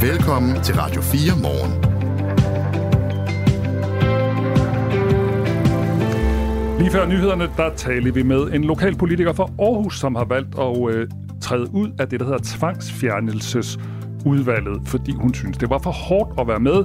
Velkommen 0.00 0.62
til 0.62 0.74
Radio 0.74 1.02
4 1.02 1.20
morgen. 1.42 1.72
Lige 6.78 6.90
før 6.90 7.06
nyhederne, 7.06 7.50
der 7.56 7.74
taler 7.76 8.12
vi 8.12 8.22
med 8.22 8.52
en 8.52 8.64
lokal 8.64 8.96
politiker 8.96 9.32
fra 9.32 9.50
Aarhus, 9.58 9.98
som 9.98 10.14
har 10.14 10.24
valgt 10.24 10.58
at 10.58 10.94
øh, 10.94 11.08
træde 11.40 11.74
ud 11.74 11.90
af 11.98 12.08
det, 12.08 12.20
der 12.20 12.26
hedder 12.26 12.40
tvangsfjernelses 12.44 13.78
udvalget, 14.26 14.80
fordi 14.84 15.12
hun 15.12 15.34
synes, 15.34 15.58
det 15.58 15.70
var 15.70 15.78
for 15.78 15.90
hårdt 15.90 16.40
at 16.40 16.48
være 16.48 16.60
med, 16.60 16.84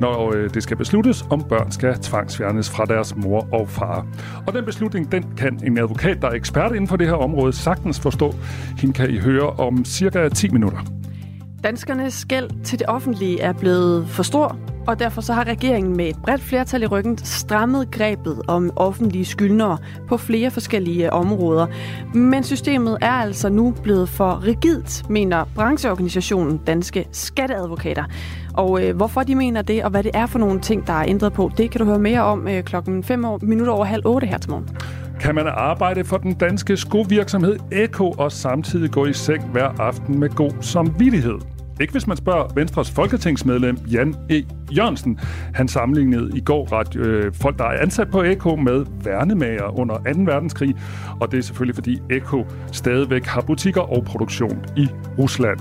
når 0.00 0.34
øh, 0.34 0.50
det 0.54 0.62
skal 0.62 0.76
besluttes, 0.76 1.24
om 1.30 1.44
børn 1.48 1.72
skal 1.72 1.94
tvangsfjernes 1.94 2.70
fra 2.70 2.84
deres 2.84 3.16
mor 3.16 3.48
og 3.52 3.68
far. 3.68 4.06
Og 4.46 4.54
den 4.54 4.64
beslutning, 4.64 5.12
den 5.12 5.24
kan 5.36 5.60
en 5.66 5.78
advokat, 5.78 6.22
der 6.22 6.28
er 6.28 6.32
ekspert 6.32 6.72
inden 6.72 6.88
for 6.88 6.96
det 6.96 7.06
her 7.06 7.14
område, 7.14 7.52
sagtens 7.52 8.00
forstå. 8.00 8.34
Hende 8.78 8.94
kan 8.94 9.10
I 9.10 9.18
høre 9.18 9.50
om 9.50 9.84
cirka 9.84 10.28
10 10.28 10.48
minutter. 10.48 10.78
Danskernes 11.64 12.24
gæld 12.24 12.50
til 12.64 12.78
det 12.78 12.88
offentlige 12.88 13.40
er 13.40 13.52
blevet 13.52 14.08
for 14.08 14.22
stor, 14.22 14.56
og 14.86 14.98
derfor 14.98 15.20
så 15.20 15.32
har 15.32 15.44
regeringen 15.44 15.96
med 15.96 16.08
et 16.08 16.16
bredt 16.22 16.42
flertal 16.42 16.82
i 16.82 16.86
ryggen 16.86 17.18
strammet 17.18 17.90
grebet 17.90 18.42
om 18.48 18.70
offentlige 18.76 19.24
skyldnere 19.24 19.78
på 20.08 20.16
flere 20.16 20.50
forskellige 20.50 21.12
områder. 21.12 21.66
Men 22.14 22.44
systemet 22.44 22.98
er 23.00 23.10
altså 23.10 23.48
nu 23.48 23.74
blevet 23.82 24.08
for 24.08 24.44
rigidt, 24.46 25.10
mener 25.10 25.44
brancheorganisationen 25.54 26.58
Danske 26.58 27.08
Skatteadvokater. 27.12 28.04
Og 28.54 28.84
øh, 28.84 28.96
hvorfor 28.96 29.22
de 29.22 29.34
mener 29.34 29.62
det, 29.62 29.84
og 29.84 29.90
hvad 29.90 30.02
det 30.02 30.10
er 30.14 30.26
for 30.26 30.38
nogle 30.38 30.60
ting, 30.60 30.86
der 30.86 30.92
er 30.92 31.04
ændret 31.08 31.32
på, 31.32 31.50
det 31.56 31.70
kan 31.70 31.78
du 31.78 31.84
høre 31.84 31.98
mere 31.98 32.22
om 32.22 32.48
øh, 32.48 32.62
klokken 32.62 33.04
5 33.04 33.24
minutter 33.42 33.72
over 33.72 33.84
halv 33.84 34.02
8 34.06 34.26
her 34.26 34.38
til 34.38 34.50
morgen. 34.50 34.68
Kan 35.22 35.34
man 35.34 35.46
arbejde 35.46 36.04
for 36.04 36.16
den 36.16 36.34
danske 36.34 36.76
skovirksomhed 36.76 37.58
Eko 37.72 38.10
og 38.10 38.32
samtidig 38.32 38.90
gå 38.90 39.06
i 39.06 39.12
seng 39.12 39.44
hver 39.44 39.68
aften 39.80 40.20
med 40.20 40.28
god 40.28 40.52
samvittighed? 40.60 41.38
Ikke 41.80 41.92
hvis 41.92 42.06
man 42.06 42.16
spørger 42.16 42.54
Venstres 42.54 42.90
folketingsmedlem 42.90 43.76
Jan 43.92 44.14
E. 44.30 44.42
Jørgensen. 44.76 45.18
Han 45.54 45.68
sammenlignede 45.68 46.38
i 46.38 46.40
går 46.40 46.72
ret, 46.72 46.96
øh, 46.96 47.32
folk, 47.34 47.58
der 47.58 47.64
er 47.64 47.80
ansat 47.80 48.10
på 48.10 48.22
Eko 48.22 48.56
med 48.56 48.84
værnemager 49.04 49.78
under 49.78 49.94
2. 49.94 50.02
verdenskrig. 50.04 50.74
Og 51.20 51.32
det 51.32 51.38
er 51.38 51.42
selvfølgelig, 51.42 51.74
fordi 51.74 52.00
Eko 52.10 52.44
stadigvæk 52.72 53.26
har 53.26 53.40
butikker 53.40 53.80
og 53.80 54.04
produktion 54.04 54.64
i 54.76 54.88
Rusland. 55.18 55.58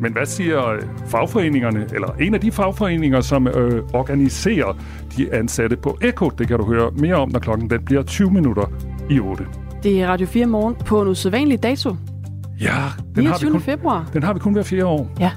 Men 0.00 0.12
hvad 0.12 0.26
siger 0.26 0.68
øh, 0.68 0.82
fagforeningerne, 1.06 1.86
eller 1.94 2.08
en 2.20 2.34
af 2.34 2.40
de 2.40 2.52
fagforeninger, 2.52 3.20
som 3.20 3.46
øh, 3.46 3.82
organiserer 3.92 4.76
de 5.16 5.34
ansatte 5.34 5.76
på 5.76 5.98
Eko? 6.02 6.28
Det 6.28 6.48
kan 6.48 6.58
du 6.58 6.64
høre 6.64 6.90
mere 6.90 7.14
om, 7.14 7.28
når 7.28 7.38
klokken 7.38 7.70
den 7.70 7.84
bliver 7.84 8.02
20 8.02 8.30
minutter 8.30 8.72
i 9.10 9.20
8. 9.20 9.44
Det 9.82 10.02
er 10.02 10.08
Radio 10.08 10.26
4 10.26 10.46
morgen 10.46 10.74
på 10.74 11.02
en 11.02 11.08
usædvanlig 11.08 11.62
dato. 11.62 11.96
Ja, 12.60 12.74
den 13.14 13.26
har, 13.26 13.38
vi 13.44 13.50
kun, 13.50 13.60
februar. 13.60 14.10
den 14.12 14.22
har 14.22 14.32
vi 14.32 14.38
kun 14.38 14.52
hver 14.52 14.62
fire 14.62 14.86
år. 14.86 15.10
Ja, 15.20 15.30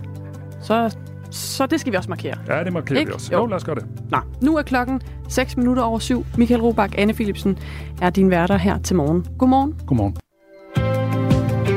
så, 0.61 0.95
så 1.31 1.66
det 1.66 1.80
skal 1.80 1.91
vi 1.91 1.97
også 1.97 2.09
markere. 2.09 2.36
Ja, 2.47 2.63
det 2.63 2.73
markerer 2.73 3.00
Ikke? 3.00 3.09
vi 3.09 3.13
også. 3.13 3.31
Jo. 3.33 3.38
Jo, 3.39 3.45
lad 3.45 3.55
os 3.55 3.63
gøre 3.63 3.75
det. 3.75 3.86
Nå, 4.11 4.17
nu 4.41 4.58
er 4.58 4.61
klokken 4.61 5.02
6 5.30 5.58
minutter 5.58 5.83
over 5.83 6.00
syv. 6.00 6.25
Michael 6.38 6.61
Robach, 6.61 6.94
Anne 6.97 7.13
Philipsen 7.13 7.58
er 8.02 8.09
din 8.09 8.30
værter 8.30 8.58
her 8.58 8.78
til 8.80 8.95
morgen. 8.95 9.25
Godmorgen. 9.38 9.75
Godmorgen. 9.88 10.16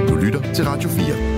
Du 0.09 0.15
lytter 0.17 0.53
til 0.53 0.65
Radio 0.65 0.89
4. 0.89 1.34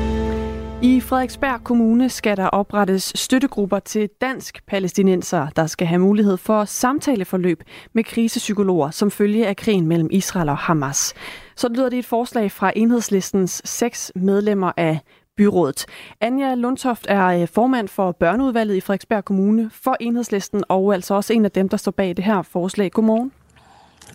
I 0.82 1.00
Frederiksberg 1.00 1.64
Kommune 1.64 2.08
skal 2.08 2.36
der 2.36 2.46
oprettes 2.46 3.12
støttegrupper 3.14 3.78
til 3.78 4.08
dansk-palæstinenser, 4.20 5.46
der 5.56 5.66
skal 5.66 5.86
have 5.86 5.98
mulighed 5.98 6.36
for 6.36 6.64
samtaleforløb 6.64 7.62
med 7.92 8.04
krisepsykologer 8.04 8.90
som 8.90 9.10
følge 9.10 9.46
af 9.46 9.56
krigen 9.56 9.86
mellem 9.86 10.08
Israel 10.12 10.48
og 10.48 10.56
Hamas. 10.56 11.14
Så 11.56 11.68
lyder 11.68 11.88
det 11.88 11.98
et 11.98 12.06
forslag 12.06 12.52
fra 12.52 12.72
enhedslistens 12.76 13.62
seks 13.64 14.12
medlemmer 14.14 14.72
af 14.76 14.98
byrådet. 15.36 15.86
Anja 16.20 16.54
Lundtoft 16.54 17.06
er 17.08 17.26
øh, 17.26 17.48
formand 17.48 17.88
for 17.88 18.12
børneudvalget 18.12 18.76
i 18.76 18.80
Frederiksberg 18.80 19.24
Kommune 19.24 19.70
for 19.72 19.96
enhedslisten, 20.00 20.64
og 20.68 20.94
altså 20.94 21.14
også 21.14 21.32
en 21.32 21.44
af 21.44 21.50
dem, 21.50 21.68
der 21.68 21.76
står 21.76 21.92
bag 21.92 22.16
det 22.16 22.24
her 22.24 22.42
forslag. 22.42 22.90
Godmorgen. 22.90 23.32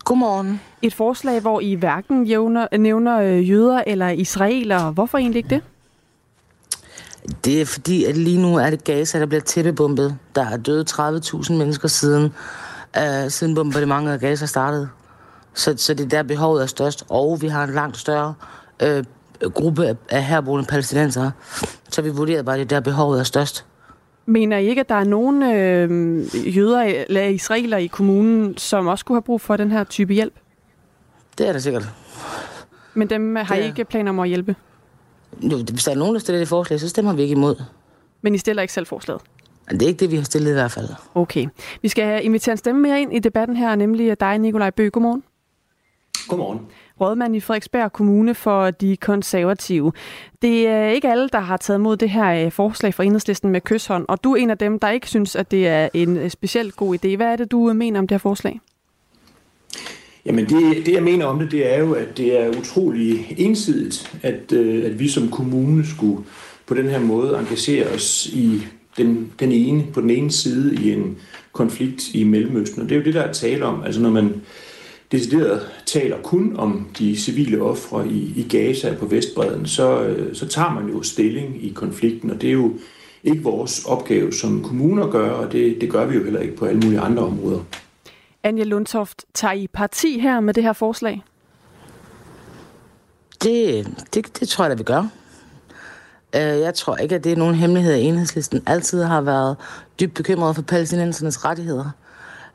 Godmorgen. 0.03 0.61
Et 0.81 0.93
forslag, 0.93 1.41
hvor 1.41 1.59
I 1.59 1.73
hverken 1.73 2.25
jævner, 2.25 2.77
nævner 2.77 3.19
øh, 3.19 3.49
jøder 3.49 3.83
eller 3.87 4.09
israelere. 4.09 4.91
Hvorfor 4.91 5.17
egentlig 5.17 5.37
ikke 5.37 5.49
det? 5.49 5.61
Det 7.45 7.61
er 7.61 7.65
fordi, 7.65 8.05
at 8.05 8.17
lige 8.17 8.41
nu 8.41 8.55
er 8.55 8.69
det 8.69 8.83
Gaza, 8.83 9.19
der 9.19 9.25
bliver 9.25 9.41
tæppebumpet. 9.41 10.17
Der 10.35 10.45
er 10.45 10.57
døde 10.57 10.85
30.000 10.89 11.53
mennesker 11.53 11.87
siden, 11.87 12.33
uh, 12.97 13.29
siden 13.29 13.55
bombardementet 13.55 14.11
af 14.13 14.19
Gaza 14.19 14.45
startede. 14.45 14.89
Så, 15.53 15.73
så 15.77 15.93
det 15.93 16.03
er 16.05 16.09
der 16.09 16.23
behovet 16.23 16.61
er 16.61 16.65
størst. 16.65 17.03
Og 17.09 17.41
vi 17.41 17.47
har 17.47 17.63
en 17.63 17.73
langt 17.73 17.97
større 17.97 18.33
uh, 18.83 19.49
gruppe 19.51 19.97
af, 20.09 20.23
herboende 20.23 20.65
palæstinenser. 20.65 21.31
Så 21.89 22.01
vi 22.01 22.09
vurderer 22.09 22.43
bare, 22.43 22.55
at 22.55 22.69
det 22.69 22.75
er 22.75 22.79
der 22.79 22.83
behovet 22.91 23.19
er 23.19 23.23
størst. 23.23 23.65
Mener 24.25 24.57
I 24.57 24.67
ikke, 24.67 24.79
at 24.79 24.89
der 24.89 24.95
er 24.95 25.03
nogen 25.03 25.43
øh, 25.43 26.57
jøder 26.57 26.81
eller 26.81 27.21
israeler 27.23 27.77
i 27.77 27.87
kommunen, 27.87 28.57
som 28.57 28.87
også 28.87 29.05
kunne 29.05 29.15
have 29.15 29.21
brug 29.21 29.41
for 29.41 29.57
den 29.57 29.71
her 29.71 29.83
type 29.83 30.13
hjælp? 30.13 30.33
Det 31.37 31.47
er 31.47 31.51
der 31.51 31.59
sikkert. 31.59 31.89
Men 32.93 33.09
dem 33.09 33.35
har 33.35 33.55
I 33.55 33.57
Det 33.57 33.63
er- 33.63 33.67
ikke 33.67 33.85
planer 33.85 34.11
om 34.11 34.19
at 34.19 34.27
hjælpe? 34.27 34.55
Jo, 35.41 35.57
hvis 35.57 35.83
der 35.83 35.91
er 35.91 35.95
nogen, 35.95 36.13
der 36.13 36.19
stiller 36.19 36.39
det 36.39 36.47
forslag, 36.47 36.79
så 36.79 36.89
stemmer 36.89 37.13
vi 37.13 37.21
ikke 37.21 37.31
imod. 37.31 37.55
Men 38.21 38.35
I 38.35 38.37
stiller 38.37 38.61
ikke 38.61 38.73
selv 38.73 38.85
forslaget? 38.87 39.21
Det 39.69 39.81
er 39.81 39.87
ikke 39.87 39.99
det, 39.99 40.11
vi 40.11 40.15
har 40.15 40.23
stillet 40.23 40.51
i 40.51 40.53
hvert 40.53 40.71
fald. 40.71 40.89
Okay. 41.15 41.47
Vi 41.81 41.87
skal 41.87 42.25
invitere 42.25 42.53
en 42.53 42.57
stemme 42.57 42.81
mere 42.81 43.01
ind 43.01 43.13
i 43.13 43.19
debatten 43.19 43.57
her, 43.57 43.75
nemlig 43.75 44.19
dig, 44.19 44.37
Nikolaj 44.39 44.69
Bø. 44.69 44.89
Godmorgen. 44.89 45.23
Godmorgen. 46.27 46.59
Rådmand 47.01 47.35
i 47.35 47.39
Frederiksberg 47.39 47.91
Kommune 47.91 48.35
for 48.35 48.71
de 48.71 48.97
konservative. 48.97 49.91
Det 50.41 50.67
er 50.67 50.87
ikke 50.87 51.11
alle, 51.11 51.29
der 51.29 51.39
har 51.39 51.57
taget 51.57 51.81
mod 51.81 51.97
det 51.97 52.09
her 52.09 52.45
øh, 52.45 52.51
forslag 52.51 52.93
fra 52.93 53.03
enhedslisten 53.03 53.49
med 53.49 53.61
kysshånd, 53.61 54.05
og 54.07 54.23
du 54.23 54.31
er 54.31 54.35
en 54.35 54.49
af 54.49 54.57
dem, 54.57 54.79
der 54.79 54.89
ikke 54.89 55.09
synes, 55.09 55.35
at 55.35 55.51
det 55.51 55.67
er 55.67 55.89
en 55.93 56.17
øh, 56.17 56.29
specielt 56.29 56.75
god 56.75 56.95
idé. 56.95 57.15
Hvad 57.15 57.27
er 57.27 57.35
det, 57.35 57.51
du 57.51 57.73
mener 57.73 57.99
om 57.99 58.07
det 58.07 58.15
her 58.15 58.19
forslag? 58.19 58.59
Jamen 60.25 60.45
det, 60.45 60.85
det 60.85 60.93
jeg 60.93 61.03
mener 61.03 61.25
om 61.25 61.39
det, 61.39 61.51
det 61.51 61.73
er 61.73 61.79
jo, 61.79 61.93
at 61.93 62.17
det 62.17 62.41
er 62.41 62.57
utrolig 62.59 63.35
ensidigt, 63.37 64.19
at, 64.21 64.51
øh, 64.53 64.85
at 64.85 64.99
vi 64.99 65.07
som 65.07 65.29
kommune 65.29 65.87
skulle 65.87 66.23
på 66.65 66.73
den 66.73 66.87
her 66.87 66.99
måde 66.99 67.39
engagere 67.39 67.87
os 67.87 68.27
i 68.33 68.61
den, 68.97 69.31
den 69.39 69.51
ene, 69.51 69.83
på 69.93 70.01
den 70.01 70.09
ene 70.09 70.31
side 70.31 70.75
i 70.75 70.91
en 70.91 71.17
konflikt 71.51 72.13
i 72.13 72.23
Mellemøsten. 72.23 72.81
Og 72.81 72.89
det 72.89 72.95
er 72.95 72.99
jo 72.99 73.05
det, 73.05 73.13
der 73.13 73.21
er 73.21 73.33
tale 73.33 73.65
om. 73.65 73.83
Altså 73.83 74.01
når 74.01 74.09
man 74.09 74.41
decideret 75.11 75.61
taler 75.85 76.17
kun 76.17 76.55
om 76.55 76.87
de 76.99 77.17
civile 77.17 77.61
ofre 77.61 78.07
i, 78.07 78.33
i 78.35 78.45
Gaza 78.49 78.95
på 78.99 79.05
Vestbreden, 79.05 79.65
så, 79.65 80.03
øh, 80.03 80.35
så 80.35 80.47
tager 80.47 80.73
man 80.73 80.89
jo 80.89 81.03
stilling 81.03 81.65
i 81.65 81.69
konflikten, 81.69 82.31
og 82.31 82.41
det 82.41 82.47
er 82.47 82.53
jo 82.53 82.73
ikke 83.23 83.43
vores 83.43 83.85
opgave 83.85 84.33
som 84.33 84.63
kommuner 84.63 85.03
at 85.03 85.11
gøre, 85.11 85.35
og 85.35 85.51
det, 85.51 85.81
det 85.81 85.89
gør 85.89 86.05
vi 86.05 86.15
jo 86.15 86.23
heller 86.23 86.39
ikke 86.39 86.55
på 86.55 86.65
alle 86.65 86.81
mulige 86.81 86.99
andre 86.99 87.23
områder. 87.23 87.59
Anja 88.43 88.63
Lundtoft, 88.63 89.25
tager 89.33 89.53
I 89.53 89.67
parti 89.67 90.19
her 90.19 90.39
med 90.39 90.53
det 90.53 90.63
her 90.63 90.73
forslag? 90.73 91.23
Det, 93.43 93.87
det, 94.13 94.39
det 94.39 94.49
tror 94.49 94.63
jeg, 94.63 94.69
da 94.69 94.75
vi 94.75 94.83
gør. 94.83 95.07
Øh, 96.35 96.41
jeg 96.41 96.73
tror 96.73 96.95
ikke, 96.95 97.15
at 97.15 97.23
det 97.23 97.31
er 97.31 97.35
nogen 97.35 97.55
hemmelighed, 97.55 97.93
at 97.93 97.99
enhedslisten 97.99 98.63
altid 98.65 99.03
har 99.03 99.21
været 99.21 99.57
dybt 99.99 100.13
bekymret 100.13 100.55
for 100.55 100.61
palæstinensernes 100.61 101.45
rettigheder. 101.45 101.89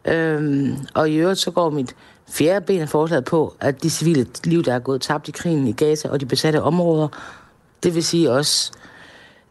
Øhm, 0.04 0.76
og 0.94 1.10
i 1.10 1.16
øvrigt 1.16 1.38
så 1.38 1.50
går 1.50 1.70
mit 1.70 1.96
fjerde 2.28 2.66
ben 2.66 2.80
af 2.80 2.88
forslaget 2.88 3.24
på, 3.24 3.56
at 3.60 3.82
de 3.82 3.90
civile 3.90 4.26
liv, 4.44 4.62
der 4.62 4.74
er 4.74 4.78
gået 4.78 5.00
tabt 5.00 5.28
i 5.28 5.30
krigen 5.30 5.66
i 5.66 5.72
Gaza 5.72 6.08
og 6.08 6.20
de 6.20 6.26
besatte 6.26 6.62
områder, 6.62 7.08
det 7.82 7.94
vil 7.94 8.04
sige 8.04 8.30
også, 8.30 8.72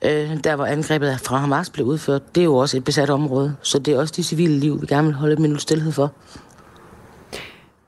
øh, 0.06 0.44
der 0.44 0.56
hvor 0.56 0.66
angrebet 0.66 1.20
fra 1.24 1.38
Hamas 1.38 1.70
blev 1.70 1.86
udført, 1.86 2.36
det 2.36 2.42
er 2.42 2.46
jo 2.46 2.56
også 2.56 2.78
et 2.78 2.84
besat 2.84 3.10
område. 3.10 3.56
Så 3.62 3.80
det 3.80 3.94
er 3.94 4.00
også 4.00 4.14
de 4.18 4.24
civile 4.24 4.60
liv, 4.60 4.82
vi 4.82 4.88
gerne 4.88 5.08
vil 5.08 5.16
holde 5.16 5.34
et 5.34 5.40
minut 5.40 5.62
stillhed 5.62 5.92
for. 5.92 6.14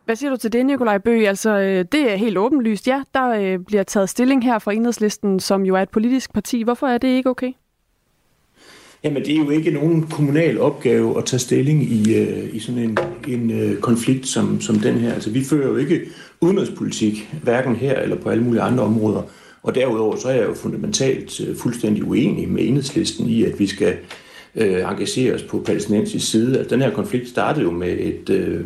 Hvad 0.05 0.16
siger 0.16 0.29
du 0.29 0.38
til 0.38 0.53
det, 0.53 0.66
Nikolaj 0.66 0.97
Bøg? 0.97 1.27
Altså, 1.27 1.50
øh, 1.50 1.85
det 1.91 2.11
er 2.11 2.16
helt 2.16 2.38
åbenlyst. 2.38 2.88
Ja, 2.88 3.01
der 3.13 3.29
øh, 3.29 3.59
bliver 3.59 3.83
taget 3.83 4.09
stilling 4.09 4.44
her 4.44 4.59
fra 4.59 4.73
Enhedslisten, 4.73 5.39
som 5.39 5.66
jo 5.66 5.75
er 5.75 5.81
et 5.81 5.89
politisk 5.89 6.33
parti. 6.33 6.63
Hvorfor 6.63 6.88
er 6.88 6.97
det 6.97 7.07
ikke 7.07 7.29
okay? 7.29 7.51
Jamen, 9.03 9.24
det 9.24 9.33
er 9.33 9.38
jo 9.38 9.50
ikke 9.50 9.71
nogen 9.71 10.03
kommunal 10.07 10.59
opgave 10.59 11.18
at 11.18 11.25
tage 11.25 11.39
stilling 11.39 11.83
i, 11.83 12.15
øh, 12.15 12.56
i 12.56 12.59
sådan 12.59 12.81
en, 12.81 12.97
en 13.27 13.51
øh, 13.51 13.80
konflikt 13.80 14.27
som, 14.27 14.62
som 14.62 14.80
den 14.80 14.95
her. 14.95 15.13
Altså, 15.13 15.30
vi 15.30 15.44
fører 15.44 15.68
jo 15.68 15.75
ikke 15.75 16.01
udenrigspolitik, 16.41 17.33
hverken 17.44 17.75
her 17.75 18.00
eller 18.00 18.15
på 18.15 18.30
alle 18.30 18.44
mulige 18.44 18.62
andre 18.62 18.83
områder. 18.83 19.21
Og 19.63 19.75
derudover 19.75 20.15
så 20.15 20.27
er 20.27 20.33
jeg 20.33 20.48
jo 20.48 20.54
fundamentalt 20.54 21.42
øh, 21.42 21.56
fuldstændig 21.56 22.07
uenig 22.07 22.50
med 22.50 22.68
enhedslisten 22.68 23.27
i, 23.30 23.44
at 23.44 23.59
vi 23.59 23.68
skal 23.68 23.98
øh, 24.56 24.81
engagere 24.92 25.33
os 25.33 25.44
på 25.44 25.59
palæstinensisk 25.65 26.31
side. 26.31 26.57
Altså, 26.57 26.75
den 26.75 26.83
her 26.83 26.92
konflikt 26.92 27.30
startede 27.30 27.65
jo 27.65 27.71
med 27.71 27.98
et 28.00 28.30
øh, 28.30 28.62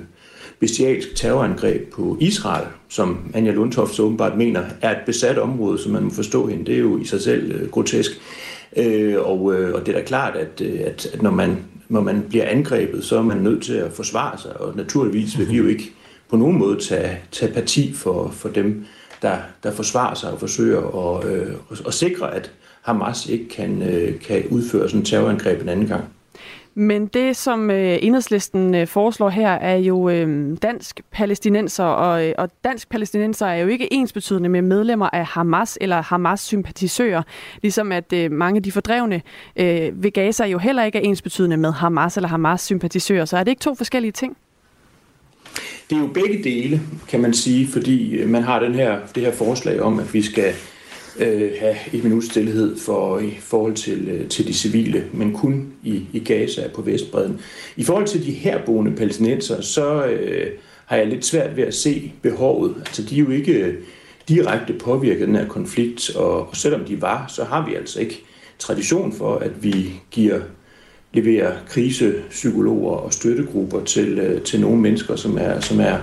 bestialsk 0.59 1.15
terrorangreb 1.15 1.93
på 1.93 2.17
Israel, 2.19 2.67
som 2.89 3.31
Anja 3.33 3.51
Lundtoft 3.51 3.95
så 3.95 4.03
åbenbart 4.03 4.37
mener 4.37 4.63
er 4.81 4.91
et 4.91 5.01
besat 5.05 5.37
område, 5.37 5.77
som 5.77 5.91
man 5.91 6.03
må 6.03 6.09
forstå 6.09 6.47
hende. 6.47 6.65
Det 6.65 6.75
er 6.75 6.79
jo 6.79 6.97
i 6.97 7.05
sig 7.05 7.21
selv 7.21 7.51
øh, 7.51 7.69
grotesk. 7.69 8.11
Øh, 8.77 9.15
og, 9.19 9.53
øh, 9.53 9.75
og 9.75 9.85
det 9.85 9.95
er 9.95 9.99
da 9.99 10.05
klart, 10.05 10.35
at, 10.35 10.61
øh, 10.61 10.79
at, 10.85 11.05
at 11.13 11.21
når, 11.21 11.31
man, 11.31 11.57
når 11.89 12.01
man 12.01 12.25
bliver 12.29 12.45
angrebet, 12.47 13.03
så 13.03 13.17
er 13.17 13.21
man 13.21 13.37
nødt 13.37 13.63
til 13.63 13.73
at 13.73 13.91
forsvare 13.91 14.37
sig, 14.37 14.61
og 14.61 14.75
naturligvis 14.75 15.39
vil 15.39 15.49
vi 15.49 15.57
jo 15.57 15.67
ikke 15.67 15.91
på 16.29 16.37
nogen 16.37 16.57
måde 16.57 16.79
tage, 16.79 17.17
tage 17.31 17.53
parti 17.53 17.93
for, 17.93 18.29
for 18.31 18.49
dem, 18.49 18.85
der, 19.21 19.37
der 19.63 19.71
forsvarer 19.71 20.13
sig 20.13 20.31
og 20.31 20.39
forsøger 20.39 21.15
at, 21.17 21.25
øh, 21.25 21.55
at, 21.87 21.93
sikre, 21.93 22.35
at 22.35 22.51
Hamas 22.81 23.25
ikke 23.25 23.49
kan, 23.49 23.81
øh, 23.81 24.19
kan 24.19 24.43
udføre 24.49 24.89
sådan 24.89 25.01
en 25.01 25.05
terrorangreb 25.05 25.61
en 25.61 25.69
anden 25.69 25.87
gang. 25.87 26.03
Men 26.73 27.07
det, 27.07 27.37
som 27.37 27.71
øh, 27.71 27.97
enhedslisten 28.01 28.75
øh, 28.75 28.87
foreslår 28.87 29.29
her, 29.29 29.49
er 29.49 29.75
jo 29.75 30.09
øh, 30.09 30.57
dansk 30.61 31.01
palæstinenser, 31.11 31.83
og, 31.83 32.27
øh, 32.27 32.33
og 32.37 32.49
dansk 32.63 32.89
palæstinenser 32.89 33.45
er 33.45 33.55
jo 33.55 33.67
ikke 33.67 33.93
ensbetydende 33.93 34.49
med 34.49 34.61
medlemmer 34.61 35.09
af 35.13 35.25
Hamas 35.25 35.77
eller 35.81 36.01
Hamas-sympatisører, 36.01 37.21
ligesom 37.61 37.91
at 37.91 38.13
øh, 38.13 38.31
mange 38.31 38.57
af 38.57 38.63
de 38.63 38.71
fordrevne 38.71 39.21
øh, 39.55 40.03
ved 40.03 40.11
Gaza 40.11 40.45
jo 40.45 40.57
heller 40.57 40.83
ikke 40.83 40.97
er 40.97 41.03
ensbetydende 41.03 41.57
med 41.57 41.71
Hamas 41.71 42.17
eller 42.17 42.29
Hamas-sympatisører. 42.29 43.25
Så 43.25 43.37
er 43.37 43.43
det 43.43 43.51
ikke 43.51 43.61
to 43.61 43.75
forskellige 43.75 44.11
ting? 44.11 44.37
Det 45.89 45.95
er 45.97 46.01
jo 46.01 46.07
begge 46.07 46.43
dele, 46.43 46.81
kan 47.07 47.21
man 47.21 47.33
sige, 47.33 47.67
fordi 47.67 48.15
øh, 48.15 48.29
man 48.29 48.43
har 48.43 48.59
den 48.59 48.75
her, 48.75 48.99
det 49.15 49.23
her 49.23 49.31
forslag 49.31 49.81
om, 49.81 49.99
at 49.99 50.13
vi 50.13 50.21
skal 50.21 50.53
øh, 51.19 51.51
have 51.59 51.75
et 51.93 52.03
minut 52.03 52.23
stillhed 52.23 52.77
for, 52.79 53.19
i 53.19 53.37
forhold 53.39 53.73
til, 53.73 54.07
øh, 54.07 54.27
til 54.27 54.47
de 54.47 54.53
civile, 54.53 55.05
men 55.13 55.33
kun 55.33 55.73
i, 55.83 56.03
i 56.13 56.19
Gaza 56.19 56.67
på 56.75 56.81
Vestbreden. 56.81 57.39
I 57.75 57.83
forhold 57.83 58.07
til 58.07 58.25
de 58.25 58.31
herboende 58.31 58.95
palæstinenser, 58.95 59.61
så 59.61 60.05
øh, 60.05 60.47
har 60.85 60.97
jeg 60.97 61.07
lidt 61.07 61.25
svært 61.25 61.57
ved 61.57 61.63
at 61.63 61.73
se 61.73 62.11
behovet. 62.21 62.75
Altså, 62.79 63.03
de 63.03 63.15
er 63.15 63.19
jo 63.19 63.29
ikke 63.29 63.53
øh, 63.53 63.73
direkte 64.27 64.73
påvirket 64.73 65.21
af 65.21 65.27
den 65.27 65.35
her 65.35 65.47
konflikt, 65.47 66.15
og, 66.15 66.49
og 66.49 66.55
selvom 66.55 66.85
de 66.85 67.01
var, 67.01 67.25
så 67.35 67.43
har 67.43 67.65
vi 67.65 67.75
altså 67.75 67.99
ikke 67.99 68.23
tradition 68.59 69.13
for, 69.13 69.35
at 69.35 69.63
vi 69.63 69.93
giver 70.11 70.39
leverer 71.13 71.53
krisepsykologer 71.67 72.95
og 72.95 73.13
støttegrupper 73.13 73.83
til, 73.83 74.19
øh, 74.19 74.41
til 74.41 74.61
nogle 74.61 74.81
mennesker, 74.81 75.15
som 75.15 75.37
er, 75.37 75.59
som 75.59 75.79
er 75.79 75.97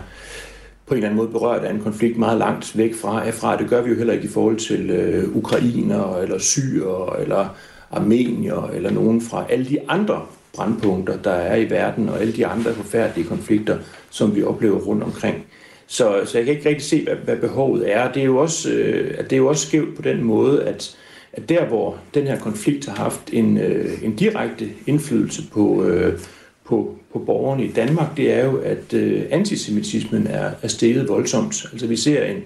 på 0.87 0.95
en 0.95 0.99
eller 0.99 1.09
anden 1.09 1.17
måde 1.17 1.29
berørt 1.29 1.65
af 1.65 1.75
en 1.75 1.81
konflikt 1.81 2.19
meget 2.19 2.39
langt 2.39 2.79
væk 2.79 2.95
fra. 2.95 3.31
fra. 3.31 3.57
Det 3.57 3.69
gør 3.69 3.83
vi 3.83 3.91
jo 3.91 3.97
heller 3.97 4.13
ikke 4.13 4.25
i 4.25 4.31
forhold 4.31 4.57
til 4.57 4.91
øh, 4.91 5.37
ukrainer, 5.37 6.17
eller 6.17 6.39
syrer, 6.39 7.17
eller 7.17 7.57
armenier, 7.91 8.71
eller 8.75 8.91
nogen 8.91 9.21
fra 9.21 9.47
alle 9.51 9.65
de 9.65 9.79
andre 9.89 10.23
brandpunkter, 10.55 11.17
der 11.17 11.31
er 11.31 11.57
i 11.57 11.71
verden, 11.71 12.09
og 12.09 12.21
alle 12.21 12.33
de 12.33 12.47
andre 12.47 12.73
forfærdelige 12.73 13.29
konflikter, 13.29 13.79
som 14.11 14.37
vi 14.37 14.43
oplever 14.43 14.79
rundt 14.79 15.03
omkring. 15.03 15.47
Så, 15.87 16.21
så 16.25 16.39
jeg 16.39 16.45
kan 16.45 16.55
ikke 16.55 16.69
rigtig 16.69 16.85
se, 16.85 17.05
hvad, 17.05 17.15
hvad 17.15 17.37
behovet 17.37 17.93
er. 17.93 18.13
Det 18.13 18.21
er, 18.21 18.27
jo 18.27 18.37
også, 18.37 18.71
øh, 18.71 19.19
det 19.25 19.33
er 19.33 19.37
jo 19.37 19.47
også 19.47 19.67
skævt 19.67 19.97
på 19.97 20.03
den 20.03 20.25
måde, 20.25 20.65
at, 20.65 20.98
at 21.33 21.49
der, 21.49 21.65
hvor 21.65 21.99
den 22.15 22.27
her 22.27 22.39
konflikt 22.39 22.87
har 22.87 22.97
haft 22.97 23.31
en, 23.33 23.59
øh, 23.59 24.05
en 24.05 24.17
direkte 24.17 24.71
indflydelse 24.87 25.43
på, 25.53 25.85
øh, 25.85 26.19
på, 26.65 26.95
på 27.13 27.19
borgerne 27.19 27.65
i 27.65 27.73
Danmark, 27.73 28.17
det 28.17 28.33
er 28.33 28.45
jo, 28.45 28.57
at 28.57 28.95
øh, 28.95 29.23
antisemitismen 29.31 30.27
er, 30.27 30.51
er 30.63 30.69
steget 30.69 31.09
voldsomt. 31.09 31.67
Altså 31.73 31.87
vi 31.87 31.97
ser 31.97 32.25
en, 32.25 32.37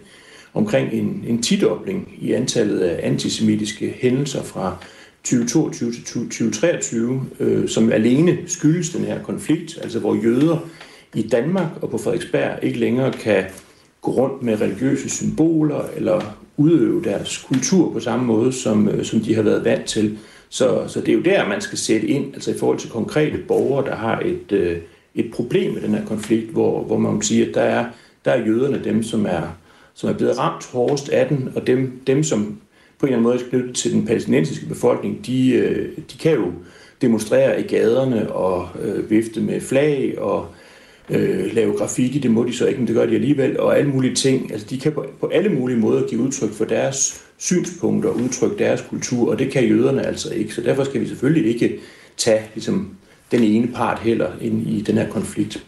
omkring 0.54 0.92
en, 0.92 1.24
en 1.28 1.42
tidobling 1.42 2.08
i 2.20 2.32
antallet 2.32 2.80
af 2.80 3.08
antisemitiske 3.08 3.94
hændelser 4.00 4.42
fra 4.42 4.76
2022 5.24 5.92
til 5.92 6.04
2023, 6.04 7.26
øh, 7.40 7.68
som 7.68 7.92
alene 7.92 8.38
skyldes 8.46 8.90
den 8.90 9.04
her 9.04 9.22
konflikt, 9.22 9.78
altså 9.82 9.98
hvor 9.98 10.14
jøder 10.24 10.58
i 11.14 11.22
Danmark 11.22 11.68
og 11.82 11.90
på 11.90 11.98
Frederiksberg 11.98 12.58
ikke 12.62 12.78
længere 12.78 13.12
kan 13.12 13.44
gå 14.00 14.10
rundt 14.10 14.42
med 14.42 14.60
religiøse 14.60 15.08
symboler 15.10 15.84
eller 15.96 16.36
udøve 16.62 17.04
deres 17.04 17.38
kultur 17.48 17.92
på 17.92 18.00
samme 18.00 18.24
måde, 18.24 18.52
som, 18.52 18.88
øh, 18.88 19.04
som 19.04 19.20
de 19.20 19.34
har 19.34 19.42
været 19.42 19.64
vant 19.64 19.84
til. 19.84 20.18
Så, 20.48 20.84
så 20.88 21.00
det 21.00 21.08
er 21.08 21.12
jo 21.12 21.20
der, 21.22 21.48
man 21.48 21.60
skal 21.60 21.78
sætte 21.78 22.06
ind, 22.06 22.34
altså 22.34 22.50
i 22.50 22.58
forhold 22.58 22.78
til 22.78 22.90
konkrete 22.90 23.38
borgere, 23.38 23.86
der 23.86 23.94
har 23.94 24.20
et, 24.20 24.52
øh, 24.52 24.76
et 25.14 25.30
problem 25.34 25.72
med 25.72 25.82
den 25.82 25.94
her 25.94 26.06
konflikt, 26.06 26.50
hvor, 26.50 26.84
hvor 26.84 26.98
man 26.98 27.22
siger, 27.22 27.48
at 27.48 27.54
der 27.54 27.62
er, 27.62 27.86
der 28.24 28.30
er 28.30 28.46
jøderne 28.46 28.84
dem, 28.84 29.02
som 29.02 29.26
er, 29.26 29.42
som 29.94 30.10
er 30.10 30.14
blevet 30.14 30.38
ramt 30.38 30.66
hårdest 30.72 31.08
af 31.08 31.28
den, 31.28 31.52
og 31.56 31.66
dem, 31.66 32.00
dem 32.06 32.22
som 32.22 32.58
på 32.98 33.06
en 33.06 33.12
eller 33.12 33.18
anden 33.18 33.22
måde 33.22 33.44
er 33.44 33.50
knyttet 33.50 33.76
til 33.76 33.92
den 33.92 34.06
palæstinensiske 34.06 34.66
befolkning, 34.66 35.26
de, 35.26 35.50
øh, 35.50 35.88
de 36.12 36.18
kan 36.18 36.32
jo 36.32 36.52
demonstrere 37.02 37.60
i 37.60 37.62
gaderne 37.62 38.32
og 38.32 38.68
øh, 38.82 39.10
vifte 39.10 39.40
med 39.40 39.60
flag 39.60 40.18
og 40.18 40.46
øh, 41.10 41.54
lave 41.54 41.76
graffiti, 41.78 42.18
det 42.18 42.30
må 42.30 42.44
de 42.44 42.56
så 42.56 42.66
ikke, 42.66 42.78
men 42.78 42.86
det 42.86 42.94
gør 42.96 43.06
de 43.06 43.14
alligevel, 43.14 43.60
og 43.60 43.78
alle 43.78 43.90
mulige 43.90 44.14
ting. 44.14 44.52
Altså 44.52 44.66
de 44.70 44.78
kan 44.78 44.92
på, 44.92 45.06
på 45.20 45.26
alle 45.26 45.48
mulige 45.48 45.78
måder 45.78 46.08
give 46.08 46.20
udtryk 46.20 46.52
for 46.52 46.64
deres 46.64 47.24
synspunkter, 47.38 48.10
udtrykke 48.10 48.64
deres 48.64 48.84
kultur, 48.90 49.30
og 49.30 49.38
det 49.38 49.52
kan 49.52 49.68
jøderne 49.68 50.06
altså 50.06 50.34
ikke. 50.34 50.54
Så 50.54 50.60
derfor 50.60 50.84
skal 50.84 51.00
vi 51.00 51.06
selvfølgelig 51.06 51.54
ikke 51.54 51.78
tage 52.16 52.42
ligesom, 52.54 52.96
den 53.30 53.42
ene 53.42 53.68
part 53.68 53.98
heller 53.98 54.30
ind 54.40 54.68
i 54.68 54.80
den 54.80 54.98
her 54.98 55.08
konflikt. 55.08 55.64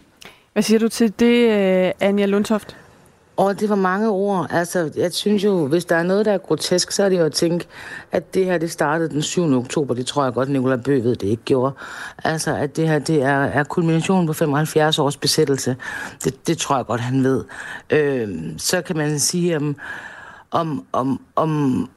Hvad 0.53 0.63
siger 0.63 0.79
du 0.79 0.87
til 0.87 1.13
det, 1.19 1.49
øh, 1.49 1.91
Anja 1.99 2.25
Lundtoft? 2.25 2.77
Og 3.37 3.59
det 3.59 3.69
var 3.69 3.75
mange 3.75 4.09
ord. 4.09 4.47
Altså, 4.49 4.91
jeg 4.95 5.13
synes 5.13 5.43
jo, 5.43 5.67
hvis 5.67 5.85
der 5.85 5.95
er 5.95 6.03
noget, 6.03 6.25
der 6.25 6.31
er 6.31 6.37
grotesk, 6.37 6.91
så 6.91 7.03
er 7.03 7.09
det 7.09 7.19
jo 7.19 7.25
at 7.25 7.33
tænke, 7.33 7.67
at 8.11 8.33
det 8.33 8.45
her, 8.45 8.57
det 8.57 8.71
startede 8.71 9.09
den 9.09 9.21
7. 9.21 9.57
oktober. 9.57 9.93
Det 9.93 10.05
tror 10.05 10.23
jeg 10.23 10.33
godt, 10.33 10.49
Nicolai 10.49 10.77
Bøh 10.77 11.03
ved, 11.03 11.15
det 11.15 11.27
ikke 11.27 11.43
gjorde. 11.43 11.73
Altså, 12.23 12.55
at 12.55 12.75
det 12.75 12.87
her, 12.87 12.99
det 12.99 13.23
er, 13.23 13.43
er 13.43 13.63
kulminationen 13.63 14.27
på 14.27 14.33
75 14.33 14.99
års 14.99 15.17
besættelse. 15.17 15.75
Det, 16.23 16.47
det 16.47 16.57
tror 16.57 16.75
jeg 16.75 16.85
godt, 16.85 17.01
han 17.01 17.23
ved. 17.23 17.43
Øh, 17.89 18.29
så 18.57 18.81
kan 18.81 18.97
man 18.97 19.19
sige, 19.19 19.57
om, 19.57 19.75
om, 20.51 20.85
om, 20.91 21.21
om 21.35 21.89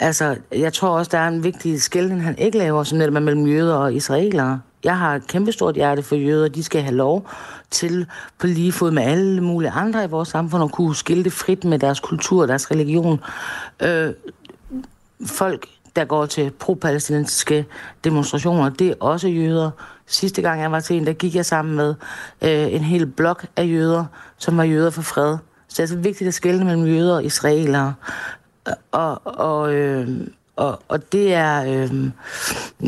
Altså, 0.00 0.36
jeg 0.52 0.72
tror 0.72 0.88
også, 0.88 1.08
der 1.12 1.18
er 1.18 1.28
en 1.28 1.44
vigtig 1.44 1.82
skældning, 1.82 2.22
han 2.22 2.38
ikke 2.38 2.58
laver, 2.58 2.82
som 2.82 2.98
netop 2.98 3.14
er 3.14 3.20
mellem 3.20 3.46
jøder 3.46 3.74
og 3.74 3.94
israelere. 3.94 4.60
Jeg 4.84 4.98
har 4.98 5.14
et 5.14 5.26
kæmpestort 5.26 5.74
hjerte 5.74 6.02
for 6.02 6.16
jøder. 6.16 6.48
De 6.48 6.62
skal 6.64 6.82
have 6.82 6.94
lov 6.94 7.30
til 7.70 8.06
på 8.38 8.46
lige 8.46 8.72
fod 8.72 8.90
med 8.90 9.02
alle 9.02 9.40
mulige 9.40 9.70
andre 9.70 10.04
i 10.04 10.08
vores 10.08 10.28
samfund 10.28 10.64
at 10.64 10.72
kunne 10.72 10.96
skilte 10.96 11.30
frit 11.30 11.64
med 11.64 11.78
deres 11.78 12.00
kultur 12.00 12.42
og 12.42 12.48
deres 12.48 12.70
religion. 12.70 13.20
Øh, 13.82 14.12
folk, 15.26 15.66
der 15.96 16.04
går 16.04 16.26
til 16.26 16.50
pro-palæstinensiske 16.50 17.66
demonstrationer, 18.04 18.68
det 18.68 18.88
er 18.88 18.94
også 19.00 19.28
jøder. 19.28 19.70
Sidste 20.06 20.42
gang 20.42 20.60
jeg 20.60 20.72
var 20.72 20.80
til 20.80 20.96
en, 20.96 21.06
der 21.06 21.12
gik 21.12 21.34
jeg 21.34 21.46
sammen 21.46 21.76
med 21.76 21.94
øh, 22.42 22.74
en 22.74 22.80
hel 22.80 23.06
blok 23.06 23.46
af 23.56 23.66
jøder, 23.66 24.04
som 24.38 24.56
var 24.56 24.64
jøder 24.64 24.90
for 24.90 25.02
fred. 25.02 25.36
Så 25.68 25.72
det 25.72 25.78
er 25.78 25.82
altså 25.82 25.96
vigtigt 25.96 26.28
at 26.28 26.34
skelne 26.34 26.64
mellem 26.64 26.86
jøder 26.86 27.14
og 27.14 27.24
israelere. 27.24 27.94
Øh, 28.68 28.74
og, 28.92 29.20
og, 29.24 29.74
øh, 29.74 30.08
og, 30.58 30.82
og 30.88 31.12
det 31.12 31.34
er... 31.34 31.64
Øh, 31.64 32.10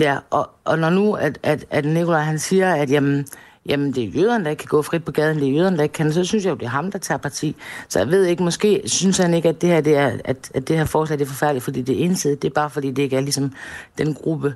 ja, 0.01 0.19
og, 0.31 0.51
og 0.65 0.79
når 0.79 0.91
nu, 0.91 1.15
at, 1.15 1.39
at, 1.43 1.65
at 1.71 1.85
Nikolaj 1.85 2.23
han 2.23 2.39
siger, 2.39 2.75
at 2.75 2.91
jamen, 2.91 3.27
jamen 3.67 3.93
det 3.95 4.05
er 4.05 4.09
jøderne, 4.09 4.45
der 4.45 4.51
ikke 4.51 4.61
kan 4.61 4.69
gå 4.69 4.83
frit 4.83 5.05
på 5.05 5.13
gaden, 5.13 5.39
det 5.39 5.49
er 5.49 5.53
jøderne, 5.53 5.77
der 5.77 5.83
ikke 5.83 5.93
kan, 5.93 6.13
så 6.13 6.25
synes 6.25 6.45
jeg 6.45 6.51
jo, 6.51 6.57
det 6.57 6.65
er 6.65 6.69
ham, 6.69 6.91
der 6.91 6.99
tager 6.99 7.19
parti. 7.19 7.57
Så 7.89 7.99
jeg 7.99 8.09
ved 8.09 8.25
ikke, 8.25 8.43
måske 8.43 8.83
synes 8.87 9.19
han 9.19 9.35
ikke, 9.35 9.49
at 9.49 9.61
det 9.61 9.69
her, 9.69 9.81
det 9.81 9.97
er, 9.97 10.13
at, 10.25 10.51
at 10.55 10.69
det 10.69 10.77
her 10.77 10.85
forslag 10.85 11.19
det 11.19 11.25
er 11.25 11.29
forfærdeligt, 11.29 11.65
fordi 11.65 11.83
det 11.83 12.01
er 12.01 12.05
ensidigt. 12.05 12.43
Det 12.43 12.49
er 12.49 12.55
bare, 12.55 12.71
fordi 12.71 12.91
det 12.91 13.03
ikke 13.03 13.17
er 13.17 13.21
ligesom 13.21 13.53
den 13.99 14.15
gruppe, 14.15 14.55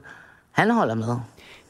han 0.51 0.71
holder 0.71 0.95
med. 0.95 1.17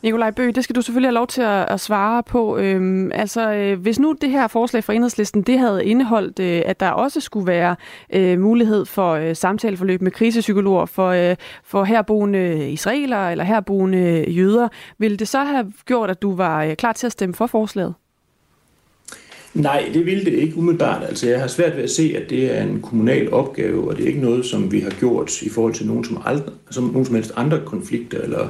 Nikolaj 0.04 0.30
Bøge, 0.30 0.52
det 0.52 0.64
skal 0.64 0.76
du 0.76 0.82
selvfølgelig 0.82 1.08
have 1.08 1.14
lov 1.14 1.26
til 1.26 1.42
at, 1.42 1.66
at 1.68 1.80
svare 1.80 2.22
på. 2.22 2.58
Øhm, 2.58 3.12
altså, 3.12 3.52
øh, 3.52 3.80
hvis 3.80 3.98
nu 3.98 4.16
det 4.20 4.30
her 4.30 4.48
forslag 4.48 4.84
fra 4.84 4.92
Enhedslisten, 4.92 5.42
det 5.42 5.58
havde 5.58 5.84
indeholdt, 5.84 6.38
øh, 6.38 6.62
at 6.66 6.80
der 6.80 6.90
også 6.90 7.20
skulle 7.20 7.46
være 7.46 7.76
øh, 8.14 8.40
mulighed 8.40 8.84
for 8.84 9.12
øh, 9.12 9.36
samtaleforløb 9.36 10.02
med 10.02 10.10
krisepsykologer 10.10 10.86
for, 10.86 11.08
øh, 11.08 11.36
for 11.64 11.84
herboende 11.84 12.70
israelere 12.70 13.30
eller 13.30 13.44
herboende 13.44 14.30
jøder, 14.30 14.68
ville 14.98 15.16
det 15.16 15.28
så 15.28 15.44
have 15.44 15.72
gjort, 15.86 16.10
at 16.10 16.22
du 16.22 16.36
var 16.36 16.64
øh, 16.64 16.76
klar 16.76 16.92
til 16.92 17.06
at 17.06 17.12
stemme 17.12 17.34
for 17.34 17.46
forslaget? 17.46 17.94
Nej, 19.54 19.90
det 19.94 20.06
ville 20.06 20.24
det 20.24 20.32
ikke 20.32 20.56
umiddelbart. 20.56 21.02
Altså, 21.04 21.28
jeg 21.28 21.40
har 21.40 21.46
svært 21.46 21.76
ved 21.76 21.82
at 21.82 21.90
se, 21.90 22.14
at 22.22 22.30
det 22.30 22.58
er 22.58 22.62
en 22.62 22.82
kommunal 22.82 23.32
opgave, 23.32 23.88
og 23.88 23.96
det 23.96 24.04
er 24.04 24.08
ikke 24.08 24.20
noget, 24.20 24.46
som 24.46 24.72
vi 24.72 24.80
har 24.80 24.90
gjort 24.90 25.42
i 25.42 25.48
forhold 25.48 25.74
til 25.74 25.86
nogen 25.86 26.04
som, 26.04 26.22
aldrig, 26.24 26.54
som, 26.70 26.84
nogen 26.84 27.04
som 27.04 27.14
helst 27.14 27.32
andre 27.36 27.60
konflikter 27.66 28.20
eller 28.20 28.48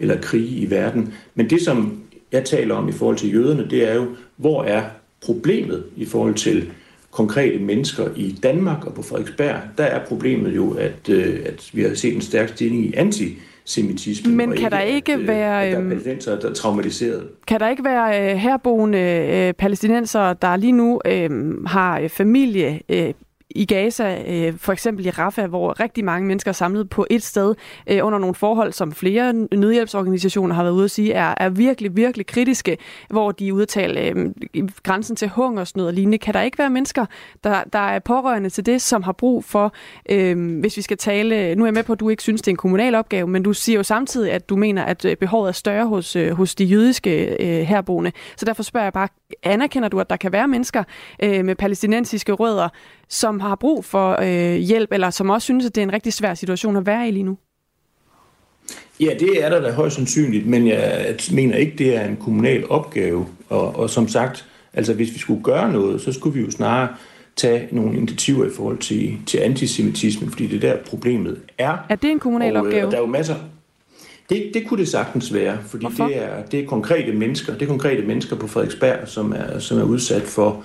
eller 0.00 0.20
krige 0.20 0.60
i 0.60 0.70
verden. 0.70 1.14
Men 1.34 1.50
det, 1.50 1.60
som 1.60 2.02
jeg 2.32 2.44
taler 2.44 2.74
om 2.74 2.88
i 2.88 2.92
forhold 2.92 3.16
til 3.16 3.32
jøderne, 3.34 3.70
det 3.70 3.90
er 3.90 3.94
jo, 3.94 4.06
hvor 4.36 4.64
er 4.64 4.82
problemet 5.24 5.84
i 5.96 6.04
forhold 6.04 6.34
til 6.34 6.70
konkrete 7.10 7.58
mennesker 7.58 8.08
i 8.16 8.38
Danmark 8.42 8.86
og 8.86 8.94
på 8.94 9.02
Frederiksberg, 9.02 9.56
der 9.78 9.84
er 9.84 10.06
problemet 10.06 10.56
jo, 10.56 10.70
at, 10.70 11.08
øh, 11.08 11.40
at 11.46 11.70
vi 11.72 11.82
har 11.82 11.94
set 11.94 12.14
en 12.14 12.20
stærk 12.20 12.48
stigning 12.48 12.84
i 12.84 12.94
antisemitisme. 12.96 14.32
Men 14.32 14.48
kan 14.48 14.58
ikke, 14.58 14.70
der 14.70 14.80
ikke 14.80 15.12
at, 15.12 15.20
øh, 15.20 15.28
være... 15.28 15.64
At 15.64 15.72
der 15.72 15.78
er 15.78 16.36
øhm, 16.36 16.40
der 16.42 16.48
er 16.48 16.54
traumatiseret. 16.54 17.28
Kan 17.46 17.60
der 17.60 17.68
ikke 17.68 17.84
være 17.84 18.32
uh, 18.32 18.38
herboende 18.38 19.54
palæstinenser, 19.58 20.32
der 20.32 20.56
lige 20.56 20.72
nu 20.72 21.00
uh, 21.08 21.64
har 21.66 22.08
familie 22.08 22.80
uh, 22.88 23.10
i 23.54 23.64
Gaza, 23.64 24.22
øh, 24.26 24.58
for 24.58 24.72
eksempel 24.72 25.06
i 25.06 25.10
Rafah, 25.10 25.48
hvor 25.48 25.80
rigtig 25.80 26.04
mange 26.04 26.28
mennesker 26.28 26.48
er 26.48 26.52
samlet 26.52 26.90
på 26.90 27.06
et 27.10 27.22
sted 27.22 27.54
øh, 27.86 28.06
under 28.06 28.18
nogle 28.18 28.34
forhold, 28.34 28.72
som 28.72 28.92
flere 28.92 29.32
nødhjælpsorganisationer 29.32 30.54
har 30.54 30.62
været 30.62 30.74
ude 30.74 30.84
at 30.84 30.90
sige, 30.90 31.12
er, 31.12 31.34
er 31.36 31.48
virkelig, 31.48 31.96
virkelig 31.96 32.26
kritiske, 32.26 32.78
hvor 33.08 33.32
de 33.32 33.54
udtaler 33.54 34.12
øh, 34.54 34.68
grænsen 34.82 35.16
til 35.16 35.28
hungersnød 35.28 35.86
og 35.86 35.92
lignende. 35.92 36.18
Kan 36.18 36.34
der 36.34 36.42
ikke 36.42 36.58
være 36.58 36.70
mennesker, 36.70 37.06
der, 37.44 37.64
der 37.72 37.78
er 37.78 37.98
pårørende 37.98 38.50
til 38.50 38.66
det, 38.66 38.82
som 38.82 39.02
har 39.02 39.12
brug 39.12 39.44
for, 39.44 39.74
øh, 40.10 40.60
hvis 40.60 40.76
vi 40.76 40.82
skal 40.82 40.96
tale, 40.96 41.54
nu 41.54 41.62
er 41.62 41.66
jeg 41.66 41.74
med 41.74 41.82
på, 41.82 41.92
at 41.92 42.00
du 42.00 42.08
ikke 42.08 42.22
synes, 42.22 42.42
det 42.42 42.48
er 42.48 42.52
en 42.52 42.56
kommunal 42.56 42.94
opgave, 42.94 43.26
men 43.26 43.42
du 43.42 43.52
siger 43.52 43.76
jo 43.76 43.82
samtidig, 43.82 44.32
at 44.32 44.48
du 44.48 44.56
mener, 44.56 44.82
at 44.82 45.04
øh, 45.04 45.16
behovet 45.16 45.48
er 45.48 45.52
større 45.52 45.86
hos, 45.86 46.16
øh, 46.16 46.32
hos 46.32 46.54
de 46.54 46.64
jødiske 46.64 47.36
øh, 47.40 47.62
herboende. 47.66 48.12
Så 48.36 48.44
derfor 48.44 48.62
spørger 48.62 48.84
jeg 48.84 48.92
bare, 48.92 49.08
anerkender 49.42 49.88
du, 49.88 50.00
at 50.00 50.10
der 50.10 50.16
kan 50.16 50.32
være 50.32 50.48
mennesker 50.48 50.84
øh, 51.22 51.44
med 51.44 51.54
palæstinensiske 51.54 52.32
rødder, 52.32 52.68
som 53.08 53.40
har 53.40 53.54
brug 53.54 53.84
for 53.84 54.18
øh, 54.22 54.54
hjælp, 54.54 54.92
eller 54.92 55.10
som 55.10 55.30
også 55.30 55.44
synes, 55.44 55.66
at 55.66 55.74
det 55.74 55.80
er 55.80 55.86
en 55.86 55.92
rigtig 55.92 56.12
svær 56.12 56.34
situation 56.34 56.76
at 56.76 56.86
være 56.86 57.08
i 57.08 57.10
lige 57.10 57.22
nu? 57.22 57.38
Ja, 59.00 59.14
det 59.18 59.44
er 59.44 59.48
der 59.48 59.60
da 59.60 59.72
højst 59.72 59.96
sandsynligt, 59.96 60.46
men 60.46 60.68
jeg 60.68 61.16
mener 61.32 61.56
ikke, 61.56 61.76
det 61.78 61.96
er 61.96 62.04
en 62.04 62.16
kommunal 62.16 62.70
opgave. 62.70 63.26
Og, 63.48 63.76
og 63.76 63.90
som 63.90 64.08
sagt, 64.08 64.46
altså 64.72 64.94
hvis 64.94 65.14
vi 65.14 65.18
skulle 65.18 65.42
gøre 65.42 65.72
noget, 65.72 66.00
så 66.00 66.12
skulle 66.12 66.34
vi 66.34 66.44
jo 66.44 66.50
snarere 66.50 66.88
tage 67.36 67.68
nogle 67.72 67.96
initiativer 67.96 68.46
i 68.46 68.50
forhold 68.56 68.78
til, 68.78 69.18
til 69.26 69.38
antisemitisme, 69.38 70.30
fordi 70.30 70.46
det 70.46 70.62
der 70.62 70.76
problemet 70.76 71.40
er. 71.58 71.76
Er 71.88 71.96
det 71.96 72.10
en 72.10 72.18
kommunal 72.18 72.56
og, 72.56 72.62
øh, 72.62 72.66
opgave? 72.66 72.86
Og 72.86 72.90
der 72.90 72.96
er 72.96 73.02
jo 73.02 73.06
masser. 73.06 73.36
Det, 74.28 74.50
det 74.54 74.68
kunne 74.68 74.80
det 74.80 74.88
sagtens 74.88 75.34
være, 75.34 75.58
fordi 75.66 75.84
Hvorfor? 75.84 76.06
det 76.06 76.22
er, 76.22 76.42
det 76.42 76.60
er 76.60 76.66
konkrete 76.66 77.12
mennesker, 77.12 77.52
det 77.52 77.62
er 77.62 77.66
konkrete 77.66 78.02
mennesker 78.02 78.36
på 78.36 78.46
Frederiksberg, 78.46 79.08
som 79.08 79.32
er, 79.32 79.58
som 79.58 79.78
er 79.78 79.82
udsat 79.82 80.22
for 80.22 80.64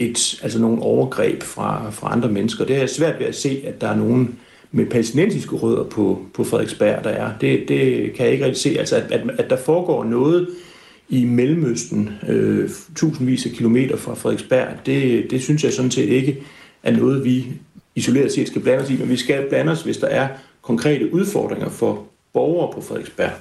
et, 0.00 0.40
altså 0.42 0.58
nogle 0.60 0.82
overgreb 0.82 1.42
fra, 1.42 1.90
fra 1.90 2.12
andre 2.12 2.28
mennesker. 2.28 2.64
Det 2.64 2.76
er 2.76 2.86
svært 2.86 3.20
ved 3.20 3.26
at 3.26 3.36
se, 3.36 3.62
at 3.66 3.80
der 3.80 3.88
er 3.88 3.96
nogen 3.96 4.38
med 4.72 4.86
palæstinensiske 4.86 5.56
rødder 5.56 5.84
på, 5.84 6.22
på 6.34 6.44
Frederiksberg, 6.44 7.04
der 7.04 7.10
er. 7.10 7.32
Det, 7.40 7.68
det 7.68 8.12
kan 8.12 8.24
jeg 8.24 8.32
ikke 8.32 8.44
rigtig 8.44 8.62
se. 8.62 8.78
Altså, 8.78 8.96
at, 8.96 9.12
at, 9.12 9.20
at 9.38 9.50
der 9.50 9.56
foregår 9.56 10.04
noget 10.04 10.48
i 11.08 11.24
Mellemøsten, 11.24 12.10
øh, 12.28 12.70
tusindvis 12.96 13.46
af 13.46 13.52
kilometer 13.52 13.96
fra 13.96 14.14
Frederiksberg, 14.14 14.68
det, 14.86 15.30
det 15.30 15.42
synes 15.42 15.64
jeg 15.64 15.72
sådan 15.72 15.90
set 15.90 16.08
ikke 16.08 16.42
er 16.82 16.90
noget, 16.90 17.24
vi 17.24 17.46
isoleret 17.94 18.32
set 18.32 18.48
skal 18.48 18.62
blande 18.62 18.84
os 18.84 18.90
i, 18.90 18.96
men 18.96 19.08
vi 19.08 19.16
skal 19.16 19.48
blande 19.48 19.72
os, 19.72 19.82
hvis 19.82 19.96
der 19.96 20.06
er 20.06 20.28
konkrete 20.62 21.14
udfordringer 21.14 21.68
for 21.68 22.06
borgere 22.32 22.72
på 22.74 22.80
Frederiksberg. 22.80 23.32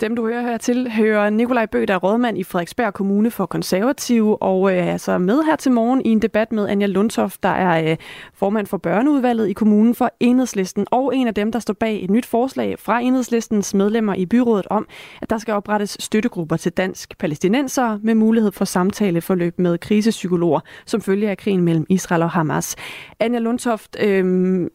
Dem, 0.00 0.16
du 0.16 0.26
hører 0.26 0.42
her 0.42 0.56
til, 0.56 0.90
hører 0.90 1.30
Nikolaj 1.30 1.66
Bøg, 1.66 1.88
der 1.88 1.94
er 1.94 1.98
rådmand 1.98 2.38
i 2.38 2.44
Frederiksberg 2.44 2.94
Kommune 2.94 3.30
for 3.30 3.46
Konservative, 3.46 4.42
og 4.42 4.76
øh, 4.76 4.86
altså 4.86 5.18
med 5.18 5.42
her 5.42 5.56
til 5.56 5.72
morgen 5.72 6.02
i 6.04 6.08
en 6.08 6.22
debat 6.22 6.52
med 6.52 6.68
Anja 6.68 6.86
Lundtoft, 6.86 7.42
der 7.42 7.48
er 7.48 7.90
øh, 7.90 7.96
formand 8.34 8.66
for 8.66 8.76
børneudvalget 8.76 9.48
i 9.48 9.52
kommunen 9.52 9.94
for 9.94 10.10
Enhedslisten, 10.20 10.86
og 10.90 11.16
en 11.16 11.26
af 11.26 11.34
dem, 11.34 11.52
der 11.52 11.58
står 11.58 11.74
bag 11.74 12.04
et 12.04 12.10
nyt 12.10 12.26
forslag 12.26 12.78
fra 12.78 13.00
Enhedslistens 13.00 13.74
medlemmer 13.74 14.14
i 14.14 14.26
byrådet 14.26 14.66
om, 14.70 14.86
at 15.22 15.30
der 15.30 15.38
skal 15.38 15.54
oprettes 15.54 15.96
støttegrupper 16.00 16.56
til 16.56 16.72
dansk 16.72 17.18
palæstinenser 17.18 17.98
med 18.02 18.14
mulighed 18.14 18.52
for 18.52 18.64
samtaleforløb 18.64 19.58
med 19.58 19.78
krisepsykologer, 19.78 20.60
som 20.86 21.00
følge 21.00 21.30
af 21.30 21.38
krigen 21.38 21.62
mellem 21.62 21.86
Israel 21.88 22.22
og 22.22 22.30
Hamas. 22.30 22.76
Anja 23.20 23.38
Lundtoft, 23.38 23.96
øh, 24.04 24.66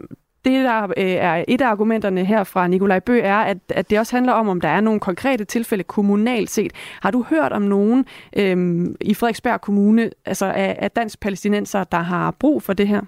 det, 0.45 0.63
der 0.63 0.83
øh, 0.83 0.93
er 0.97 1.45
et 1.47 1.61
af 1.61 1.67
argumenterne 1.67 2.25
her 2.25 2.43
fra 2.43 2.67
Nikolaj 2.67 2.99
Bø, 2.99 3.19
er, 3.23 3.37
at, 3.37 3.57
at 3.69 3.89
det 3.89 3.99
også 3.99 4.15
handler 4.15 4.33
om, 4.33 4.49
om 4.49 4.61
der 4.61 4.69
er 4.69 4.81
nogle 4.81 4.99
konkrete 4.99 5.45
tilfælde 5.45 5.83
kommunalt 5.83 6.49
set. 6.49 6.73
Har 7.01 7.11
du 7.11 7.25
hørt 7.29 7.51
om 7.51 7.61
nogen 7.61 8.05
øhm, 8.37 8.95
i 9.01 9.13
Frederiksberg 9.13 9.61
Kommune, 9.61 10.09
altså 10.25 10.45
af, 10.45 10.75
af 10.79 10.91
dansk 10.91 11.19
palæstinenser, 11.19 11.83
der 11.83 11.99
har 11.99 12.31
brug 12.31 12.63
for 12.63 12.73
det 12.73 12.87
her? 12.87 13.01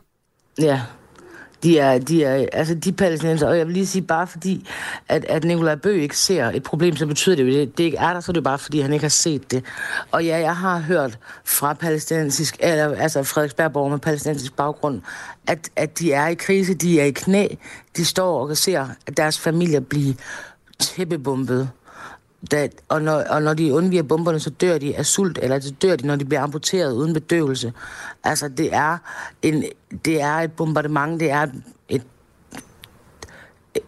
Ja, 0.61 0.81
de 1.65 1.79
er, 1.79 1.97
de 1.97 2.23
er, 2.23 2.45
altså 2.53 2.75
de 2.75 2.91
palæstinenser, 2.91 3.47
og 3.47 3.57
jeg 3.57 3.67
vil 3.67 3.73
lige 3.73 3.87
sige, 3.87 4.01
bare 4.01 4.27
fordi, 4.27 4.67
at, 5.09 5.25
at 5.25 5.43
Nikolaj 5.43 5.75
Bø 5.75 6.01
ikke 6.01 6.17
ser 6.17 6.45
et 6.45 6.63
problem, 6.63 6.95
så 6.95 7.07
betyder 7.07 7.35
det 7.35 7.43
jo, 7.43 7.47
det, 7.47 7.77
det 7.77 7.83
ikke 7.83 7.97
er 7.97 8.13
der, 8.13 8.19
så 8.19 8.31
er 8.31 8.33
det 8.33 8.43
bare 8.43 8.59
fordi, 8.59 8.79
han 8.79 8.93
ikke 8.93 9.03
har 9.03 9.09
set 9.09 9.51
det. 9.51 9.63
Og 10.11 10.25
ja, 10.25 10.37
jeg 10.39 10.55
har 10.55 10.79
hørt 10.79 11.17
fra 11.45 11.73
palæstinensisk, 11.73 12.57
eller, 12.59 12.95
altså 12.95 13.23
Frederiksbergborg 13.23 13.91
med 13.91 13.99
palæstinensisk 13.99 14.55
baggrund, 14.55 15.01
at, 15.47 15.69
at 15.75 15.99
de 15.99 16.13
er 16.13 16.27
i 16.27 16.33
krise, 16.33 16.73
de 16.73 17.01
er 17.01 17.05
i 17.05 17.11
knæ, 17.11 17.47
de 17.97 18.05
står 18.05 18.49
og 18.49 18.57
ser, 18.57 18.87
at 19.07 19.17
deres 19.17 19.39
familier 19.39 19.79
bliver 19.79 20.13
tæppebumpet. 20.79 21.69
Da, 22.51 22.67
og, 22.89 23.01
når, 23.01 23.23
og 23.29 23.41
når 23.41 23.53
de 23.53 23.73
undviger 23.73 24.03
bomberne, 24.03 24.39
så 24.39 24.49
dør 24.49 24.77
de 24.77 24.95
af 24.95 25.05
sult, 25.05 25.39
eller 25.41 25.59
så 25.59 25.71
dør 25.81 25.95
de, 25.95 26.07
når 26.07 26.15
de 26.15 26.25
bliver 26.25 26.41
amputeret 26.41 26.93
uden 26.93 27.13
bedøvelse. 27.13 27.73
Altså, 28.23 28.47
det 28.47 28.69
er, 28.73 28.97
en, 29.41 29.63
det 30.05 30.21
er 30.21 30.33
et 30.35 30.51
bombardement, 30.51 31.19
det 31.19 31.31
er 31.31 31.47
et, 31.89 32.01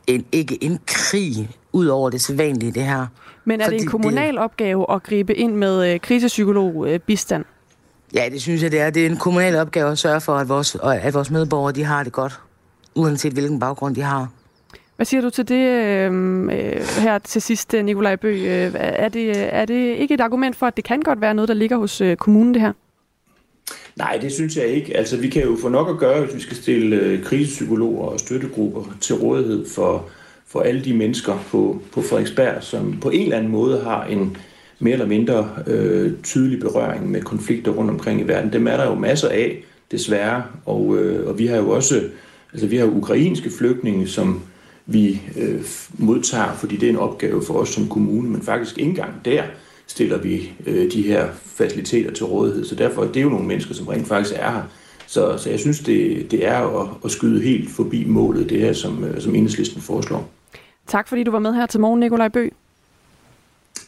en, 0.08 0.26
ikke 0.32 0.64
en 0.64 0.80
krig 0.88 1.50
ud 1.74 1.86
over 1.88 2.10
det 2.10 2.22
sædvanlige, 2.22 2.72
det 2.72 2.84
her. 2.84 3.06
Men 3.46 3.62
er 3.62 3.66
Fordi 3.66 3.76
det 3.76 3.82
en 3.82 3.86
det- 3.86 3.92
kommunal 3.92 4.38
opgave 4.38 4.86
at 4.94 5.04
gribe 5.04 5.36
ind 5.36 5.56
med 5.56 5.94
øh, 5.94 6.00
krisepsykolog 6.00 6.88
øh, 6.88 7.00
bistand? 7.00 7.46
Ja, 8.14 8.30
det 8.32 8.42
synes 8.42 8.64
jeg, 8.64 8.72
det 8.72 8.80
er. 8.82 8.90
Det 8.90 9.02
er 9.06 9.10
en 9.10 9.18
kommunal 9.18 9.56
opgave 9.56 9.92
at 9.92 9.98
sørge 9.98 10.22
for, 10.22 10.36
at 10.36 10.50
vores, 10.50 10.78
at 10.84 11.14
vores 11.14 11.32
medborgere 11.32 11.72
de 11.74 11.84
har 11.84 12.04
det 12.04 12.14
godt, 12.14 12.40
uanset 12.96 13.34
hvilken 13.34 13.60
baggrund 13.60 13.96
de 13.96 14.02
har. 14.02 14.28
Hvad 14.98 15.06
siger 15.06 15.22
du 15.22 15.30
til 15.30 15.48
det 15.48 15.86
øhm, 15.86 16.50
øh, 16.50 16.82
her 17.00 17.18
til 17.18 17.42
sidst, 17.42 17.74
øh, 17.74 17.86
Nikolaj 17.86 18.16
Bø? 18.16 18.30
Øh, 18.30 18.72
er, 18.76 19.10
det, 19.10 19.56
er 19.56 19.66
det 19.66 19.96
ikke 19.96 20.14
et 20.14 20.22
argument 20.22 20.56
for, 20.56 20.66
at 20.66 20.76
det 20.76 20.84
kan 20.84 21.02
godt 21.02 21.22
være 21.22 21.34
noget, 21.34 21.48
der 21.48 21.54
ligger 21.54 21.78
hos 21.78 22.02
øh, 22.02 22.18
kommunen, 22.18 22.54
det 22.54 22.62
her? 22.62 22.72
Nej, 23.96 24.18
det 24.22 24.32
synes 24.32 24.58
jeg 24.58 24.68
ikke. 24.68 24.98
Altså, 24.98 25.18
vi 25.18 25.30
kan 25.30 25.44
jo 25.44 25.58
få 25.62 25.70
nok 25.70 25.90
at 25.90 25.98
gøre, 25.98 26.22
hvis 26.22 26.36
vi 26.36 26.40
skal 26.40 26.58
stille 26.58 27.22
krisepsykologer 27.24 28.08
og 28.08 28.20
støttegrupper 28.20 28.84
til 29.02 29.16
rådighed 29.16 29.66
for, 29.76 30.06
for 30.48 30.60
alle 30.60 30.84
de 30.84 30.94
mennesker 30.94 31.46
på, 31.52 31.82
på 31.92 32.02
Frederiksberg, 32.02 32.64
som 32.64 32.98
på 33.02 33.10
en 33.10 33.22
eller 33.22 33.38
anden 33.38 33.52
måde 33.52 33.84
har 33.84 34.06
en 34.06 34.38
mere 34.80 34.94
eller 34.94 35.06
mindre 35.06 35.50
øh, 35.68 36.12
tydelig 36.24 36.60
berøring 36.60 37.12
med 37.12 37.22
konflikter 37.22 37.72
rundt 37.72 37.92
omkring 37.92 38.22
i 38.22 38.24
verden. 38.24 38.54
Dem 38.54 38.68
er 38.68 38.78
der 38.78 38.86
jo 38.86 38.96
masser 38.96 39.30
af, 39.30 39.64
desværre. 39.92 40.44
Og, 40.66 40.98
øh, 40.98 41.28
og 41.28 41.40
vi 41.40 41.48
har 41.48 41.58
jo 41.58 41.70
også 41.70 42.02
altså, 42.54 42.68
vi 42.68 42.78
har 42.78 42.86
jo 42.86 42.92
ukrainske 42.92 43.50
flygtninge, 43.50 44.08
som 44.08 44.42
vi 44.88 45.22
øh, 45.38 45.62
modtager, 45.98 46.54
fordi 46.54 46.78
det 46.78 46.86
er 46.86 46.90
en 46.90 46.98
opgave 46.98 47.44
for 47.44 47.54
os 47.54 47.70
som 47.70 47.88
kommune, 47.88 48.30
men 48.30 48.42
faktisk 48.42 48.78
ikke 48.78 48.90
engang 48.90 49.14
der 49.26 49.44
stiller 49.88 50.18
vi 50.18 50.52
øh, 50.66 50.92
de 50.92 51.02
her 51.02 51.28
faciliteter 51.46 52.12
til 52.12 52.26
rådighed. 52.26 52.66
Så 52.66 52.76
derfor 52.76 53.04
det 53.04 53.18
er 53.18 53.22
jo 53.22 53.30
nogle 53.30 53.48
mennesker, 53.48 53.74
som 53.74 53.88
rent 53.88 54.08
faktisk 54.08 54.36
er 54.40 54.52
her. 54.52 54.64
Så, 55.08 55.38
så 55.38 55.50
jeg 55.50 55.60
synes, 55.60 55.80
det, 55.80 56.32
det 56.32 56.48
er 56.48 56.82
at, 56.82 56.88
at 57.06 57.12
skyde 57.12 57.42
helt 57.42 57.70
forbi 57.70 58.06
målet, 58.06 58.50
det 58.50 58.60
her, 58.60 58.74
som, 58.74 59.04
øh, 59.04 59.22
som 59.22 59.36
enhedslisten 59.36 59.82
foreslår. 59.82 60.30
Tak 60.88 61.08
fordi 61.08 61.24
du 61.24 61.32
var 61.32 61.40
med 61.40 61.54
her 61.54 61.66
til 61.66 61.80
morgen, 61.80 62.00
Nikolaj 62.00 62.28
Bø, 62.28 62.50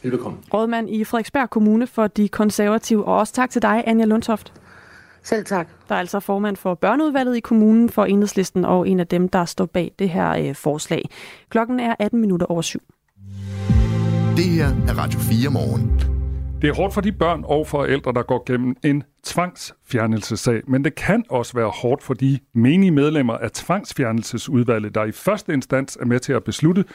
Velbekomme. 0.04 0.38
rådmand 0.54 0.90
i 0.90 1.04
Frederiksberg 1.04 1.50
Kommune 1.50 1.88
for 1.88 2.08
de 2.08 2.30
konservative. 2.30 3.06
Og 3.06 3.18
også 3.18 3.34
tak 3.34 3.50
til 3.50 3.62
dig, 3.62 3.84
Anja 3.88 4.06
Lundtoft. 4.06 4.54
Selv 5.24 5.46
tak. 5.46 5.68
der 5.90 5.96
er 5.96 6.00
altså 6.00 6.20
formand 6.20 6.56
for 6.56 6.74
børneudvalget 6.74 7.38
i 7.38 7.40
kommunen 7.40 7.90
for 7.90 8.06
Enhedslisten, 8.06 8.66
og 8.66 8.88
en 8.90 9.00
af 9.00 9.08
dem, 9.08 9.30
der 9.30 9.46
står 9.46 9.66
bag 9.66 9.92
det 10.00 10.10
her 10.10 10.30
øh, 10.32 10.56
forslag. 10.56 11.10
Klokken 11.50 11.80
er 11.80 11.96
18 12.00 12.22
minutter 12.22 12.46
over 12.48 12.62
syv. 12.62 12.82
Det 14.36 14.46
her 14.46 14.68
er 14.68 14.98
Radio 14.98 15.20
4 15.20 15.50
morgen. 15.50 16.20
Det 16.62 16.70
er 16.70 16.74
hårdt 16.74 16.94
for 16.94 17.02
de 17.02 17.12
børn 17.12 17.44
og 17.46 17.68
forældre, 17.68 18.14
der 18.14 18.24
går 18.24 18.44
gennem 18.46 18.76
en 18.84 19.04
tvangsfjernelsesag, 19.24 20.62
men 20.68 20.84
det 20.84 20.96
kan 20.96 21.24
også 21.30 21.54
være 21.54 21.70
hårdt 21.70 22.04
for 22.04 22.14
de 22.14 22.40
menige 22.54 22.92
medlemmer 22.92 23.34
af 23.34 23.52
tvangsfjernelsesudvalget, 23.52 24.96
der 24.96 25.04
i 25.04 25.12
første 25.12 25.54
instans 25.54 25.98
er 26.02 26.06
med 26.06 26.20
til 26.20 26.34
at 26.34 26.44
beslutte, 26.44 26.86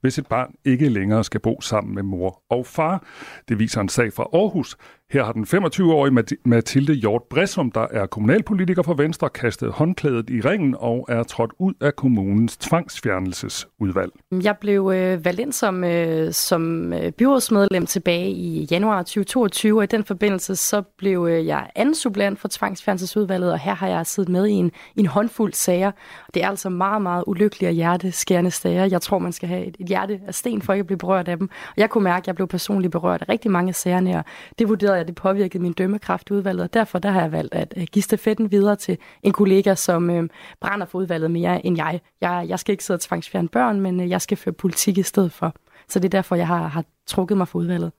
hvis 0.00 0.18
et 0.18 0.26
barn 0.26 0.54
ikke 0.64 0.88
længere 0.88 1.24
skal 1.24 1.40
bo 1.40 1.60
sammen 1.60 1.94
med 1.94 2.02
mor 2.02 2.42
og 2.50 2.66
far. 2.66 3.04
Det 3.48 3.58
viser 3.58 3.80
en 3.80 3.88
sag 3.88 4.12
fra 4.12 4.22
Aarhus. 4.32 4.76
Her 5.14 5.24
har 5.24 5.32
den 5.32 5.44
25-årige 5.44 6.38
Mathilde 6.44 6.94
Hjort 6.94 7.22
Bressum, 7.30 7.70
der 7.70 7.86
er 7.90 8.06
kommunalpolitiker 8.06 8.82
for 8.82 8.94
Venstre, 8.94 9.28
kastet 9.28 9.72
håndklædet 9.72 10.30
i 10.30 10.40
ringen 10.40 10.76
og 10.78 11.06
er 11.08 11.22
trådt 11.22 11.50
ud 11.58 11.74
af 11.80 11.96
kommunens 11.96 12.56
tvangsfjernelsesudvalg. 12.56 14.12
Jeg 14.42 14.56
blev 14.60 14.92
øh, 14.94 15.24
valgt 15.24 15.40
ind 15.40 15.52
som, 15.52 15.84
øh, 15.84 16.32
som 16.32 16.92
øh, 16.92 17.12
byrådsmedlem 17.12 17.86
tilbage 17.86 18.30
i 18.30 18.68
januar 18.70 19.02
2022, 19.02 19.78
og 19.78 19.84
i 19.84 19.86
den 19.86 20.04
forbindelse 20.04 20.56
så 20.56 20.82
blev 20.98 21.26
øh, 21.30 21.46
jeg 21.46 21.70
anden 21.74 21.94
suppleant 21.94 22.38
for 22.38 22.48
tvangsfjernelsesudvalget, 22.48 23.52
og 23.52 23.58
her 23.58 23.74
har 23.74 23.88
jeg 23.88 24.06
siddet 24.06 24.32
med 24.32 24.46
i 24.46 24.52
en, 24.52 24.70
i 24.96 25.00
en 25.00 25.06
håndfuld 25.06 25.52
sager. 25.52 25.90
Det 26.34 26.44
er 26.44 26.48
altså 26.48 26.68
meget, 26.68 27.02
meget 27.02 27.24
ulykkelige 27.26 27.68
og 27.68 27.74
hjerteskærende 27.74 28.50
sager. 28.50 28.84
Jeg 28.84 29.02
tror, 29.02 29.18
man 29.18 29.32
skal 29.32 29.48
have 29.48 29.64
et, 29.64 29.76
et 29.80 29.86
hjerte 29.86 30.20
af 30.26 30.34
sten 30.34 30.62
for 30.62 30.72
ikke 30.72 30.80
at 30.80 30.86
blive 30.86 30.98
berørt 30.98 31.28
af 31.28 31.38
dem. 31.38 31.48
Og 31.50 31.74
jeg 31.76 31.90
kunne 31.90 32.04
mærke, 32.04 32.24
at 32.24 32.26
jeg 32.26 32.34
blev 32.34 32.48
personligt 32.48 32.92
berørt 32.92 33.22
af 33.22 33.28
rigtig 33.28 33.50
mange 33.50 33.68
af 33.68 33.74
sagerne, 33.74 34.18
og 34.18 34.24
det 34.58 34.68
vurderede 34.68 35.03
jeg, 35.03 35.03
at 35.04 35.08
det 35.08 35.14
påvirkede 35.14 35.62
min 35.62 35.72
dømmekraft 35.72 36.30
i 36.30 36.32
udvalget, 36.32 36.62
og 36.64 36.74
derfor 36.74 36.98
der 36.98 37.10
har 37.10 37.20
jeg 37.20 37.32
valgt 37.32 37.54
at 37.54 37.74
øh, 37.76 37.86
give 37.92 38.02
stafetten 38.02 38.50
videre 38.50 38.76
til 38.76 38.98
en 39.22 39.32
kollega, 39.32 39.74
som 39.74 40.10
øh, 40.10 40.28
brænder 40.60 40.86
for 40.86 40.98
udvalget 40.98 41.30
mere 41.30 41.66
end 41.66 41.76
jeg. 41.76 42.00
jeg. 42.20 42.46
Jeg 42.48 42.58
skal 42.58 42.72
ikke 42.72 42.84
sidde 42.84 42.96
og 42.96 43.00
tvangsfjerne 43.00 43.48
børn, 43.48 43.80
men 43.80 44.00
øh, 44.00 44.10
jeg 44.10 44.20
skal 44.20 44.36
føre 44.36 44.52
politik 44.52 44.98
i 44.98 45.02
stedet 45.02 45.32
for. 45.32 45.54
Så 45.88 45.98
det 45.98 46.04
er 46.04 46.10
derfor, 46.10 46.36
jeg 46.36 46.46
har, 46.46 46.66
har 46.66 46.84
trukket 47.06 47.38
mig 47.38 47.48
for 47.48 47.58
udvalget. 47.58 47.92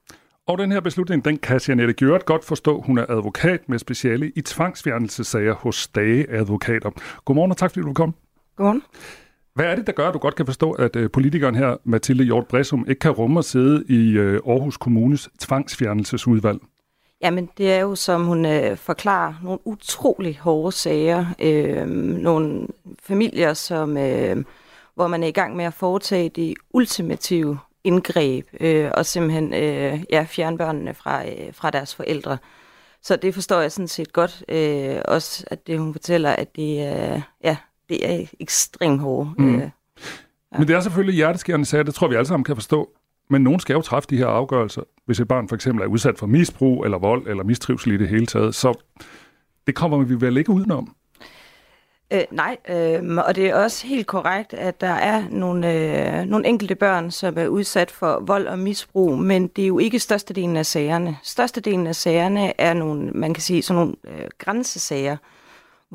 Og 0.48 0.58
den 0.58 0.72
her 0.72 0.80
beslutning, 0.80 1.26
den 1.26 1.38
kan 1.38 1.62
Janette 1.68 1.94
Gjørt 1.94 2.26
godt 2.26 2.46
forstå. 2.46 2.82
Hun 2.82 2.98
er 2.98 3.06
advokat 3.10 3.70
med 3.70 3.80
speciale 3.80 4.32
i 4.36 4.42
tvangsfjernelsessager 4.42 5.54
hos 5.54 5.88
Dage 5.88 6.32
Advokater. 6.32 6.92
Godmorgen 7.26 7.52
og 7.52 7.58
tak 7.58 7.72
fordi 7.72 7.86
du 7.86 7.94
kom. 7.94 8.16
Godmorgen. 8.56 8.82
Hvad 9.56 9.66
er 9.66 9.76
det, 9.76 9.88
der 9.88 9.94
gør, 9.94 10.08
at 10.08 10.14
du 10.14 10.20
godt 10.20 10.36
kan 10.36 10.46
forstå, 10.46 10.72
at 10.72 10.96
øh, 10.96 11.12
politikeren 11.12 11.56
her, 11.56 11.78
Mathilde 11.84 12.24
Hjort 12.24 12.48
Bressum, 12.48 12.86
ikke 12.90 13.00
kan 13.00 13.12
rumme 13.12 13.40
at 13.40 13.46
sidde 13.46 13.84
i 13.90 14.12
øh, 14.12 14.40
Aarhus 14.48 14.78
Kommunes 14.78 15.30
tvangsfjernelsesudvalg? 15.40 16.60
Jamen, 17.26 17.50
det 17.58 17.74
er 17.74 17.80
jo, 17.80 17.96
som 17.96 18.26
hun 18.26 18.46
øh, 18.46 18.78
forklarer, 18.78 19.34
nogle 19.44 19.60
utrolig 19.66 20.40
hårde 20.40 20.72
sager. 20.72 21.26
Øh, 21.40 21.88
nogle 21.88 22.68
familier, 23.04 23.54
som, 23.54 23.98
øh, 23.98 24.44
hvor 24.96 25.08
man 25.08 25.24
er 25.24 25.28
i 25.28 25.32
gang 25.32 25.56
med 25.56 25.66
at 25.66 25.74
foretage 25.74 26.30
de 26.30 26.56
ultimative 26.74 27.60
indgreb, 27.84 28.48
øh, 28.60 28.92
og 28.94 29.06
simpelthen 29.06 29.54
øh, 29.54 30.04
ja, 30.10 30.26
fjerne 30.30 30.58
børnene 30.58 30.94
fra, 30.94 31.28
øh, 31.28 31.54
fra 31.54 31.72
deres 31.72 31.96
forældre. 31.96 32.38
Så 33.02 33.16
det 33.16 33.34
forstår 33.34 33.60
jeg 33.62 33.72
sådan 33.72 33.88
set 33.88 34.14
godt. 34.14 34.44
Øh, 34.50 35.02
også 35.06 35.44
at 35.48 35.68
det, 35.68 35.80
hun 35.80 35.94
fortæller, 35.94 36.32
at 36.32 36.56
det 36.56 36.82
er, 36.82 37.22
ja, 37.44 37.58
det 37.90 38.14
er 38.14 38.26
ekstremt 38.40 39.02
hårde. 39.02 39.30
Mm. 39.38 39.56
Øh, 39.56 39.70
Ja. 40.56 40.60
Men 40.60 40.68
det 40.68 40.76
er 40.76 40.80
selvfølgelig 40.82 41.16
hjerteskærende 41.16 41.66
sager, 41.66 41.84
det 41.84 41.96
tror 41.96 42.08
vi 42.08 42.16
alle 42.16 42.28
sammen 42.28 42.44
kan 42.44 42.56
forstå. 42.56 42.90
Men 43.30 43.42
nogen 43.42 43.60
skal 43.60 43.74
jo 43.74 43.82
træffe 43.82 44.10
de 44.10 44.18
her 44.18 44.28
afgørelser, 44.28 44.82
hvis 45.06 45.20
et 45.20 45.28
barn 45.28 45.48
for 45.48 45.56
eksempel 45.56 45.84
er 45.84 45.88
udsat 45.88 46.18
for 46.18 46.28
misbrug 46.28 46.84
eller 46.84 46.98
vold 46.98 47.28
eller 47.28 47.44
mistrivsel 47.44 47.92
i 47.92 47.98
det 47.98 48.08
hele 48.08 48.26
taget. 48.26 48.56
Så 48.56 48.74
det 49.68 49.76
kommer 49.76 49.98
vi 49.98 50.22
vel 50.22 50.38
ikke 50.38 50.52
udenom. 50.52 50.96
Øh, 52.14 52.24
nej, 52.32 52.58
øh, 52.70 53.18
og 53.28 53.36
det 53.36 53.46
er 53.46 53.56
også 53.56 53.88
helt 53.88 54.08
korrekt, 54.08 54.54
at 54.54 54.82
der 54.82 54.88
er 54.88 55.24
nogle, 55.30 55.74
øh, 55.74 56.26
nogle 56.26 56.48
enkelte 56.48 56.76
børn, 56.76 57.12
som 57.12 57.34
er 57.38 57.48
udsat 57.48 57.92
for 57.92 58.24
vold 58.28 58.48
og 58.48 58.60
misbrug, 58.60 59.18
men 59.18 59.48
det 59.48 59.64
er 59.64 59.68
jo 59.68 59.80
ikke 59.80 60.00
størstedelen 60.00 60.58
af 60.58 60.66
sagerne. 60.66 61.18
Størstedelen 61.24 61.88
af 61.88 61.96
sagerne 61.96 62.62
er 62.62 62.74
nogle, 62.74 63.12
man 63.12 63.34
kan 63.34 63.42
sige, 63.42 63.62
sådan 63.62 63.80
nogle 63.80 63.96
øh, 64.08 64.28
grænsesager, 64.38 65.18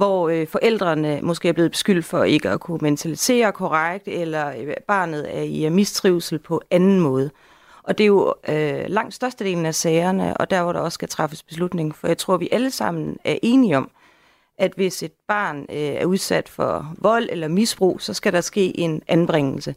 hvor 0.00 0.28
øh, 0.28 0.46
forældrene 0.46 1.20
måske 1.22 1.48
er 1.48 1.52
blevet 1.52 1.70
beskyldt 1.70 2.04
for 2.04 2.24
ikke 2.24 2.50
at 2.50 2.60
kunne 2.60 2.78
mentalisere 2.82 3.52
korrekt, 3.52 4.08
eller 4.08 4.52
øh, 4.58 4.74
barnet 4.88 5.38
er 5.38 5.42
i 5.42 5.66
øh, 5.66 5.72
mistrivsel 5.72 6.38
på 6.38 6.62
anden 6.70 7.00
måde. 7.00 7.30
Og 7.82 7.98
det 7.98 8.04
er 8.04 8.08
jo 8.08 8.34
øh, 8.48 8.84
langt 8.86 9.14
størstedelen 9.14 9.66
af 9.66 9.74
sagerne, 9.74 10.36
og 10.36 10.50
der 10.50 10.62
hvor 10.62 10.72
der 10.72 10.80
også 10.80 10.94
skal 10.94 11.08
træffes 11.08 11.42
beslutning, 11.42 11.94
for 11.94 12.06
jeg 12.06 12.18
tror, 12.18 12.36
vi 12.36 12.48
alle 12.52 12.70
sammen 12.70 13.16
er 13.24 13.38
enige 13.42 13.76
om, 13.76 13.90
at 14.58 14.72
hvis 14.76 15.02
et 15.02 15.12
barn 15.28 15.66
øh, 15.70 15.76
er 15.76 16.04
udsat 16.04 16.48
for 16.48 16.94
vold 16.98 17.28
eller 17.30 17.48
misbrug, 17.48 18.00
så 18.00 18.14
skal 18.14 18.32
der 18.32 18.40
ske 18.40 18.80
en 18.80 19.02
anbringelse. 19.08 19.74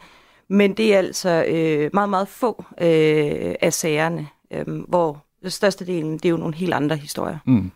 Men 0.48 0.74
det 0.74 0.94
er 0.94 0.98
altså 0.98 1.46
øh, 1.48 1.89
meget, 1.94 2.10
meget 2.10 2.27
få 2.27 2.65
øh, 2.82 3.56
af 3.62 3.74
sagerne, 3.74 4.27
øh, 4.51 4.80
hvor 4.88 5.24
størstedelen, 5.48 6.13
det 6.13 6.25
er 6.25 6.30
jo 6.30 6.38
nogle 6.38 6.56
helt 6.56 6.74
andre 6.74 6.96
historier. 6.96 7.38
Mm. 7.46 7.72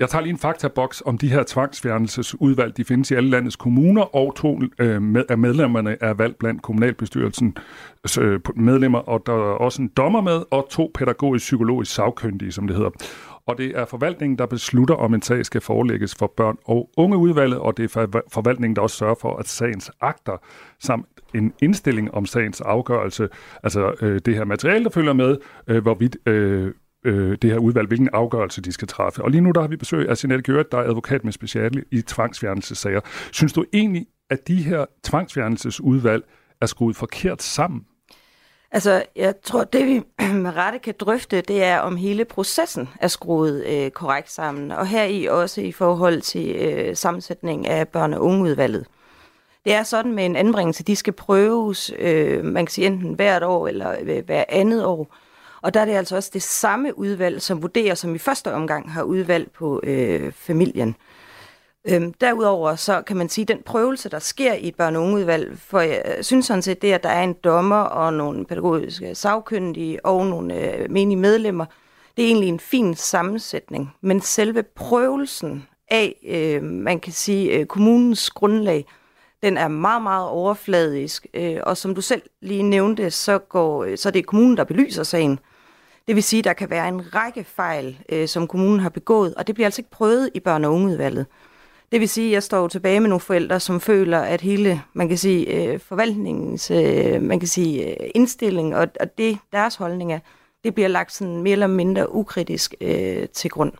Jeg 0.00 0.08
tager 0.08 0.22
lige 0.22 0.32
en 0.32 0.38
faktaboks 0.38 1.02
om 1.06 1.18
de 1.18 1.28
her 1.28 1.42
tvangsfjernelsesudvalg. 1.46 2.76
De 2.76 2.84
findes 2.84 3.10
i 3.10 3.14
alle 3.14 3.30
landets 3.30 3.56
kommuner, 3.56 4.16
og 4.16 4.34
to 4.36 4.60
øh, 4.78 5.02
med, 5.02 5.24
af 5.28 5.38
medlemmerne 5.38 5.96
er 6.00 6.14
valgt 6.14 6.38
blandt 6.38 6.62
kommunalbestyrelsen 6.62 7.56
øh, 8.20 8.40
medlemmer, 8.56 8.98
og 8.98 9.22
der 9.26 9.32
er 9.32 9.56
også 9.56 9.82
en 9.82 9.88
dommer 9.96 10.20
med, 10.20 10.42
og 10.50 10.66
to 10.70 10.90
pædagogisk-psykologisk 10.94 11.94
sagkyndige, 11.94 12.52
som 12.52 12.66
det 12.66 12.76
hedder 12.76 12.90
og 13.46 13.58
det 13.58 13.78
er 13.78 13.84
forvaltningen, 13.84 14.38
der 14.38 14.46
beslutter, 14.46 14.94
om 14.94 15.14
en 15.14 15.22
sag 15.22 15.46
skal 15.46 15.60
forelægges 15.60 16.14
for 16.14 16.32
børn- 16.36 16.58
og 16.64 16.90
ungeudvalget, 16.96 17.58
og 17.58 17.76
det 17.76 17.96
er 17.96 18.22
forvaltningen, 18.32 18.76
der 18.76 18.82
også 18.82 18.96
sørger 18.96 19.14
for, 19.20 19.36
at 19.36 19.48
sagens 19.48 19.90
akter 20.00 20.36
samt 20.80 21.06
en 21.34 21.52
indstilling 21.62 22.14
om 22.14 22.26
sagens 22.26 22.60
afgørelse, 22.60 23.28
altså 23.62 23.94
øh, 24.00 24.20
det 24.26 24.34
her 24.34 24.44
materiale, 24.44 24.84
der 24.84 24.90
følger 24.90 25.12
med, 25.12 25.36
øh, 25.66 25.82
hvorvidt 25.82 26.16
øh, 26.26 26.72
øh, 27.04 27.38
det 27.42 27.50
her 27.50 27.58
udvalg, 27.58 27.88
hvilken 27.88 28.08
afgørelse 28.12 28.60
de 28.60 28.72
skal 28.72 28.88
træffe. 28.88 29.22
Og 29.22 29.30
lige 29.30 29.40
nu 29.40 29.50
der 29.50 29.60
har 29.60 29.68
vi 29.68 29.76
besøg 29.76 30.08
af 30.08 30.16
Sinette 30.16 30.42
Gjørt, 30.42 30.72
der 30.72 30.78
er 30.78 30.82
advokat 30.82 31.24
med 31.24 31.32
speciale 31.32 31.84
i 31.90 32.02
tvangsfjernelsessager. 32.02 33.00
Synes 33.32 33.52
du 33.52 33.64
egentlig, 33.72 34.06
at 34.30 34.48
de 34.48 34.62
her 34.62 34.84
tvangsfjernelsesudvalg 35.02 36.24
er 36.60 36.66
skruet 36.66 36.96
forkert 36.96 37.42
sammen? 37.42 37.86
Altså, 38.70 39.02
jeg 39.16 39.34
tror, 39.42 39.64
det 39.64 39.86
vi 39.86 40.02
med 40.42 40.56
rette 40.56 40.78
kan 40.78 40.94
drøfte, 40.98 41.40
det 41.40 41.62
er, 41.62 41.78
om 41.78 41.96
hele 41.96 42.24
processen 42.24 42.88
er 43.00 43.08
skruet 43.08 43.64
øh, 43.66 43.90
korrekt 43.90 44.30
sammen, 44.30 44.70
og 44.72 44.86
her 44.86 45.04
i 45.04 45.24
også 45.24 45.60
i 45.60 45.72
forhold 45.72 46.20
til 46.20 46.56
øh, 46.56 46.96
sammensætning 46.96 47.66
af 47.66 47.88
børn- 47.88 48.14
og 48.14 48.22
ungeudvalget. 48.22 48.86
Det 49.64 49.74
er 49.74 49.82
sådan 49.82 50.14
med 50.14 50.26
en 50.26 50.36
anbringelse, 50.36 50.84
de 50.84 50.96
skal 50.96 51.12
prøves, 51.12 51.92
øh, 51.98 52.44
man 52.44 52.66
kan 52.66 52.72
sige 52.72 52.86
enten 52.86 53.14
hvert 53.14 53.42
år 53.42 53.68
eller 53.68 53.96
øh, 54.02 54.24
hver 54.24 54.44
andet 54.48 54.84
år. 54.84 55.16
Og 55.66 55.74
der 55.74 55.80
er 55.80 55.84
det 55.84 55.92
altså 55.92 56.16
også 56.16 56.30
det 56.32 56.42
samme 56.42 56.98
udvalg, 56.98 57.42
som 57.42 57.62
vurderer, 57.62 57.94
som 57.94 58.14
i 58.14 58.18
første 58.18 58.52
omgang 58.52 58.92
har 58.92 59.02
udvalg 59.02 59.50
på 59.50 59.80
øh, 59.84 60.32
familien. 60.32 60.96
Øhm, 61.88 62.12
derudover 62.12 62.76
så 62.76 63.02
kan 63.02 63.16
man 63.16 63.28
sige, 63.28 63.42
at 63.42 63.48
den 63.48 63.62
prøvelse, 63.62 64.08
der 64.08 64.18
sker 64.18 64.52
i 64.52 64.68
et 64.68 64.74
børn- 64.74 64.96
og 64.96 65.02
ungeudvalg, 65.02 65.58
for 65.58 65.80
jeg 65.80 66.02
øh, 66.04 66.24
synes 66.24 66.46
sådan 66.46 66.62
set, 66.62 66.82
det, 66.82 66.92
at 66.92 67.02
der 67.02 67.08
er 67.08 67.22
en 67.22 67.32
dommer 67.32 67.76
og 67.76 68.12
nogle 68.12 68.44
pædagogiske 68.44 69.14
sagkyndige 69.14 70.06
og 70.06 70.26
nogle 70.26 70.74
øh, 70.74 70.90
menige 70.90 71.16
medlemmer, 71.16 71.64
det 72.16 72.22
er 72.22 72.28
egentlig 72.28 72.48
en 72.48 72.60
fin 72.60 72.94
sammensætning. 72.94 73.94
Men 74.00 74.20
selve 74.20 74.62
prøvelsen 74.62 75.66
af, 75.90 76.14
øh, 76.28 76.62
man 76.62 77.00
kan 77.00 77.12
sige, 77.12 77.52
øh, 77.52 77.66
kommunens 77.66 78.30
grundlag, 78.30 78.86
den 79.42 79.56
er 79.56 79.68
meget, 79.68 80.02
meget 80.02 80.28
overfladisk. 80.28 81.26
Øh, 81.34 81.56
og 81.62 81.76
som 81.76 81.94
du 81.94 82.00
selv 82.00 82.22
lige 82.42 82.62
nævnte, 82.62 83.10
så, 83.10 83.38
går, 83.38 83.84
øh, 83.84 83.98
så 83.98 84.10
det 84.10 84.18
er 84.18 84.22
kommunen, 84.22 84.56
der 84.56 84.64
belyser 84.64 85.02
sagen. 85.02 85.38
Det 86.08 86.14
vil 86.14 86.22
sige, 86.22 86.38
at 86.38 86.44
der 86.44 86.52
kan 86.52 86.70
være 86.70 86.88
en 86.88 87.14
række 87.14 87.44
fejl, 87.44 87.98
øh, 88.08 88.28
som 88.28 88.46
kommunen 88.46 88.80
har 88.80 88.88
begået, 88.88 89.34
og 89.34 89.46
det 89.46 89.54
bliver 89.54 89.66
altså 89.66 89.80
ikke 89.80 89.90
prøvet 89.90 90.30
i 90.34 90.38
børne- 90.48 90.66
og 90.66 90.72
ungeudvalget. 90.72 91.26
Det 91.92 92.00
vil 92.00 92.08
sige, 92.08 92.26
at 92.26 92.32
jeg 92.32 92.42
står 92.42 92.68
tilbage 92.68 93.00
med 93.00 93.08
nogle 93.08 93.20
forældre, 93.20 93.60
som 93.60 93.80
føler, 93.80 94.18
at 94.18 94.40
hele, 94.40 94.82
man 94.92 95.08
kan 95.08 95.18
sige, 95.18 95.46
øh, 95.46 95.80
forvaltningens, 95.80 96.70
øh, 96.70 97.22
man 97.22 97.40
kan 97.40 97.48
sige, 97.48 98.02
øh, 98.02 98.10
indstilling 98.14 98.76
og, 98.76 98.88
og 99.00 99.18
det, 99.18 99.38
deres 99.52 99.74
holdning 99.74 100.12
er, 100.12 100.18
det 100.64 100.74
bliver 100.74 100.88
lagt 100.88 101.12
sådan 101.12 101.42
mere 101.42 101.52
eller 101.52 101.66
mindre 101.66 102.14
ukritisk 102.14 102.74
øh, 102.80 103.28
til 103.28 103.50
grund. 103.50 103.72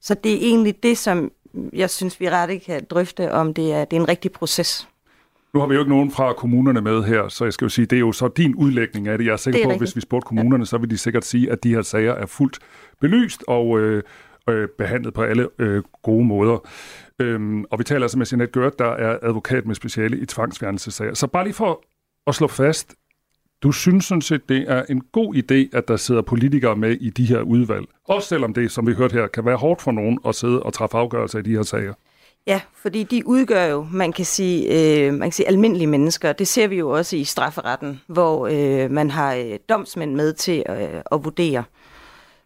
Så 0.00 0.14
det 0.14 0.32
er 0.32 0.38
egentlig 0.38 0.82
det, 0.82 0.98
som 0.98 1.32
jeg 1.72 1.90
synes, 1.90 2.20
vi 2.20 2.30
ret 2.30 2.62
kan 2.62 2.86
drøfte, 2.90 3.32
om 3.32 3.54
det 3.54 3.72
er, 3.72 3.84
det 3.84 3.96
er 3.96 4.00
en 4.00 4.08
rigtig 4.08 4.32
proces. 4.32 4.88
Nu 5.54 5.60
har 5.60 5.66
vi 5.66 5.74
jo 5.74 5.80
ikke 5.80 5.90
nogen 5.90 6.10
fra 6.10 6.32
kommunerne 6.32 6.80
med 6.80 7.02
her, 7.02 7.28
så 7.28 7.44
jeg 7.44 7.52
skal 7.52 7.64
jo 7.64 7.68
sige, 7.68 7.86
det 7.86 7.96
er 7.96 8.00
jo 8.00 8.12
så 8.12 8.28
din 8.28 8.54
udlægning 8.54 9.08
af 9.08 9.18
det. 9.18 9.24
Jeg 9.24 9.32
er 9.32 9.36
sikker 9.36 9.60
er 9.60 9.64
på, 9.64 9.70
at 9.70 9.78
hvis 9.78 9.96
vi 9.96 10.00
spurgte 10.00 10.26
kommunerne, 10.26 10.66
så 10.66 10.78
vil 10.78 10.90
de 10.90 10.98
sikkert 10.98 11.24
sige, 11.24 11.52
at 11.52 11.64
de 11.64 11.74
her 11.74 11.82
sager 11.82 12.12
er 12.12 12.26
fuldt 12.26 12.58
belyst 13.00 13.44
og 13.48 13.80
øh, 13.80 14.02
øh, 14.48 14.68
behandlet 14.78 15.14
på 15.14 15.22
alle 15.22 15.48
øh, 15.58 15.82
gode 16.02 16.24
måder. 16.24 16.68
Øhm, 17.18 17.64
og 17.70 17.78
vi 17.78 17.84
taler 17.84 18.02
altså 18.02 18.18
med 18.18 18.26
Jeanette 18.32 18.52
Gørt, 18.52 18.78
der 18.78 18.90
er 18.90 19.18
advokat 19.22 19.66
med 19.66 19.74
speciale 19.74 20.18
i 20.18 20.26
tvangsfjernelsessager. 20.26 21.14
Så 21.14 21.26
bare 21.26 21.44
lige 21.44 21.54
for 21.54 21.84
at 22.26 22.34
slå 22.34 22.46
fast, 22.46 22.94
du 23.62 23.72
synes 23.72 24.04
sådan 24.04 24.22
set, 24.22 24.48
det 24.48 24.64
er 24.68 24.84
en 24.88 25.00
god 25.12 25.34
idé, 25.34 25.78
at 25.78 25.88
der 25.88 25.96
sidder 25.96 26.22
politikere 26.22 26.76
med 26.76 26.96
i 27.00 27.10
de 27.10 27.24
her 27.24 27.40
udvalg. 27.40 27.86
Også 28.04 28.28
selvom 28.28 28.54
det, 28.54 28.70
som 28.70 28.86
vi 28.86 28.92
hørte 28.92 29.12
her, 29.12 29.26
kan 29.26 29.44
være 29.44 29.56
hårdt 29.56 29.82
for 29.82 29.92
nogen 29.92 30.18
at 30.26 30.34
sidde 30.34 30.62
og 30.62 30.72
træffe 30.72 30.96
afgørelser 30.96 31.38
i 31.38 31.42
de 31.42 31.50
her 31.50 31.62
sager. 31.62 31.94
Ja, 32.46 32.60
fordi 32.74 33.02
de 33.02 33.26
udgør 33.26 33.64
jo, 33.64 33.86
man 33.92 34.12
kan 34.12 34.24
sige, 34.24 34.66
øh, 35.06 35.14
man 35.14 35.28
kan 35.28 35.32
sige 35.32 35.48
almindelige 35.48 35.86
mennesker. 35.86 36.32
Det 36.32 36.48
ser 36.48 36.66
vi 36.66 36.76
jo 36.76 36.90
også 36.90 37.16
i 37.16 37.24
strafferetten, 37.24 38.00
hvor 38.06 38.46
øh, 38.46 38.90
man 38.90 39.10
har 39.10 39.34
øh, 39.34 39.58
domsmænd 39.68 40.14
med 40.14 40.32
til 40.32 40.64
øh, 40.68 41.00
at 41.12 41.24
vurdere. 41.24 41.64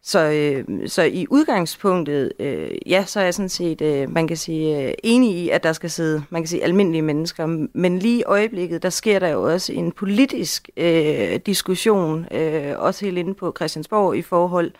Så, 0.02 0.20
øh, 0.20 0.88
så 0.88 1.02
i 1.02 1.26
udgangspunktet, 1.30 2.32
øh, 2.38 2.70
ja, 2.86 3.04
så 3.06 3.20
er 3.20 3.24
jeg 3.24 3.34
sådan 3.34 3.48
set, 3.48 3.80
øh, 3.80 4.10
man 4.10 4.28
kan 4.28 4.36
sige, 4.36 4.86
øh, 4.88 4.94
enig 5.04 5.30
i, 5.36 5.50
at 5.50 5.62
der 5.62 5.72
skal 5.72 5.90
sidde, 5.90 6.22
man 6.30 6.42
kan 6.42 6.48
sige, 6.48 6.64
almindelige 6.64 7.02
mennesker. 7.02 7.66
Men 7.74 7.98
lige 7.98 8.18
i 8.18 8.24
øjeblikket, 8.26 8.82
der 8.82 8.90
sker 8.90 9.18
der 9.18 9.28
jo 9.28 9.42
også 9.42 9.72
en 9.72 9.92
politisk 9.92 10.68
øh, 10.76 11.40
diskussion, 11.46 12.26
øh, 12.30 12.74
også 12.78 13.04
helt 13.04 13.18
inde 13.18 13.34
på 13.34 13.52
Christiansborg, 13.56 14.16
i 14.16 14.22
forhold 14.22 14.72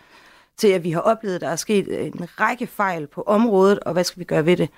til, 0.57 0.67
at 0.67 0.83
vi 0.83 0.91
har 0.91 1.01
oplevet, 1.01 1.35
at 1.35 1.41
der 1.41 1.49
er 1.49 1.55
sket 1.55 2.05
en 2.05 2.27
række 2.39 2.67
fejl 2.67 3.07
på 3.07 3.21
området, 3.21 3.79
og 3.79 3.93
hvad 3.93 4.03
skal 4.03 4.19
vi 4.19 4.25
gøre 4.25 4.45
ved 4.45 4.57
det? 4.57 4.69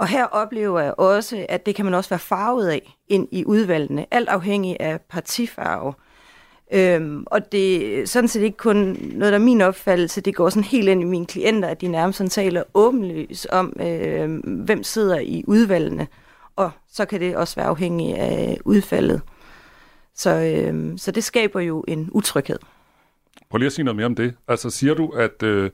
Og 0.00 0.08
her 0.08 0.24
oplever 0.24 0.80
jeg 0.80 0.94
også, 0.98 1.46
at 1.48 1.66
det 1.66 1.74
kan 1.74 1.84
man 1.84 1.94
også 1.94 2.10
være 2.10 2.18
farvet 2.18 2.68
af 2.68 2.96
ind 3.08 3.28
i 3.30 3.44
udvalgene, 3.44 4.06
alt 4.10 4.28
afhængig 4.28 4.76
af 4.80 5.00
partifarve. 5.00 5.94
Øhm, 6.72 7.24
og 7.26 7.52
det 7.52 7.98
er 8.00 8.06
sådan 8.06 8.28
set 8.28 8.42
ikke 8.42 8.56
kun 8.56 8.76
noget, 9.12 9.32
der 9.32 9.38
er 9.38 9.44
min 9.44 9.60
opfattelse, 9.60 10.20
det 10.20 10.34
går 10.34 10.48
sådan 10.48 10.64
helt 10.64 10.88
ind 10.88 11.00
i 11.00 11.04
mine 11.04 11.26
klienter, 11.26 11.68
at 11.68 11.80
de 11.80 11.88
nærmest 11.88 12.16
sådan 12.16 12.30
taler 12.30 12.62
åbenlys 12.74 13.46
om, 13.50 13.72
øh, 13.80 14.40
hvem 14.44 14.82
sidder 14.82 15.18
i 15.18 15.44
udvalgene, 15.46 16.06
og 16.56 16.70
så 16.92 17.04
kan 17.04 17.20
det 17.20 17.36
også 17.36 17.56
være 17.56 17.66
afhængig 17.66 18.16
af 18.18 18.58
udfaldet. 18.64 19.20
Så, 20.14 20.30
øh, 20.30 20.98
så 20.98 21.10
det 21.10 21.24
skaber 21.24 21.60
jo 21.60 21.84
en 21.88 22.08
utryghed. 22.12 22.58
Prøv 23.50 23.58
lige 23.58 23.66
at 23.66 23.72
sige 23.72 23.84
noget 23.84 23.96
mere 23.96 24.06
om 24.06 24.14
det. 24.14 24.34
Altså 24.48 24.70
siger 24.70 24.94
du, 24.94 25.08
at 25.08 25.42
øh, 25.42 25.70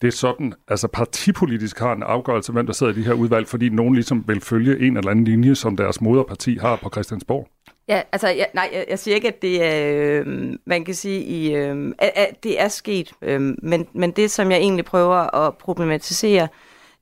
det 0.00 0.08
er 0.08 0.12
sådan, 0.12 0.52
altså 0.68 0.88
partipolitisk 0.88 1.78
har 1.78 1.92
en 1.92 2.02
afgørelse, 2.02 2.52
hvem 2.52 2.66
der 2.66 2.72
sidder 2.72 2.92
i 2.92 2.96
de 2.96 3.04
her 3.04 3.12
udvalg, 3.12 3.48
fordi 3.48 3.68
nogen 3.68 3.94
ligesom 3.94 4.24
vil 4.26 4.40
følge 4.40 4.86
en 4.86 4.96
eller 4.96 5.10
anden 5.10 5.24
linje, 5.24 5.54
som 5.54 5.76
deres 5.76 6.00
moderparti 6.00 6.58
har 6.60 6.76
på 6.76 6.90
Christiansborg? 6.92 7.48
Ja, 7.88 8.02
altså, 8.12 8.28
ja, 8.28 8.44
nej, 8.54 8.70
jeg, 8.72 8.84
jeg 8.90 8.98
siger 8.98 9.14
ikke, 9.14 9.28
at 9.28 9.42
det 9.42 9.64
er, 9.64 10.20
øh, 10.26 10.52
man 10.66 10.84
kan 10.84 10.94
sige, 10.94 11.22
i, 11.22 11.54
øh, 11.54 11.94
at, 11.98 12.12
at 12.14 12.44
det 12.44 12.60
er 12.60 12.68
sket, 12.68 13.12
øh, 13.22 13.40
men, 13.62 13.86
men 13.92 14.10
det, 14.10 14.30
som 14.30 14.50
jeg 14.50 14.58
egentlig 14.58 14.84
prøver 14.84 15.36
at 15.36 15.56
problematisere, 15.58 16.48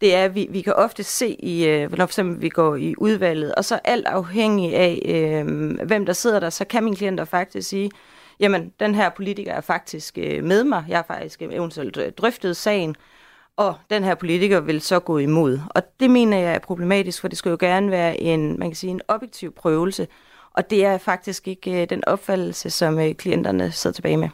det 0.00 0.14
er, 0.14 0.24
at 0.24 0.34
vi, 0.34 0.48
vi 0.50 0.60
kan 0.60 0.72
ofte 0.72 1.02
se, 1.02 1.36
i, 1.38 1.66
øh, 1.66 1.90
når 1.90 1.96
for 1.96 2.04
eksempel 2.04 2.42
vi 2.42 2.48
går 2.48 2.76
i 2.76 2.94
udvalget, 2.98 3.54
og 3.54 3.64
så 3.64 3.80
alt 3.84 4.06
afhængig 4.06 4.74
af, 4.74 5.02
øh, 5.04 5.86
hvem 5.86 6.06
der 6.06 6.12
sidder 6.12 6.40
der, 6.40 6.50
så 6.50 6.64
kan 6.64 6.84
min 6.84 6.96
klienter 6.96 7.24
faktisk 7.24 7.68
sige, 7.68 7.90
jamen, 8.40 8.72
den 8.80 8.94
her 8.94 9.10
politiker 9.10 9.52
er 9.52 9.60
faktisk 9.60 10.18
øh, 10.18 10.44
med 10.44 10.64
mig, 10.64 10.84
jeg 10.88 10.98
har 10.98 11.04
faktisk 11.08 11.42
øh, 11.42 11.48
eventuelt 11.52 11.96
øh, 11.96 12.12
drøftet 12.12 12.56
sagen, 12.56 12.96
og 13.56 13.74
den 13.90 14.04
her 14.04 14.14
politiker 14.14 14.60
vil 14.60 14.80
så 14.80 15.00
gå 15.00 15.18
imod. 15.18 15.60
Og 15.70 15.82
det 16.00 16.10
mener 16.10 16.38
jeg 16.38 16.54
er 16.54 16.58
problematisk, 16.58 17.20
for 17.20 17.28
det 17.28 17.38
skal 17.38 17.50
jo 17.50 17.56
gerne 17.60 17.90
være 17.90 18.20
en, 18.20 18.58
man 18.58 18.68
kan 18.68 18.76
sige, 18.76 18.90
en 18.90 19.00
objektiv 19.08 19.54
prøvelse, 19.54 20.06
og 20.52 20.70
det 20.70 20.84
er 20.84 20.98
faktisk 20.98 21.48
ikke 21.48 21.82
øh, 21.82 21.90
den 21.90 22.04
opfattelse, 22.06 22.70
som 22.70 22.98
øh, 22.98 23.14
klienterne 23.14 23.72
sidder 23.72 23.94
tilbage 23.94 24.16
med. 24.16 24.28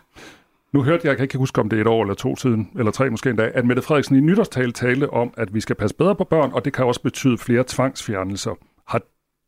Nu 0.73 0.83
hørte 0.83 1.01
jeg, 1.05 1.09
jeg 1.09 1.17
kan 1.17 1.25
ikke 1.25 1.39
huske, 1.39 1.61
om 1.61 1.69
det 1.69 1.77
er 1.77 1.81
et 1.81 1.87
år 1.87 2.03
eller 2.03 2.15
to 2.15 2.37
siden, 2.37 2.71
eller 2.79 2.93
tre 2.93 3.11
måske 3.11 3.31
endda, 3.31 3.51
at 3.55 3.65
Mette 3.65 3.83
Frederiksen 3.83 4.17
i 4.17 4.21
nytårstale 4.21 4.73
talte 4.73 5.11
om, 5.11 5.35
at 5.37 5.55
vi 5.55 5.61
skal 5.61 5.77
passe 5.77 5.97
bedre 5.97 6.17
på 6.17 6.25
børn, 6.25 6.51
og 6.53 6.65
det 6.65 6.73
kan 6.73 6.85
også 6.85 7.03
betyde 7.03 7.39
flere 7.39 7.65
tvangsfjernelser. 7.67 8.59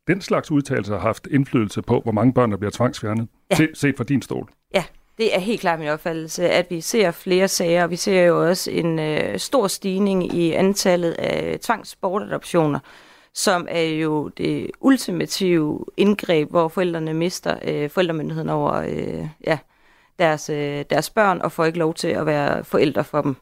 Den 0.06 0.20
slags 0.20 0.50
udtalelser 0.50 0.94
har 0.94 1.00
haft 1.00 1.28
indflydelse 1.30 1.82
på, 1.82 2.00
hvor 2.00 2.12
mange 2.12 2.32
børn, 2.32 2.50
der 2.50 2.56
bliver 2.56 2.70
tvangsfjernet? 2.70 3.28
Ja. 3.50 3.56
Se, 3.56 3.68
set 3.74 3.96
fra 3.96 4.04
din 4.04 4.22
stol. 4.22 4.48
Ja, 4.74 4.84
det 5.18 5.36
er 5.36 5.40
helt 5.40 5.60
klart 5.60 5.78
min 5.78 5.88
opfattelse, 5.88 6.50
at 6.50 6.66
vi 6.70 6.80
ser 6.80 7.10
flere 7.10 7.48
sager. 7.48 7.86
Vi 7.86 7.96
ser 7.96 8.22
jo 8.22 8.48
også 8.48 8.70
en 8.70 8.98
øh, 8.98 9.38
stor 9.38 9.66
stigning 9.66 10.34
i 10.34 10.52
antallet 10.52 11.12
af 11.12 11.58
tvangsbortadoptioner, 11.60 12.78
som 13.34 13.66
er 13.70 13.82
jo 13.82 14.28
det 14.28 14.70
ultimative 14.80 15.84
indgreb, 15.96 16.50
hvor 16.50 16.68
forældrene 16.68 17.14
mister 17.14 17.56
øh, 17.64 17.90
forældremyndigheden 17.90 18.48
over 18.48 18.72
øh, 18.72 19.28
ja, 19.46 19.58
deres, 20.18 20.50
øh, 20.50 20.84
deres 20.90 21.10
børn 21.10 21.40
og 21.40 21.52
får 21.52 21.64
ikke 21.64 21.78
lov 21.78 21.94
til 21.94 22.08
at 22.08 22.26
være 22.26 22.64
forældre 22.64 23.04
for 23.04 23.22
dem. 23.22 23.36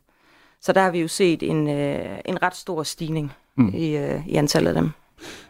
Så 0.60 0.72
der 0.72 0.80
har 0.80 0.90
vi 0.90 1.00
jo 1.00 1.08
set 1.08 1.42
en, 1.42 1.70
øh, 1.70 2.18
en 2.24 2.42
ret 2.42 2.56
stor 2.56 2.82
stigning 2.82 3.32
mm. 3.56 3.68
i, 3.74 3.96
øh, 3.96 4.28
i 4.28 4.34
antallet 4.34 4.68
af 4.68 4.74
dem. 4.74 4.90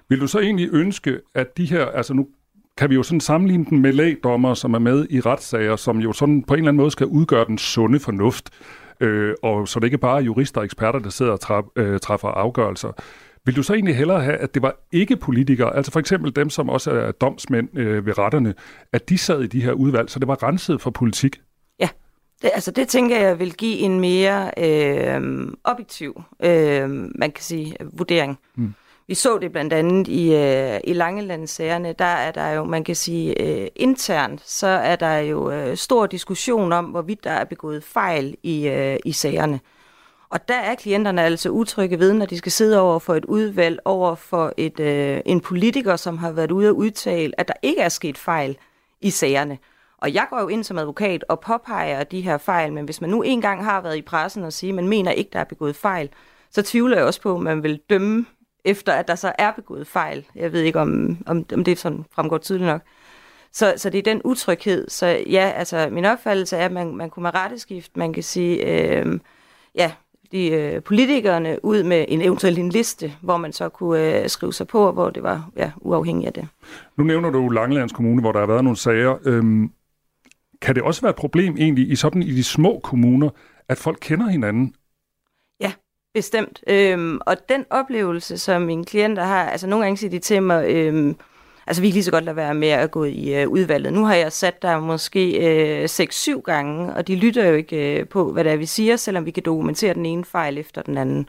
Vil 0.09 0.21
du 0.21 0.27
så 0.27 0.39
egentlig 0.39 0.69
ønske, 0.73 1.21
at 1.35 1.57
de 1.57 1.65
her, 1.65 1.87
altså 1.87 2.15
nu 2.15 2.29
kan 2.77 2.91
vi 2.91 2.95
jo 2.95 3.03
sådan 3.03 3.21
sammenligne 3.21 3.65
den 3.65 3.81
med 3.81 3.93
lægdommer, 3.93 4.55
som 4.55 4.75
er 4.75 4.79
med 4.79 5.07
i 5.11 5.21
retssager, 5.21 5.77
som 5.77 5.99
jo 5.99 6.13
sådan 6.13 6.43
på 6.43 6.55
en 6.55 6.59
eller 6.59 6.69
anden 6.69 6.81
måde 6.81 6.91
skal 6.91 7.07
udgøre 7.07 7.45
den 7.45 7.59
sunde 7.59 8.01
fornuft, 8.01 8.51
øh, 9.01 9.35
og 9.43 9.69
så 9.69 9.81
det 9.81 9.87
ikke 9.87 9.99
bare 9.99 10.19
er 10.19 10.25
jurister 10.25 10.61
og 10.61 10.65
eksperter, 10.65 10.99
der 10.99 11.11
sidder 11.11 11.33
og 11.33 11.41
træf, 11.41 11.65
øh, 11.77 12.01
træffer 12.01 12.29
afgørelser. 12.29 12.93
Vil 13.47 13.57
du 13.57 13.63
så 13.63 13.75
egentlig 13.75 13.97
hellere 13.97 14.23
have, 14.23 14.37
at 14.37 14.55
det 14.55 14.63
var 14.63 14.77
ikke 14.93 15.17
politikere, 15.17 15.77
altså 15.77 15.93
for 15.93 16.01
eksempel 16.01 16.37
dem, 16.37 16.51
som 16.51 16.69
også 16.69 16.91
er 16.91 17.13
domsmænd 17.13 17.79
øh, 17.79 18.07
ved 18.07 18.19
retterne, 18.19 18.55
at 18.93 19.09
de 19.09 19.19
sad 19.19 19.43
i 19.43 19.47
de 19.47 19.63
her 19.63 19.73
udvalg, 19.73 20.11
så 20.11 20.19
det 20.19 20.29
var 20.29 20.43
renset 20.43 20.81
for 20.81 20.91
politik? 20.91 21.41
Ja, 21.81 21.89
det, 22.43 22.51
altså 22.55 22.71
det 22.71 22.89
tænker 22.89 23.21
jeg 23.21 23.39
vil 23.39 23.55
give 23.55 23.79
en 23.79 24.01
mere 24.01 24.51
øh, 24.59 25.49
objektiv, 25.65 26.23
øh, 26.45 26.91
man 26.91 27.31
kan 27.31 27.43
sige, 27.43 27.77
vurdering. 27.93 28.39
Mm. 28.55 28.75
Vi 29.07 29.15
så 29.15 29.39
det 29.39 29.53
blandt 29.53 29.73
andet 29.73 30.09
i, 30.09 30.35
øh, 30.35 30.81
i 30.85 30.93
Langelandssagerne, 30.93 31.93
der 31.93 32.05
er 32.05 32.31
der 32.33 32.49
jo, 32.51 32.65
man 32.65 32.85
kan 32.85 32.97
sige, 32.97 33.43
øh, 33.43 33.69
internt, 33.77 34.49
så 34.49 34.67
er 34.67 34.97
der 34.97 35.17
jo 35.17 35.51
øh, 35.51 35.77
stor 35.77 36.07
diskussion 36.07 36.73
om, 36.73 36.85
hvorvidt 36.85 37.25
der 37.25 37.31
er 37.31 37.45
begået 37.45 37.85
fejl 37.85 38.37
i, 38.43 38.69
øh, 38.69 38.97
i 39.05 39.13
sagerne. 39.13 39.61
Og 40.29 40.49
der 40.49 40.55
er 40.55 40.75
klienterne 40.75 41.23
altså 41.23 41.51
utrygge 41.51 41.99
ved, 41.99 42.13
når 42.13 42.27
de 42.27 42.39
skal 42.39 42.53
sidde 42.53 42.81
over 42.81 42.99
for 42.99 43.15
et 43.15 43.25
udvalg, 43.25 43.79
over 43.85 44.15
for 44.15 44.53
et, 44.57 44.81
øh, 44.81 45.21
en 45.27 45.41
politiker, 45.41 45.97
som 45.97 46.19
har 46.19 46.33
været 46.33 46.51
ude 46.51 46.69
og 46.69 46.77
udtale, 46.77 47.41
at 47.41 47.49
der 47.49 47.55
ikke 47.63 47.81
er 47.81 47.89
sket 47.89 48.19
fejl 48.19 48.57
i 49.01 49.11
sagerne. 49.11 49.59
Og 49.99 50.15
jeg 50.15 50.27
går 50.31 50.41
jo 50.41 50.49
ind 50.49 50.65
som 50.65 50.79
advokat 50.79 51.25
og 51.29 51.41
påpeger 51.41 52.05
de 52.05 52.21
her 52.21 52.39
fejl, 52.39 52.73
men 52.73 52.85
hvis 52.85 53.01
man 53.01 53.11
nu 53.11 53.23
engang 53.23 53.65
har 53.65 53.81
været 53.81 53.97
i 53.97 54.03
pressen 54.03 54.45
og 54.45 54.53
sige, 54.53 54.71
at 54.71 54.75
man 54.75 54.89
mener 54.89 55.11
ikke, 55.11 55.31
der 55.33 55.39
er 55.39 55.45
begået 55.45 55.77
fejl, 55.77 56.09
så 56.51 56.63
tvivler 56.63 56.97
jeg 56.97 57.07
også 57.07 57.21
på, 57.21 57.35
at 57.35 57.43
man 57.43 57.63
vil 57.63 57.81
dømme 57.91 58.27
efter, 58.65 58.93
at 58.93 59.09
der 59.09 59.15
så 59.15 59.33
er 59.39 59.53
begået 59.53 59.87
fejl. 59.87 60.27
Jeg 60.35 60.53
ved 60.53 60.61
ikke, 60.61 60.81
om, 60.81 61.19
om, 61.27 61.47
om 61.55 61.65
det 61.65 61.79
sådan 61.79 62.05
fremgår 62.11 62.39
tydeligt 62.39 62.67
nok. 62.67 62.83
Så, 63.53 63.75
så 63.77 63.91
det 63.91 63.99
er 63.99 64.03
den 64.03 64.21
utryghed. 64.25 64.91
Så 64.91 65.07
ja, 65.31 65.53
altså 65.57 65.89
min 65.93 66.05
opfattelse 66.05 66.57
er, 66.57 66.65
at 66.65 66.73
man, 66.73 66.97
man 66.97 67.11
kunne 67.11 67.23
med 67.23 67.35
retteskift, 67.35 67.97
man 67.97 68.13
kan 68.13 68.23
sige, 68.23 68.67
øh, 68.67 69.19
ja, 69.75 69.93
de 70.33 70.51
øh, 70.51 70.83
politikerne 70.83 71.65
ud 71.65 71.83
med 71.83 72.05
en 72.09 72.21
eventuelt 72.21 72.59
en 72.59 72.69
liste, 72.69 73.13
hvor 73.23 73.37
man 73.37 73.53
så 73.53 73.69
kunne 73.69 74.23
øh, 74.23 74.29
skrive 74.29 74.53
sig 74.53 74.67
på, 74.67 74.93
hvor 74.93 75.11
det 75.11 75.23
var 75.23 75.51
ja, 75.57 75.71
uafhængigt 75.77 76.27
af 76.27 76.33
det. 76.33 76.49
Nu 76.97 77.05
nævner 77.05 77.31
du 77.31 77.49
Langelands 77.49 77.93
Kommune, 77.93 78.21
hvor 78.21 78.33
der 78.33 78.39
har 78.39 78.47
været 78.47 78.65
nogle 78.65 78.77
sager. 78.77 79.17
Øhm, 79.25 79.71
kan 80.63 80.75
det 80.75 80.83
også 80.83 81.01
være 81.01 81.11
et 81.11 81.17
problem 81.17 81.57
egentlig 81.57 81.91
i 81.91 81.97
sådan 81.97 82.23
i 82.23 82.33
de 82.33 82.45
små 82.45 82.81
kommuner, 82.83 83.31
at 83.69 83.79
folk 83.79 83.99
kender 84.01 84.29
hinanden? 84.29 84.75
Bestemt. 86.15 86.65
Øhm, 86.67 87.19
og 87.27 87.49
den 87.49 87.65
oplevelse, 87.71 88.39
som 88.39 88.63
mine 88.63 88.85
klienter 88.85 89.23
har, 89.23 89.51
altså 89.51 89.67
nogle 89.67 89.85
gange 89.85 89.97
siger 89.97 90.11
de 90.11 90.19
til 90.19 90.43
mig, 90.43 90.65
øhm, 90.69 91.17
Altså, 91.67 91.83
vi 91.83 91.89
kan 91.89 91.93
lige 91.93 92.05
så 92.05 92.11
godt 92.11 92.25
lade 92.25 92.37
være 92.37 92.55
med 92.55 92.69
at 92.69 92.91
gå 92.91 93.05
i 93.05 93.43
øh, 93.43 93.49
udvalget. 93.49 93.93
Nu 93.93 94.05
har 94.05 94.15
jeg 94.15 94.33
sat 94.33 94.63
der 94.63 94.79
måske 94.79 95.33
øh, 95.81 95.85
6-7 95.85 96.41
gange, 96.41 96.95
og 96.95 97.07
de 97.09 97.17
lytter 97.17 97.49
jo 97.49 97.55
ikke 97.55 98.01
øh, 98.01 98.09
på, 98.09 98.33
hvad 98.33 98.45
det 98.45 98.53
er, 98.53 98.57
vi 98.57 98.67
siger, 98.67 98.97
selvom 98.97 99.27
vi 99.27 99.31
kan 99.31 99.43
dokumentere 99.43 99.95
den 99.95 100.07
ene 100.07 100.25
fejl 100.25 100.59
efter 100.59 100.83
den 100.83 100.99
anden. 100.99 101.29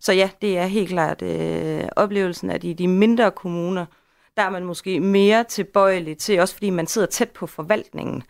Så 0.00 0.12
ja, 0.12 0.30
det 0.42 0.58
er 0.58 0.66
helt 0.66 0.88
klart 0.88 1.22
øh, 1.22 1.84
oplevelsen, 1.96 2.50
at 2.50 2.64
i 2.64 2.72
de 2.72 2.88
mindre 2.88 3.30
kommuner, 3.30 3.86
der 4.36 4.42
er 4.42 4.50
man 4.50 4.64
måske 4.64 5.00
mere 5.00 5.44
tilbøjelig 5.44 6.18
til, 6.18 6.40
også 6.40 6.54
fordi 6.54 6.70
man 6.70 6.86
sidder 6.86 7.06
tæt 7.06 7.30
på 7.30 7.46
forvaltningen, 7.46 8.22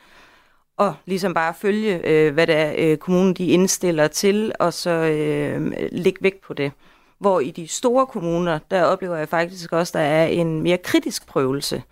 og 0.76 0.94
ligesom 1.06 1.34
bare 1.34 1.54
følge, 1.54 2.00
øh, 2.08 2.34
hvad 2.34 2.46
det 2.46 2.54
er, 2.54 2.74
øh, 2.78 2.96
kommunen 2.96 3.34
de 3.34 3.46
indstiller 3.46 4.08
til, 4.08 4.52
og 4.60 4.72
så 4.72 4.90
øh, 4.90 5.72
lægge 5.92 6.18
vægt 6.22 6.40
på 6.40 6.54
det. 6.54 6.72
Hvor 7.18 7.40
i 7.40 7.50
de 7.50 7.68
store 7.68 8.06
kommuner, 8.06 8.58
der 8.70 8.82
oplever 8.82 9.16
jeg 9.16 9.28
faktisk 9.28 9.72
også, 9.72 9.98
der 9.98 10.04
er 10.04 10.26
en 10.26 10.62
mere 10.62 10.78
kritisk 10.78 11.26
prøvelse 11.26 11.82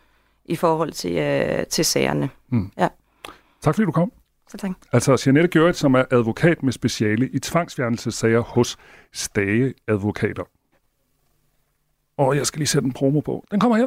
i 0.44 0.56
forhold 0.56 0.92
til, 0.92 1.16
øh, 1.16 1.66
til 1.66 1.84
sagerne. 1.84 2.30
Mm. 2.48 2.70
Ja. 2.78 2.88
Tak 3.60 3.74
fordi 3.74 3.86
du 3.86 3.92
kom. 3.92 4.12
Så 4.48 4.58
tak. 4.58 4.70
Altså 4.92 5.22
Jeanette 5.26 5.48
Gjørt, 5.48 5.76
som 5.76 5.94
er 5.94 6.04
advokat 6.10 6.62
med 6.62 6.72
speciale 6.72 7.28
i 7.28 7.38
tvangsfjernelsessager 7.38 8.40
hos 8.40 8.76
Stage 9.12 9.74
Advokater. 9.88 10.44
Og 12.16 12.36
jeg 12.36 12.46
skal 12.46 12.58
lige 12.58 12.68
sætte 12.68 12.86
en 12.86 12.92
promo 12.92 13.20
på. 13.20 13.44
Den 13.50 13.60
kommer 13.60 13.76
her. 13.76 13.86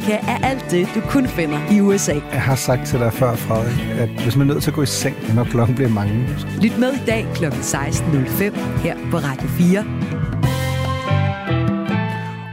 er 0.00 0.38
alt 0.44 0.70
det, 0.70 0.88
du 0.94 1.00
kun 1.00 1.26
finder 1.26 1.58
i 1.72 1.80
USA. 1.80 2.12
Jeg 2.32 2.42
har 2.42 2.54
sagt 2.54 2.86
til 2.86 2.98
dig 2.98 3.12
før, 3.12 3.34
Frederik, 3.34 4.00
at 4.00 4.22
hvis 4.22 4.36
man 4.36 4.48
er 4.48 4.52
nødt 4.52 4.62
til 4.62 4.70
at 4.70 4.74
gå 4.74 4.82
i 4.82 4.86
seng, 4.86 5.16
når 5.34 5.44
klokken 5.44 5.74
bliver 5.76 5.90
mange. 5.90 6.28
Lyt 6.62 6.78
med 6.78 6.92
i 6.92 7.04
dag 7.06 7.26
kl. 7.34 7.44
16.05 7.44 8.58
her 8.84 8.96
på 9.10 9.16
Radio 9.16 9.48
4. 9.48 9.78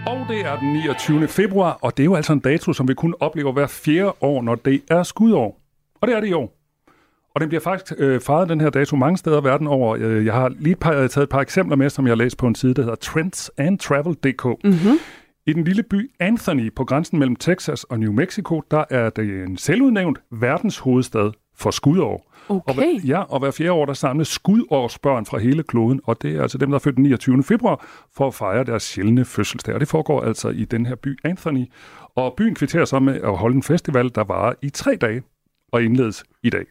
Og 0.07 0.25
det 0.29 0.39
er 0.45 0.59
den 0.59 0.73
29. 0.73 1.27
februar, 1.27 1.77
og 1.81 1.97
det 1.97 2.03
er 2.03 2.05
jo 2.05 2.15
altså 2.15 2.33
en 2.33 2.39
dato, 2.39 2.73
som 2.73 2.87
vi 2.87 2.93
kun 2.93 3.15
oplever 3.19 3.51
hver 3.51 3.67
fjerde 3.67 4.13
år, 4.21 4.41
når 4.41 4.55
det 4.55 4.81
er 4.89 5.03
skudår. 5.03 5.59
Og 6.01 6.07
det 6.07 6.15
er 6.15 6.19
det 6.19 6.27
i 6.27 6.33
år. 6.33 6.55
Og 7.35 7.41
den 7.41 7.49
bliver 7.49 7.61
faktisk 7.61 7.93
øh, 7.97 8.21
fejret 8.21 8.49
den 8.49 8.61
her 8.61 8.69
dato 8.69 8.95
mange 8.95 9.17
steder 9.17 9.41
verden 9.41 9.67
over. 9.67 9.97
Øh, 9.99 10.25
Jeg 10.25 10.33
har 10.33 10.51
lige 10.59 10.75
par, 10.75 10.91
taget 10.91 11.17
et 11.17 11.29
par 11.29 11.39
eksempler 11.41 11.75
med, 11.75 11.89
som 11.89 12.05
jeg 12.07 12.11
har 12.11 12.15
læst 12.15 12.37
på 12.37 12.47
en 12.47 12.55
side, 12.55 12.73
der 12.73 12.81
hedder 12.81 12.95
trendsandtravel.dk. 12.95 14.45
Mm-hmm. 14.63 14.97
I 15.49 15.53
den 15.53 15.63
lille 15.63 15.83
by 15.83 16.11
Anthony 16.19 16.73
på 16.75 16.85
grænsen 16.85 17.19
mellem 17.19 17.35
Texas 17.35 17.83
og 17.83 17.99
New 17.99 18.11
Mexico, 18.11 18.61
der 18.71 18.83
er 18.89 19.09
det 19.09 19.43
en 19.43 19.57
selvudnævnt 19.57 20.19
verdenshovedstad 20.31 21.31
for 21.55 21.71
skudår. 21.71 22.31
Okay. 22.49 22.61
Og 22.67 22.73
hver, 22.75 22.99
ja, 23.05 23.21
og 23.21 23.39
hver 23.39 23.51
fjerde 23.51 23.71
år, 23.71 23.85
der 23.85 23.93
samles 23.93 24.27
skudårsbørn 24.27 25.25
fra 25.25 25.37
hele 25.37 25.63
kloden, 25.63 26.01
og 26.03 26.21
det 26.21 26.35
er 26.35 26.41
altså 26.41 26.57
dem, 26.57 26.69
der 26.69 26.75
er 26.75 26.79
født 26.79 26.95
den 26.95 27.03
29. 27.03 27.43
februar, 27.43 27.85
for 28.15 28.27
at 28.27 28.33
fejre 28.33 28.63
deres 28.63 28.83
sjældne 28.83 29.25
fødselsdag. 29.25 29.73
Og 29.73 29.79
det 29.79 29.87
foregår 29.87 30.21
altså 30.21 30.49
i 30.49 30.65
den 30.65 30.85
her 30.85 30.95
by 30.95 31.19
Anthony. 31.23 31.65
Og 32.15 32.33
byen 32.37 32.55
kvitterer 32.55 32.85
så 32.85 32.99
med 32.99 33.21
at 33.21 33.37
holde 33.37 33.55
en 33.55 33.63
festival, 33.63 34.11
der 34.15 34.23
varer 34.23 34.53
i 34.61 34.69
tre 34.69 34.95
dage 34.95 35.23
og 35.71 35.83
indledes 35.83 36.23
i 36.43 36.49
dag. 36.49 36.65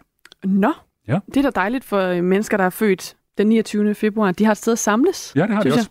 Nå, 0.44 0.72
Ja. 1.08 1.18
det 1.26 1.36
er 1.36 1.42
da 1.42 1.60
dejligt 1.60 1.84
for 1.84 2.22
mennesker, 2.22 2.56
der 2.56 2.64
er 2.64 2.70
født 2.70 3.16
den 3.38 3.46
29. 3.46 3.94
februar. 3.94 4.33
De 4.33 4.44
har 4.44 4.53
et 4.53 4.59
sted 4.59 4.72
at 4.72 4.79
samles. 4.79 5.33
Ja, 5.37 5.42
det 5.42 5.51
har 5.51 5.62
de 5.62 5.72
også. 5.72 5.90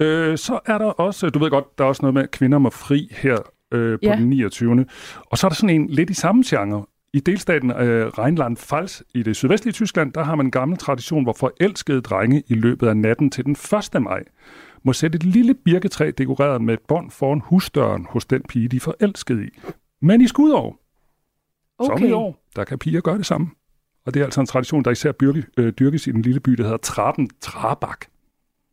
Øh, 0.00 0.38
så 0.38 0.60
er 0.66 0.78
der 0.78 0.84
også, 0.86 1.30
du 1.30 1.38
ved 1.38 1.50
godt, 1.50 1.78
der 1.78 1.84
er 1.84 1.88
også 1.88 2.02
noget 2.02 2.14
med, 2.14 2.22
at 2.22 2.30
kvinder 2.30 2.58
må 2.58 2.70
fri 2.70 3.08
her 3.16 3.36
øh, 3.72 3.92
på 3.98 3.98
Ja. 4.02 4.16
den 4.16 4.28
29. 4.28 4.86
Og 5.30 5.38
så 5.38 5.46
er 5.46 5.48
der 5.48 5.54
sådan 5.56 5.80
en 5.80 5.86
lidt 5.90 6.10
i 6.10 6.14
samme 6.14 6.42
genre. 6.46 6.84
I 7.12 7.20
delstaten 7.20 7.70
øh, 7.70 8.06
Rheinland-Pfalz 8.18 9.00
i 9.14 9.22
det 9.22 9.36
sydvestlige 9.36 9.72
Tyskland, 9.72 10.12
der 10.12 10.22
har 10.24 10.34
man 10.34 10.46
en 10.46 10.50
gammel 10.50 10.78
tradition, 10.78 11.22
hvor 11.22 11.32
forelskede 11.32 12.00
drenge 12.00 12.42
i 12.48 12.54
løbet 12.54 12.88
af 12.88 12.96
natten 12.96 13.30
til 13.30 13.44
den 13.44 13.56
1. 13.96 14.02
maj 14.02 14.22
må 14.82 14.92
sætte 14.92 15.16
et 15.16 15.24
lille 15.24 15.54
birketræ 15.54 16.10
dekoreret 16.18 16.62
med 16.62 16.74
et 16.74 16.80
bånd 16.88 17.10
foran 17.10 17.40
husdøren 17.44 18.06
hos 18.10 18.24
den 18.26 18.42
pige, 18.48 18.68
de 18.68 18.76
er 18.76 18.80
forelsket 18.80 19.42
i. 19.44 19.58
Men 20.02 20.20
i 20.20 20.26
skudår, 20.26 20.80
okay. 21.78 21.98
som 21.98 22.08
i 22.08 22.12
år, 22.12 22.44
der 22.56 22.64
kan 22.64 22.78
piger 22.78 23.00
gøre 23.00 23.18
det 23.18 23.26
samme. 23.26 23.50
Og 24.08 24.14
det 24.14 24.20
er 24.20 24.24
altså 24.24 24.40
en 24.40 24.46
tradition, 24.46 24.84
der 24.84 24.90
især 24.90 25.12
byrke, 25.12 25.44
øh, 25.56 25.72
dyrkes 25.72 26.06
i 26.06 26.10
den 26.10 26.22
lille 26.22 26.40
by, 26.40 26.50
der 26.50 26.62
hedder 26.62 26.76
Traben 26.76 27.30
Trabak. 27.40 28.04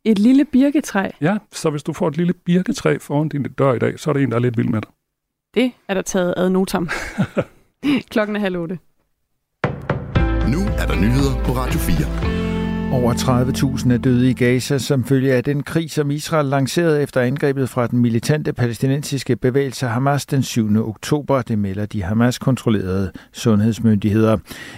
Et 0.06 0.20
lille 0.20 0.46
birketræ, 0.46 1.10
Ja, 1.22 1.38
så 1.52 1.70
hvis 1.70 1.84
du 1.84 1.94
får 1.94 2.08
et 2.08 2.18
lille 2.18 2.34
birketræ 2.34 2.98
foran 3.02 3.30
din 3.30 3.44
dør 3.44 3.74
i 3.74 3.80
dag, 3.80 4.00
så 4.00 4.10
er 4.10 4.14
det 4.14 4.24
en, 4.24 4.30
der 4.30 4.36
er 4.36 4.42
lidt 4.42 4.58
vild 4.58 4.68
med 4.70 4.82
dig. 4.82 4.92
det 5.54 5.72
er 5.88 5.94
der 5.94 6.02
taget 6.02 6.34
ad 6.38 6.50
notam. 6.50 6.90
Klokken 8.12 8.36
er 8.36 8.40
halv 8.40 8.58
otte. 8.58 8.80
Nu 10.54 10.60
er 10.78 10.86
der 10.88 10.96
nyheder 10.96 11.44
på 11.46 11.52
Radio 11.52 11.80
4. 11.80 12.45
Over 12.92 13.14
30.000 13.14 13.94
er 13.94 13.98
døde 13.98 14.30
i 14.30 14.34
Gaza 14.34 14.78
som 14.78 15.04
følge 15.04 15.34
af 15.34 15.44
den 15.44 15.64
krig, 15.64 15.92
som 15.92 16.12
Israel 16.12 16.46
lancerede 16.46 17.02
efter 17.02 17.22
angrebet 17.22 17.70
fra 17.70 17.88
den 17.88 18.00
militante 18.00 18.54
palæstinensiske 18.54 19.36
bevægelse 19.36 19.88
Hamas 19.88 20.26
den 20.26 20.44
7. 20.44 20.88
oktober. 20.88 21.42
Det 21.42 21.60
melder 21.60 21.86
de 21.86 22.04
Hamas-kontrollerede 22.04 23.12
sundhedsmyndigheder. 23.34 24.38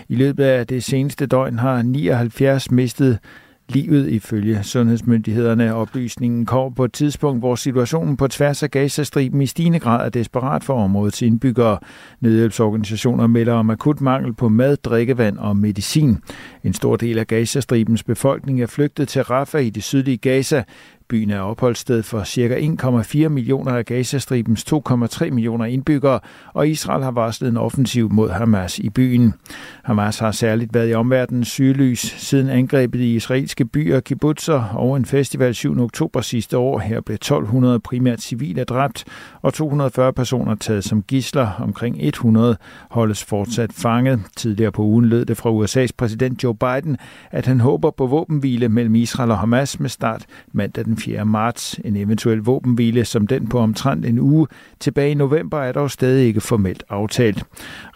I 0.10 0.16
løbet 0.16 0.44
af 0.44 0.68
det 0.68 0.84
seneste 0.84 1.26
døgn 1.26 1.60
har 1.60 1.82
79 1.82 2.72
mistet 2.72 3.20
livet 3.70 4.10
ifølge 4.10 4.64
sundhedsmyndighederne. 4.64 5.76
Oplysningen 5.76 6.46
kommer 6.46 6.70
på 6.70 6.86
et 6.86 6.94
tidspunkt, 6.94 7.42
hvor 7.42 7.56
situationen 7.56 8.18
på 8.18 8.28
tværs 8.28 8.64
af 8.64 8.72
Gazastriben 8.72 9.42
i 9.42 9.46
stigende 9.46 9.80
grad 9.80 10.06
er 10.06 10.10
desperat 10.10 10.64
for 10.64 10.84
områdets 10.84 11.22
indbyggere. 11.22 11.80
Nødhjælpsorganisationer 12.22 13.28
melder 13.28 13.54
om 13.54 13.70
akut 13.70 14.02
mangel 14.02 14.34
på 14.34 14.50
mad, 14.50 14.78
drikkevand 14.78 15.38
og 15.38 15.58
medicin. 15.58 16.18
En 16.64 16.74
stor 16.74 16.96
del 16.96 17.20
af 17.20 17.28
Gazastribens 17.28 18.04
befolkning 18.04 18.62
er 18.62 18.68
flygtet 18.68 19.08
til 19.08 19.22
Rafah 19.24 19.66
i 19.66 19.70
det 19.70 19.84
sydlige 19.84 20.18
Gaza. 20.18 20.64
Byen 21.10 21.30
er 21.30 21.40
opholdssted 21.40 22.04
for 22.04 22.24
ca. 22.24 22.60
1,4 23.24 23.28
millioner 23.28 23.72
af 23.72 23.86
Gazastribens 23.86 24.66
2,3 24.74 25.30
millioner 25.30 25.66
indbyggere, 25.66 26.20
og 26.54 26.70
Israel 26.70 27.04
har 27.04 27.12
varslet 27.12 27.50
en 27.50 27.58
offensiv 27.58 28.12
mod 28.12 28.30
Hamas 28.30 28.80
i 28.80 28.90
byen. 28.90 29.34
Hamas 29.84 30.20
har 30.20 30.32
særligt 30.32 30.74
været 30.74 30.90
i 30.90 30.94
omverdenens 30.94 31.48
sygelys 31.48 32.00
siden 32.00 32.50
angrebet 32.50 33.00
i 33.00 33.16
israelske 33.16 33.66
byer, 33.66 34.00
kibbutzer 34.00 34.64
og 34.64 34.98
en 34.98 35.06
festival 35.06 35.56
7. 35.56 35.80
oktober 35.80 36.22
sidste 36.22 36.58
år. 36.58 36.80
Her 36.80 37.02
blev 37.02 37.16
1200 37.16 37.80
primært 37.80 38.22
civile 38.22 38.64
dræbt, 38.64 39.06
og 39.48 39.54
240 39.54 40.14
personer 40.14 40.56
taget 40.56 40.84
som 40.84 41.04
gisler. 41.04 41.52
Omkring 41.60 41.96
100 42.00 42.58
holdes 42.90 43.24
fortsat 43.24 43.74
fanget. 43.74 44.22
Tidligere 44.38 44.72
på 44.72 44.82
ugen 44.82 45.06
lød 45.06 45.26
det 45.26 45.38
fra 45.38 45.50
USA's 45.50 45.90
præsident 45.98 46.44
Joe 46.44 46.56
Biden, 46.56 46.98
at 47.32 47.46
han 47.46 47.60
håber 47.60 47.92
på 47.92 48.08
våbenhvile 48.08 48.70
mellem 48.70 48.96
Israel 48.96 49.32
og 49.32 49.38
Hamas 49.38 49.80
med 49.80 49.90
start 49.90 50.26
mandag 50.52 50.86
den 50.86 50.98
4. 50.98 51.26
marts. 51.26 51.80
En 51.86 51.96
eventuel 51.96 52.38
våbenhvile 52.38 53.06
som 53.06 53.28
den 53.28 53.48
på 53.48 53.60
omtrent 53.60 54.06
en 54.06 54.20
uge 54.20 54.48
tilbage 54.80 55.12
i 55.12 55.14
november 55.14 55.60
er 55.60 55.72
dog 55.72 55.92
stadig 55.92 56.28
ikke 56.28 56.42
formelt 56.42 56.84
aftalt. 56.90 57.44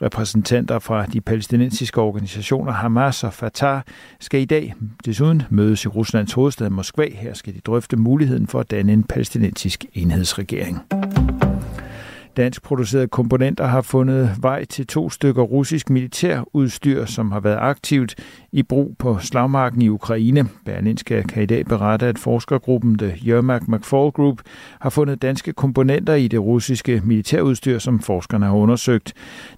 Repræsentanter 0.02 0.80
fra 0.80 1.06
de 1.06 1.22
palæstinensiske 1.22 2.02
organisationer 2.02 2.72
Hamas 2.72 3.24
og 3.24 3.34
Fatah 3.34 3.82
skal 4.20 4.42
i 4.42 4.46
dag 4.46 4.74
desuden 5.06 5.44
mødes 5.50 5.86
i 5.86 5.88
Ruslands 5.88 6.34
hovedstad 6.34 6.70
Moskva. 6.70 7.08
Her 7.14 7.34
skal 7.34 7.54
de 7.54 7.60
drøfte 7.60 7.98
muligheden 7.98 8.48
for 8.48 8.60
at 8.60 8.72
danne 8.72 8.94
en 8.94 9.04
palæstinensisk 9.04 9.86
enhedsregering. 9.94 10.82
Dansk 12.38 12.64
producerede 12.64 13.08
komponenter 13.08 13.66
har 13.66 13.82
fundet 13.82 14.36
vej 14.42 14.66
til 14.66 14.88
to 14.88 15.10
stykker 15.10 15.44
russisk 15.44 15.90
militærudstyr, 15.90 17.06
som 17.06 17.32
har 17.32 17.40
været 17.40 17.58
aktivt 17.60 18.16
i 18.54 18.64
brug 18.64 18.96
på 19.00 19.18
slagmarken 19.20 19.82
i 19.82 19.90
Ukraine. 19.90 20.46
Berlinske 20.66 21.24
kan 21.24 21.44
i 21.44 21.46
dag 21.46 21.66
berette, 21.66 22.06
at 22.06 22.20
forskergruppen 22.20 22.98
The 22.98 23.18
Yermak 23.28 23.68
McFall 23.68 24.12
Group 24.12 24.42
har 24.80 24.90
fundet 24.90 25.22
danske 25.22 25.54
komponenter 25.54 26.14
i 26.14 26.28
det 26.28 26.40
russiske 26.40 27.02
militærudstyr, 27.06 27.80
som 27.80 28.00
forskerne 28.00 28.46
har 28.46 28.54
undersøgt. 28.54 29.14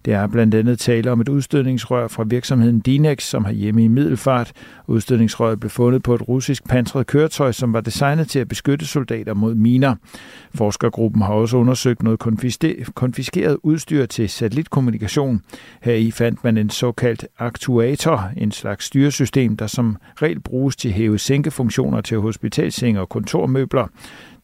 Det 0.06 0.14
er 0.14 0.28
blandt 0.28 0.56
andet 0.56 0.80
tale 0.80 1.12
om 1.12 1.22
et 1.22 1.30
udstødningsrør 1.30 2.08
fra 2.08 2.24
virksomheden 2.24 2.80
Dinex, 2.80 3.24
som 3.24 3.46
har 3.46 3.52
hjemme 3.52 3.84
i 3.84 3.88
Middelfart. 3.88 4.52
Udstødningsrøret 4.88 5.60
blev 5.60 5.70
fundet 5.70 6.04
på 6.04 6.16
et 6.16 6.28
russisk 6.28 6.68
pansret 6.68 7.08
køretøj, 7.08 7.52
som 7.52 7.74
var 7.74 7.82
designet 7.82 8.28
til 8.30 8.40
at 8.40 8.48
beskytte 8.48 8.86
soldater 8.86 9.34
mod 9.34 9.56
miner. 9.56 9.96
Forskergruppen 10.56 11.22
har 11.22 11.34
også 11.34 11.58
undersøgt 11.58 12.04
noget 12.04 12.20
konfiskeret 12.96 13.58
udstyr 13.64 14.06
til 14.06 14.30
satellitkommunikation. 14.30 15.42
Her 15.82 15.94
i 15.94 16.12
fandt 16.12 16.44
man 16.44 16.58
en 16.58 16.70
såkaldt 16.70 17.26
aktuator, 17.40 18.30
en 18.38 18.52
slags 18.52 18.83
styresystem, 18.84 19.58
der 19.58 19.68
som 19.68 19.98
regel 20.16 20.40
bruges 20.40 20.76
til 20.76 20.92
hæve-sænke-funktioner 20.92 22.02
til 22.02 22.20
hospitalsenge 22.20 23.02
og 23.02 23.10
kontormøbler. 23.10 23.88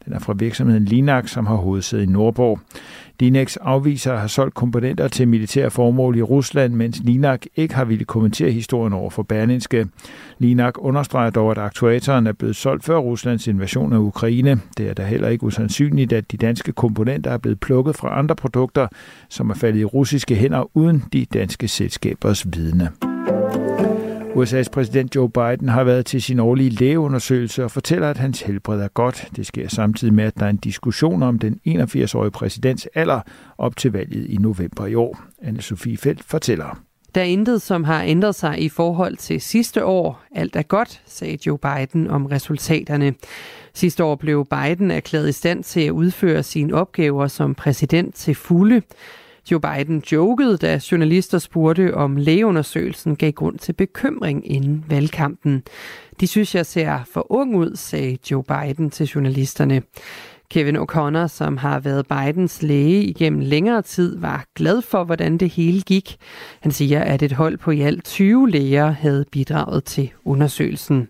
Den 0.05 0.13
er 0.13 0.19
fra 0.19 0.33
virksomheden 0.33 0.85
Linax, 0.85 1.29
som 1.29 1.45
har 1.45 1.55
hovedsæde 1.55 2.03
i 2.03 2.05
Nordborg. 2.05 2.59
Linex 3.19 3.57
afviser 3.61 4.13
at 4.13 4.19
have 4.19 4.29
solgt 4.29 4.55
komponenter 4.55 5.07
til 5.07 5.27
militære 5.27 5.71
formål 5.71 6.17
i 6.17 6.21
Rusland, 6.21 6.73
mens 6.73 6.99
Linak 7.03 7.45
ikke 7.55 7.75
har 7.75 7.85
ville 7.85 8.05
kommentere 8.05 8.51
historien 8.51 8.93
over 8.93 9.09
for 9.09 9.23
Berlinske. 9.23 9.87
Linak 10.37 10.73
understreger 10.77 11.29
dog, 11.29 11.51
at 11.51 11.57
aktuatoren 11.57 12.27
er 12.27 12.31
blevet 12.31 12.55
solgt 12.55 12.85
før 12.85 12.97
Ruslands 12.97 13.47
invasion 13.47 13.93
af 13.93 13.97
Ukraine. 13.97 14.59
Det 14.77 14.89
er 14.89 14.93
da 14.93 15.05
heller 15.05 15.27
ikke 15.27 15.43
usandsynligt, 15.43 16.13
at 16.13 16.31
de 16.31 16.37
danske 16.37 16.71
komponenter 16.71 17.31
er 17.31 17.37
blevet 17.37 17.59
plukket 17.59 17.95
fra 17.95 18.19
andre 18.19 18.35
produkter, 18.35 18.87
som 19.29 19.49
er 19.49 19.53
faldet 19.53 19.79
i 19.79 19.85
russiske 19.85 20.35
hænder 20.35 20.77
uden 20.77 21.03
de 21.13 21.25
danske 21.33 21.67
selskabers 21.67 22.45
vidne. 22.53 23.08
USA's 24.35 24.69
præsident 24.71 25.15
Joe 25.15 25.29
Biden 25.29 25.69
har 25.69 25.83
været 25.83 26.05
til 26.05 26.21
sin 26.21 26.39
årlige 26.39 26.69
lægeundersøgelse 26.69 27.63
og 27.63 27.71
fortæller, 27.71 28.09
at 28.09 28.17
hans 28.17 28.41
helbred 28.41 28.81
er 28.81 28.87
godt. 28.87 29.27
Det 29.35 29.47
sker 29.47 29.67
samtidig 29.67 30.13
med, 30.13 30.23
at 30.23 30.39
der 30.39 30.45
er 30.45 30.49
en 30.49 30.57
diskussion 30.57 31.23
om 31.23 31.39
den 31.39 31.59
81-årige 31.67 32.31
præsidents 32.31 32.87
alder 32.95 33.21
op 33.57 33.77
til 33.77 33.91
valget 33.91 34.25
i 34.29 34.35
november 34.35 34.85
i 34.85 34.95
år. 34.95 35.19
Anne-Sophie 35.41 35.95
Felt 35.97 36.23
fortæller. 36.23 36.79
Der 37.15 37.21
er 37.21 37.25
intet, 37.25 37.61
som 37.61 37.83
har 37.83 38.03
ændret 38.03 38.35
sig 38.35 38.61
i 38.61 38.69
forhold 38.69 39.17
til 39.17 39.41
sidste 39.41 39.85
år. 39.85 40.23
Alt 40.35 40.55
er 40.55 40.61
godt, 40.61 41.01
sagde 41.05 41.37
Joe 41.45 41.57
Biden 41.57 42.07
om 42.07 42.25
resultaterne. 42.25 43.13
Sidste 43.73 44.03
år 44.03 44.15
blev 44.15 44.45
Biden 44.45 44.91
erklæret 44.91 45.29
i 45.29 45.31
stand 45.31 45.63
til 45.63 45.81
at 45.81 45.91
udføre 45.91 46.43
sine 46.43 46.73
opgaver 46.73 47.27
som 47.27 47.55
præsident 47.55 48.15
til 48.15 48.35
fulde. 48.35 48.81
Joe 49.51 49.59
Biden 49.61 50.03
jokede, 50.11 50.57
da 50.57 50.79
journalister 50.91 51.37
spurgte, 51.37 51.93
om 51.93 52.15
lægeundersøgelsen 52.15 53.15
gav 53.15 53.31
grund 53.31 53.59
til 53.59 53.73
bekymring 53.73 54.51
inden 54.51 54.85
valgkampen. 54.87 55.63
De 56.19 56.27
synes, 56.27 56.55
jeg 56.55 56.65
ser 56.65 56.99
for 57.13 57.31
ung 57.31 57.55
ud, 57.55 57.75
sagde 57.75 58.17
Joe 58.31 58.43
Biden 58.43 58.89
til 58.89 59.05
journalisterne. 59.05 59.81
Kevin 60.51 60.77
O'Connor, 60.77 61.27
som 61.27 61.57
har 61.57 61.79
været 61.79 62.07
Bidens 62.07 62.61
læge 62.61 63.03
igennem 63.03 63.39
længere 63.39 63.81
tid, 63.81 64.17
var 64.17 64.45
glad 64.55 64.81
for, 64.81 65.03
hvordan 65.03 65.37
det 65.37 65.49
hele 65.49 65.81
gik. 65.81 66.17
Han 66.59 66.71
siger, 66.71 67.01
at 67.01 67.21
et 67.21 67.31
hold 67.31 67.57
på 67.57 67.71
i 67.71 67.81
alt 67.81 68.03
20 68.03 68.49
læger 68.49 68.91
havde 68.91 69.25
bidraget 69.31 69.83
til 69.83 70.11
undersøgelsen. 70.25 71.07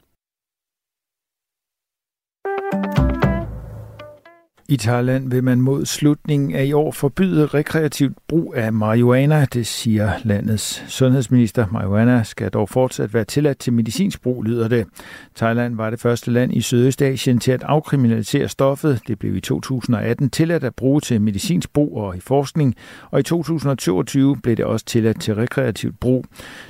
I 4.72 4.78
Thailand 4.78 5.32
vil 5.32 5.44
man 5.44 5.62
mod 5.62 5.86
slutningen 5.86 6.56
af 6.56 6.66
i 6.66 6.74
år 6.74 6.92
forbyde 6.92 7.46
rekreativt 7.46 8.18
brug 8.28 8.54
af 8.58 8.74
marihuana, 8.74 9.46
det 9.46 9.68
siger 9.68 10.12
landets 10.24 10.84
sundhedsminister. 10.88 11.66
Marihuana 11.72 12.24
skal 12.24 12.50
dog 12.50 12.70
fortsat 12.70 13.14
være 13.14 13.24
tilladt 13.24 13.60
til 13.60 13.74
medicinsk 13.74 14.22
brug, 14.22 14.44
lyder 14.44 14.68
det. 14.68 14.88
Thailand 15.36 15.76
var 15.76 15.90
det 15.90 16.00
første 16.00 16.32
land 16.32 16.54
i 16.54 16.62
Sydøstasien 16.62 17.40
til 17.40 17.52
at 17.52 17.64
afkriminalisere 17.64 18.48
stoffet. 18.48 19.02
Det 19.08 19.20
blev 19.20 19.36
i 19.36 19.42
2018 19.42 20.30
tilladt 20.30 20.64
at 20.64 20.76
bruge 20.76 21.02
til 21.02 21.22
medicinsk 21.22 21.74
brug 21.74 21.98
og 21.98 22.18
i 22.18 22.20
forskning, 22.20 22.76
og 23.12 23.20
i 23.20 23.24
2022 23.24 24.38
blev 24.44 24.56
det 24.56 24.66
også 24.66 24.86
tilladt 24.86 25.22
til 25.22 25.36
rekreativt 25.36 26.00
brug. 26.00 26.26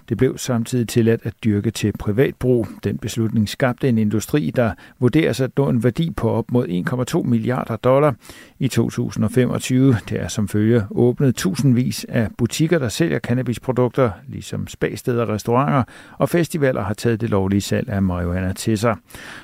Det 0.10 0.18
blev 0.18 0.38
samtidig 0.38 0.88
tilladt 0.88 1.22
at 1.24 1.34
dyrke 1.44 1.72
til 1.72 1.94
privat 2.00 2.36
brug. 2.36 2.68
Den 2.84 2.98
beslutning 2.98 3.50
skabte 3.50 3.90
en 3.90 3.98
industri, 3.98 4.52
der 4.56 4.72
vurderes 5.00 5.42
at 5.42 5.52
nå 5.58 5.70
en 5.70 5.84
værdi 5.84 6.12
på 6.12 6.30
op 6.30 6.52
mod 6.52 6.68
1,2 7.16 7.24
milliarder 7.24 7.76
dollar 7.76 7.89
i 8.60 8.68
2025. 8.68 9.96
Det 10.10 10.22
er 10.22 10.28
som 10.28 10.48
følge 10.48 10.84
åbnet 10.92 11.36
tusindvis 11.36 12.06
af 12.10 12.28
butikker, 12.38 12.80
der 12.80 12.90
sælger 12.90 13.20
cannabisprodukter, 13.20 14.12
ligesom 14.28 14.68
spagsteder, 14.68 15.30
restauranter 15.30 15.84
og 16.18 16.30
festivaler 16.30 16.84
har 16.84 16.94
taget 16.94 17.22
det 17.22 17.30
lovlige 17.30 17.62
salg 17.62 17.90
af 17.90 18.02
marihuana 18.02 18.54
til 18.54 18.78
sig. 18.78 18.96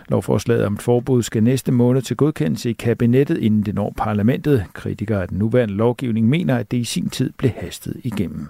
Lovforslaget 0.10 0.65
om 0.65 0.73
et 0.73 0.81
forbud 0.81 1.23
skal 1.23 1.43
næste 1.43 1.71
måned 1.71 2.01
til 2.01 2.17
godkendelse 2.17 2.69
i 2.69 2.73
kabinettet, 2.73 3.38
inden 3.38 3.63
det 3.63 3.75
når 3.75 3.93
parlamentet. 3.97 4.65
Kritikere 4.73 5.21
af 5.21 5.27
den 5.27 5.38
nuværende 5.38 5.73
lovgivning 5.73 6.29
mener, 6.29 6.58
at 6.58 6.71
det 6.71 6.77
i 6.77 6.84
sin 6.84 7.10
tid 7.10 7.31
blev 7.38 7.51
hastet 7.51 8.01
igennem. 8.03 8.47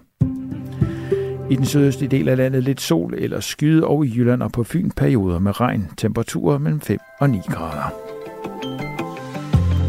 I 1.50 1.56
den 1.56 1.66
sydøstlige 1.66 2.10
del 2.10 2.30
af 2.30 2.38
landet 2.38 2.64
lidt 2.64 2.82
sol 2.82 3.14
eller 3.18 3.40
skyde, 3.40 3.88
og 3.88 4.06
i 4.06 4.14
Jylland 4.16 4.44
og 4.44 4.52
på 4.52 4.64
Fyn 4.64 4.92
perioder 4.92 5.40
med 5.40 5.62
regn. 5.62 5.88
Temperaturer 5.98 6.58
mellem 6.58 6.82
5 6.82 7.00
og 7.20 7.30
9 7.30 7.40
grader. 7.50 8.05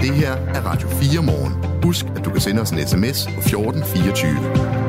Det 0.07 0.15
her 0.15 0.33
er 0.33 0.61
Radio 0.61 0.89
4 0.89 1.23
morgen. 1.23 1.83
Husk, 1.85 2.07
at 2.17 2.25
du 2.25 2.31
kan 2.31 2.41
sende 2.41 2.63
os 2.63 2.71
en 2.71 2.79
sms 2.79 3.27
på 3.35 3.41
1424. 3.41 4.87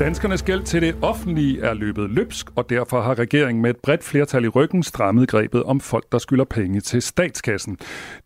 Danskernes 0.00 0.42
gæld 0.42 0.62
til 0.62 0.82
det 0.82 0.96
offentlige 1.02 1.60
er 1.60 1.74
løbet 1.74 2.10
løbsk, 2.10 2.46
og 2.56 2.70
derfor 2.70 3.00
har 3.00 3.18
regeringen 3.18 3.62
med 3.62 3.70
et 3.70 3.76
bredt 3.76 4.04
flertal 4.04 4.44
i 4.44 4.48
ryggen 4.48 4.82
strammet 4.82 5.28
grebet 5.28 5.62
om 5.62 5.80
folk, 5.80 6.12
der 6.12 6.18
skylder 6.18 6.44
penge 6.44 6.80
til 6.80 7.02
statskassen. 7.02 7.78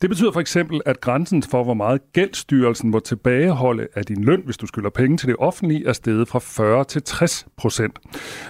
Det 0.03 0.11
betyder 0.11 0.33
for 0.33 0.41
eksempel, 0.41 0.81
at 0.87 1.01
grænsen 1.01 1.43
for, 1.43 1.65
hvor 1.65 1.75
meget 1.75 2.01
gældstyrelsen 2.13 2.91
må 2.91 3.01
tilbageholde 3.01 3.89
af 3.95 4.05
din 4.05 4.25
løn, 4.25 4.43
hvis 4.45 4.57
du 4.57 4.67
skylder 4.67 4.91
penge 4.91 5.17
til 5.17 5.29
det 5.29 5.37
offentlige, 5.39 5.89
er 5.89 5.93
steget 5.93 6.29
fra 6.29 6.39
40 6.39 6.85
til 6.85 7.03
60 7.03 7.47
procent. 7.57 7.99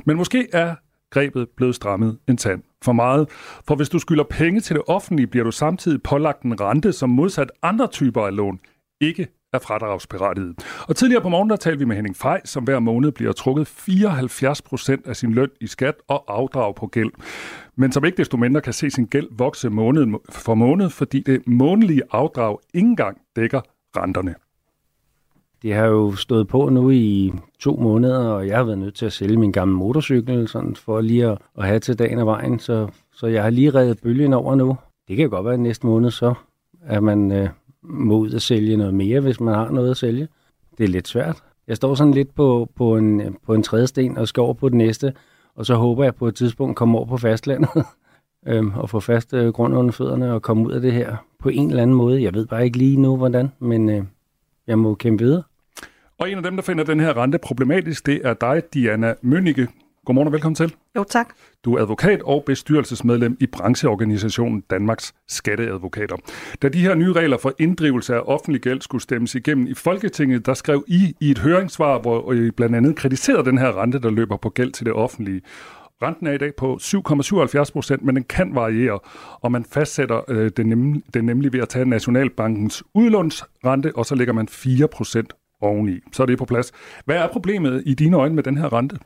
Men 0.06 0.16
måske 0.16 0.48
er 0.52 0.74
grebet 1.12 1.48
blevet 1.56 1.74
strammet 1.74 2.18
en 2.28 2.36
tand 2.36 2.62
for 2.84 2.92
meget. 2.92 3.28
For 3.68 3.74
hvis 3.74 3.88
du 3.88 3.98
skylder 3.98 4.24
penge 4.24 4.60
til 4.60 4.76
det 4.76 4.82
offentlige, 4.86 5.26
bliver 5.26 5.44
du 5.44 5.50
samtidig 5.50 6.02
pålagt 6.02 6.42
en 6.42 6.60
rente, 6.60 6.92
som 6.92 7.10
modsat 7.10 7.50
andre 7.62 7.86
typer 7.86 8.26
af 8.26 8.36
lån 8.36 8.60
ikke 9.00 9.28
er 9.52 9.58
fradragsberettiget. 9.58 10.54
Og 10.88 10.96
tidligere 10.96 11.22
på 11.22 11.28
morgen, 11.28 11.50
der 11.50 11.56
talte 11.56 11.78
vi 11.78 11.84
med 11.84 11.96
Henning 11.96 12.16
Fej, 12.16 12.40
som 12.44 12.64
hver 12.64 12.78
måned 12.78 13.12
bliver 13.12 13.32
trukket 13.32 13.66
74 13.66 14.62
procent 14.62 15.06
af 15.06 15.16
sin 15.16 15.32
løn 15.32 15.48
i 15.60 15.66
skat 15.66 15.94
og 16.08 16.24
afdrag 16.28 16.74
på 16.74 16.86
gæld. 16.86 17.10
Men 17.76 17.92
som 17.92 18.04
ikke 18.04 18.16
desto 18.16 18.36
mindre 18.36 18.60
kan 18.60 18.72
se 18.72 18.90
sin 18.90 19.06
gæld 19.06 19.28
vokse 19.30 19.70
måned 19.70 20.06
for 20.30 20.54
måned, 20.54 20.90
fordi 20.90 21.20
det 21.20 21.42
månedlige 21.46 22.02
afdrag 22.10 22.58
ikke 22.74 22.88
engang 22.88 23.18
dækker 23.36 23.60
renterne. 23.96 24.34
Det 25.62 25.74
har 25.74 25.86
jo 25.86 26.14
stået 26.14 26.48
på 26.48 26.68
nu 26.68 26.90
i 26.90 27.32
to 27.58 27.76
måneder, 27.76 28.18
og 28.18 28.46
jeg 28.46 28.56
har 28.56 28.64
været 28.64 28.78
nødt 28.78 28.94
til 28.94 29.06
at 29.06 29.12
sælge 29.12 29.36
min 29.36 29.52
gamle 29.52 29.74
motorcykel, 29.74 30.48
sådan 30.48 30.76
for 30.76 31.00
lige 31.00 31.26
at, 31.26 31.38
at 31.58 31.66
have 31.66 31.78
til 31.78 31.98
dagen 31.98 32.18
af 32.18 32.26
vejen, 32.26 32.58
så, 32.58 32.88
så 33.12 33.26
jeg 33.26 33.42
har 33.42 33.50
lige 33.50 33.70
reddet 33.70 34.00
bølgen 34.02 34.32
over 34.32 34.54
nu. 34.54 34.76
Det 35.08 35.16
kan 35.16 35.30
godt 35.30 35.44
være, 35.44 35.54
at 35.54 35.60
næste 35.60 35.86
måned 35.86 36.10
så, 36.10 36.34
at 36.82 37.02
man 37.02 37.32
øh, 37.32 37.48
må 37.82 38.18
ud 38.18 38.32
og 38.32 38.40
sælge 38.40 38.76
noget 38.76 38.94
mere, 38.94 39.20
hvis 39.20 39.40
man 39.40 39.54
har 39.54 39.70
noget 39.70 39.90
at 39.90 39.96
sælge. 39.96 40.28
Det 40.78 40.84
er 40.84 40.88
lidt 40.88 41.08
svært. 41.08 41.42
Jeg 41.68 41.76
står 41.76 41.94
sådan 41.94 42.14
lidt 42.14 42.34
på, 42.34 42.68
på, 42.76 42.96
en, 42.96 43.36
på 43.46 43.54
en 43.54 43.62
tredje 43.62 43.86
sten 43.86 44.18
og 44.18 44.28
skal 44.28 44.40
over 44.40 44.54
på 44.54 44.68
den 44.68 44.78
næste, 44.78 45.12
og 45.54 45.66
så 45.66 45.74
håber 45.74 46.04
jeg 46.04 46.14
på 46.14 46.28
et 46.28 46.34
tidspunkt 46.34 46.76
kommer 46.76 46.98
komme 46.98 46.98
over 46.98 47.06
på 47.06 47.16
fastlandet 47.16 47.70
øhm, 48.48 48.72
og 48.74 48.90
få 48.90 49.00
fast 49.00 49.34
øh, 49.34 49.48
grund 49.48 49.74
under 49.74 49.92
fødderne 49.92 50.32
og 50.32 50.42
komme 50.42 50.66
ud 50.66 50.72
af 50.72 50.80
det 50.80 50.92
her 50.92 51.16
på 51.38 51.48
en 51.48 51.68
eller 51.70 51.82
anden 51.82 51.96
måde. 51.96 52.22
Jeg 52.22 52.34
ved 52.34 52.46
bare 52.46 52.64
ikke 52.64 52.78
lige 52.78 52.96
nu, 52.96 53.16
hvordan, 53.16 53.52
men 53.58 53.90
øh, 53.90 54.04
jeg 54.66 54.78
må 54.78 54.94
kæmpe 54.94 55.24
videre. 55.24 55.42
Og 56.22 56.30
en 56.30 56.36
af 56.36 56.42
dem, 56.42 56.56
der 56.56 56.62
finder 56.62 56.84
den 56.84 57.00
her 57.00 57.16
rente 57.16 57.38
problematisk, 57.38 58.06
det 58.06 58.20
er 58.24 58.34
dig, 58.34 58.62
Diana 58.74 59.14
Mønnike. 59.22 59.68
Godmorgen 60.06 60.26
og 60.26 60.32
velkommen 60.32 60.54
til. 60.54 60.74
Jo, 60.96 61.04
tak. 61.04 61.34
Du 61.64 61.74
er 61.74 61.82
advokat 61.82 62.22
og 62.22 62.42
bestyrelsesmedlem 62.46 63.36
i 63.40 63.46
brancheorganisationen 63.46 64.60
Danmarks 64.70 65.14
Skatteadvokater. 65.28 66.16
Da 66.62 66.68
de 66.68 66.78
her 66.78 66.94
nye 66.94 67.12
regler 67.12 67.36
for 67.36 67.54
inddrivelse 67.58 68.14
af 68.14 68.20
offentlig 68.26 68.60
gæld 68.60 68.80
skulle 68.80 69.02
stemmes 69.02 69.34
igennem 69.34 69.66
i 69.66 69.74
Folketinget, 69.74 70.46
der 70.46 70.54
skrev 70.54 70.84
I 70.88 71.14
i 71.20 71.30
et 71.30 71.38
høringssvar, 71.38 71.98
hvor 71.98 72.32
I 72.32 72.50
blandt 72.50 72.76
andet 72.76 72.96
kritiserede 72.96 73.44
den 73.44 73.58
her 73.58 73.82
rente, 73.82 73.98
der 73.98 74.10
løber 74.10 74.36
på 74.36 74.48
gæld 74.48 74.72
til 74.72 74.86
det 74.86 74.94
offentlige. 74.94 75.40
Renten 76.02 76.26
er 76.26 76.32
i 76.32 76.38
dag 76.38 76.54
på 76.54 76.78
7,77 76.82 77.72
procent, 77.72 78.02
men 78.02 78.16
den 78.16 78.24
kan 78.24 78.54
variere, 78.54 78.98
og 79.40 79.52
man 79.52 79.64
fastsætter 79.64 80.20
øh, 80.28 80.50
den, 80.56 80.66
nemlig, 80.66 81.02
den 81.14 81.24
nemlig 81.24 81.52
ved 81.52 81.60
at 81.60 81.68
tage 81.68 81.84
Nationalbankens 81.84 82.82
udlånsrente, 82.94 83.92
og 83.96 84.06
så 84.06 84.14
lægger 84.14 84.34
man 84.34 84.48
4 84.48 84.88
procent 84.88 85.32
oveni. 85.66 86.00
Så 86.12 86.22
er 86.22 86.26
det 86.26 86.38
på 86.38 86.44
plads. 86.44 86.72
Hvad 87.04 87.16
er 87.16 87.28
problemet 87.28 87.82
i 87.86 87.94
dine 87.94 88.16
øjne 88.16 88.34
med 88.34 88.42
den 88.42 88.56
her 88.56 88.72
rente? 88.72 88.98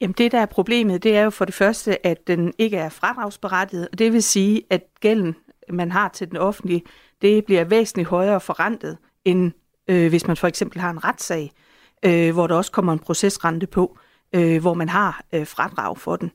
Jamen 0.00 0.14
det, 0.18 0.32
der 0.32 0.38
er 0.38 0.46
problemet, 0.46 1.02
det 1.02 1.16
er 1.16 1.22
jo 1.22 1.30
for 1.30 1.44
det 1.44 1.54
første, 1.54 2.06
at 2.06 2.26
den 2.26 2.52
ikke 2.58 2.76
er 2.76 2.88
fradragsberettiget, 2.88 3.88
og 3.92 3.98
det 3.98 4.12
vil 4.12 4.22
sige, 4.22 4.62
at 4.70 4.82
gælden, 5.00 5.36
man 5.70 5.92
har 5.92 6.08
til 6.08 6.28
den 6.30 6.36
offentlige, 6.36 6.82
det 7.22 7.44
bliver 7.44 7.64
væsentligt 7.64 8.08
højere 8.08 8.40
forrentet, 8.40 8.98
end 9.24 9.52
øh, 9.88 10.08
hvis 10.08 10.26
man 10.26 10.36
for 10.36 10.46
eksempel 10.46 10.80
har 10.80 10.90
en 10.90 11.04
retssag, 11.04 11.50
øh, 12.04 12.32
hvor 12.32 12.46
der 12.46 12.54
også 12.54 12.72
kommer 12.72 12.92
en 12.92 12.98
procesrente 12.98 13.66
på, 13.66 13.98
øh, 14.32 14.60
hvor 14.60 14.74
man 14.74 14.88
har 14.88 15.24
øh, 15.32 15.46
fradrag 15.46 15.98
for 15.98 16.16
den. 16.16 16.30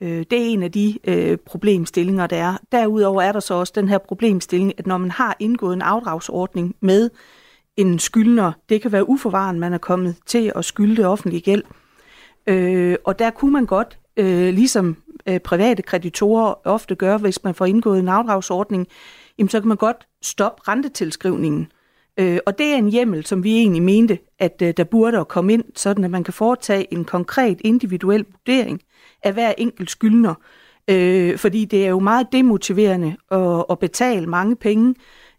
Øh, 0.00 0.24
det 0.30 0.32
er 0.32 0.46
en 0.46 0.62
af 0.62 0.72
de 0.72 0.98
øh, 1.04 1.38
problemstillinger, 1.38 2.26
der 2.26 2.36
er. 2.36 2.56
Derudover 2.72 3.22
er 3.22 3.32
der 3.32 3.40
så 3.40 3.54
også 3.54 3.72
den 3.76 3.88
her 3.88 3.98
problemstilling, 3.98 4.72
at 4.78 4.86
når 4.86 4.98
man 4.98 5.10
har 5.10 5.36
indgået 5.38 5.74
en 5.74 5.82
afdragsordning 5.82 6.76
med 6.80 7.10
en 7.76 7.98
skyldner, 7.98 8.52
det 8.68 8.82
kan 8.82 8.92
være 8.92 9.08
uforvaren, 9.08 9.60
man 9.60 9.72
er 9.72 9.78
kommet 9.78 10.16
til 10.26 10.52
at 10.54 10.64
skylde 10.64 10.96
det 10.96 11.06
offentlige 11.06 11.40
gæld, 11.40 11.62
Øh, 12.46 12.96
og 13.04 13.18
der 13.18 13.30
kunne 13.30 13.52
man 13.52 13.66
godt, 13.66 13.98
øh, 14.16 14.54
ligesom 14.54 14.96
øh, 15.26 15.38
private 15.40 15.82
kreditorer 15.82 16.54
ofte 16.64 16.94
gør, 16.94 17.18
hvis 17.18 17.44
man 17.44 17.54
får 17.54 17.66
indgået 17.66 17.98
en 17.98 18.08
afdragsordning, 18.08 18.86
jamen, 19.38 19.48
så 19.48 19.60
kan 19.60 19.68
man 19.68 19.76
godt 19.76 20.06
stoppe 20.22 20.62
rentetilskrivningen. 20.68 21.72
Øh, 22.16 22.38
og 22.46 22.58
det 22.58 22.66
er 22.66 22.76
en 22.76 22.88
hjemmel, 22.88 23.26
som 23.26 23.44
vi 23.44 23.56
egentlig 23.56 23.82
mente, 23.82 24.18
at 24.38 24.62
øh, 24.62 24.74
der 24.76 24.84
burde 24.84 25.24
komme 25.24 25.52
ind, 25.52 25.64
sådan 25.76 26.04
at 26.04 26.10
man 26.10 26.24
kan 26.24 26.34
foretage 26.34 26.92
en 26.92 27.04
konkret 27.04 27.60
individuel 27.64 28.24
vurdering 28.30 28.80
af 29.22 29.32
hver 29.32 29.52
enkelt 29.58 29.90
skyldner. 29.90 30.34
Øh, 30.88 31.38
fordi 31.38 31.64
det 31.64 31.84
er 31.84 31.88
jo 31.88 31.98
meget 31.98 32.26
demotiverende 32.32 33.16
at, 33.30 33.64
at 33.70 33.78
betale 33.78 34.26
mange 34.26 34.56
penge 34.56 34.94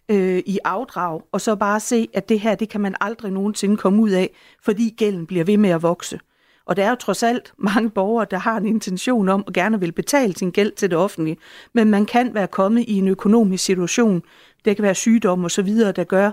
øh, 0.09 0.43
i 0.45 0.59
afdrag, 0.63 1.21
og 1.31 1.41
så 1.41 1.55
bare 1.55 1.79
se, 1.79 2.07
at 2.13 2.29
det 2.29 2.39
her, 2.39 2.55
det 2.55 2.69
kan 2.69 2.81
man 2.81 2.95
aldrig 3.01 3.31
nogensinde 3.31 3.77
komme 3.77 4.01
ud 4.01 4.09
af, 4.09 4.29
fordi 4.61 4.95
gælden 4.97 5.27
bliver 5.27 5.43
ved 5.43 5.57
med 5.57 5.69
at 5.69 5.81
vokse. 5.83 6.19
Og 6.65 6.75
der 6.75 6.85
er 6.85 6.89
jo 6.89 6.95
trods 6.95 7.23
alt 7.23 7.53
mange 7.57 7.89
borgere, 7.89 8.27
der 8.31 8.37
har 8.37 8.57
en 8.57 8.65
intention 8.65 9.29
om 9.29 9.43
at 9.47 9.53
gerne 9.53 9.79
vil 9.79 9.91
betale 9.91 10.35
sin 10.35 10.51
gæld 10.51 10.71
til 10.71 10.89
det 10.89 10.97
offentlige, 10.97 11.37
men 11.73 11.89
man 11.89 12.05
kan 12.05 12.33
være 12.33 12.47
kommet 12.47 12.85
i 12.87 12.97
en 12.97 13.07
økonomisk 13.07 13.63
situation, 13.63 14.21
det 14.65 14.75
kan 14.75 14.83
være 14.83 14.95
sygdom 14.95 15.43
og 15.43 15.51
så 15.51 15.61
videre, 15.61 15.91
der 15.91 16.03
gør, 16.03 16.31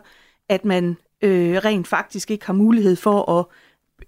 at 0.48 0.64
man 0.64 0.96
øh, 1.22 1.56
rent 1.56 1.88
faktisk 1.88 2.30
ikke 2.30 2.46
har 2.46 2.52
mulighed 2.52 2.96
for 2.96 3.38
at 3.38 3.46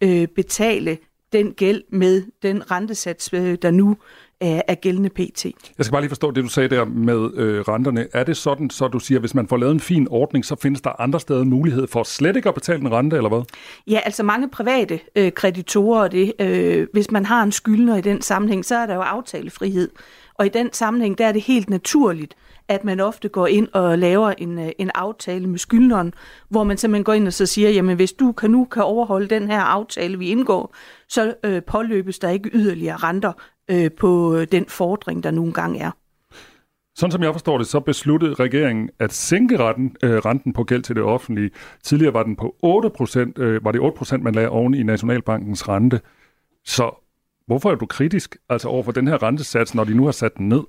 øh, 0.09 0.29
betale 0.29 0.99
den 1.33 1.53
gæld 1.53 1.83
med 1.89 2.23
den 2.43 2.71
rentesats, 2.71 3.33
øh, 3.33 3.59
der 3.63 3.71
nu 3.71 3.97
er, 4.43 4.63
er 4.69 4.75
gældende 4.75 5.09
PT. 5.09 5.45
Jeg 5.45 5.55
skal 5.81 5.93
bare 5.93 6.03
lige 6.03 6.09
forstå 6.11 6.31
det, 6.31 6.45
du 6.45 6.49
sagde 6.49 6.69
der 6.69 6.85
med 6.85 7.31
øh, 7.35 7.61
renterne. 7.61 8.07
Er 8.13 8.25
det 8.25 8.37
sådan, 8.37 8.71
så 8.71 8.89
du 8.89 8.99
siger, 8.99 9.19
at 9.19 9.23
hvis 9.23 9.35
man 9.35 9.49
får 9.49 9.57
lavet 9.57 9.73
en 9.73 9.81
fin 9.81 10.07
ordning, 10.11 10.45
så 10.45 10.57
findes 10.57 10.81
der 10.81 11.01
andre 11.01 11.21
steder 11.21 11.45
mulighed 11.45 11.87
for 11.87 12.03
slet 12.03 12.37
ikke 12.37 12.49
at 12.49 12.55
betale 12.55 12.81
en 12.81 12.93
rente, 12.93 13.17
eller 13.17 13.29
hvad? 13.29 13.43
Ja, 13.87 14.01
altså 14.05 14.23
mange 14.23 14.49
private 14.49 15.01
øh, 15.17 15.33
kreditorer, 15.33 16.09
det, 16.09 16.33
øh, 16.39 16.87
hvis 16.93 17.11
man 17.11 17.25
har 17.25 17.43
en 17.43 17.53
skyldner 17.53 17.97
i 17.97 18.01
den 18.01 18.23
sammenhæng, 18.23 18.65
så 18.65 18.77
er 18.77 18.87
der 18.87 18.95
jo 18.95 19.01
aftalefrihed. 19.01 19.91
Og 20.35 20.47
i 20.47 20.49
den 20.49 20.73
sammenhæng, 20.73 21.19
der 21.19 21.27
er 21.27 21.33
det 21.33 21.43
helt 21.43 21.71
naturligt, 21.71 22.35
at 22.73 22.85
man 22.85 23.01
ofte 23.01 23.29
går 23.29 23.47
ind 23.47 23.69
og 23.73 23.99
laver 23.99 24.31
en, 24.39 24.59
øh, 24.59 24.69
en 24.79 24.91
aftale 24.95 25.47
med 25.47 25.59
skyldneren, 25.59 26.15
hvor 26.49 26.65
man 26.65 26.77
simpelthen 26.77 27.05
går 27.05 27.13
ind 27.13 27.27
og 27.27 27.33
så 27.33 27.47
siger, 27.47 27.71
jamen 27.71 27.97
hvis 27.97 28.13
du 28.13 28.33
kan 28.33 28.51
nu 28.51 28.65
kan 28.65 28.83
overholde 28.83 29.29
den 29.29 29.51
her 29.51 29.61
aftale, 29.61 30.19
vi 30.19 30.29
indgår, 30.29 30.75
så 31.09 31.35
øh, 31.45 31.63
påløbes 31.63 32.19
der 32.19 32.29
ikke 32.29 32.51
yderligere 32.53 32.97
renter 32.97 33.33
øh, 33.71 33.91
på 33.91 34.37
øh, 34.37 34.47
den 34.53 34.67
fordring, 34.69 35.23
der 35.23 35.31
nu 35.31 35.45
engang 35.45 35.79
er. 35.81 35.91
Sådan 36.97 37.13
som 37.13 37.23
jeg 37.23 37.33
forstår 37.35 37.59
det, 37.59 37.67
så 37.67 37.81
besluttede 37.81 38.35
regeringen 38.35 38.91
at 38.99 39.13
sænke 39.13 39.59
retten, 39.59 39.97
øh, 40.03 40.17
renten 40.17 40.53
på 40.53 40.65
gæld 40.65 40.83
til 40.83 40.97
det 40.97 41.03
offentlige. 41.03 41.51
Tidligere 41.85 42.15
var 42.15 42.23
den 42.23 42.37
på 42.37 42.57
8% 42.65 43.43
øh, 43.43 43.65
var 43.65 43.73
det 43.73 43.81
8% 43.81 44.17
man 44.17 44.35
lagde 44.35 44.49
oven 44.49 44.75
i 44.75 44.83
Nationalbankens 44.83 45.69
rente. 45.69 46.01
Så 46.65 46.91
hvorfor 47.47 47.71
er 47.71 47.75
du 47.75 47.87
kritisk 47.87 48.37
altså 48.49 48.69
over 48.69 48.83
for 48.83 48.93
den 48.93 49.09
her 49.09 49.23
rentesats, 49.23 49.75
når 49.75 49.85
de 49.85 49.95
nu 49.95 50.05
har 50.05 50.13
sat 50.13 50.37
den 50.37 50.49
ned? 50.49 50.63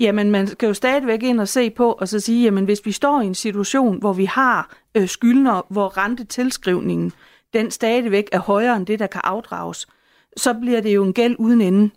Jamen, 0.00 0.30
man 0.30 0.46
skal 0.46 0.66
jo 0.66 0.74
stadigvæk 0.74 1.22
ind 1.22 1.40
og 1.40 1.48
se 1.48 1.70
på, 1.70 1.92
og 1.92 2.08
så 2.08 2.20
sige, 2.20 2.44
jamen, 2.44 2.64
hvis 2.64 2.86
vi 2.86 2.92
står 2.92 3.20
i 3.20 3.26
en 3.26 3.34
situation, 3.34 3.98
hvor 3.98 4.12
vi 4.12 4.24
har 4.24 4.76
øh, 4.94 5.08
skyldner, 5.08 5.66
hvor 5.70 5.98
rentetilskrivningen, 5.98 7.12
den 7.52 7.70
stadigvæk 7.70 8.28
er 8.32 8.38
højere 8.38 8.76
end 8.76 8.86
det, 8.86 8.98
der 8.98 9.06
kan 9.06 9.20
afdrages, 9.24 9.88
så 10.36 10.54
bliver 10.54 10.80
det 10.80 10.94
jo 10.94 11.04
en 11.04 11.12
gæld 11.12 11.36
uden 11.38 11.60
ende. 11.60 11.90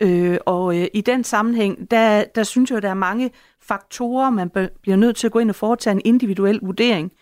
Øh, 0.00 0.38
og 0.46 0.78
øh, 0.78 0.86
i 0.94 1.00
den 1.00 1.24
sammenhæng, 1.24 1.90
der, 1.90 2.24
der 2.34 2.42
synes 2.42 2.70
jeg, 2.70 2.82
der 2.82 2.90
er 2.90 2.94
mange 2.94 3.30
faktorer, 3.60 4.30
man 4.30 4.50
bliver 4.82 4.96
nødt 4.96 5.16
til 5.16 5.26
at 5.26 5.32
gå 5.32 5.38
ind 5.38 5.50
og 5.50 5.56
foretage 5.56 5.94
en 5.94 6.02
individuel 6.04 6.60
vurdering 6.62 7.12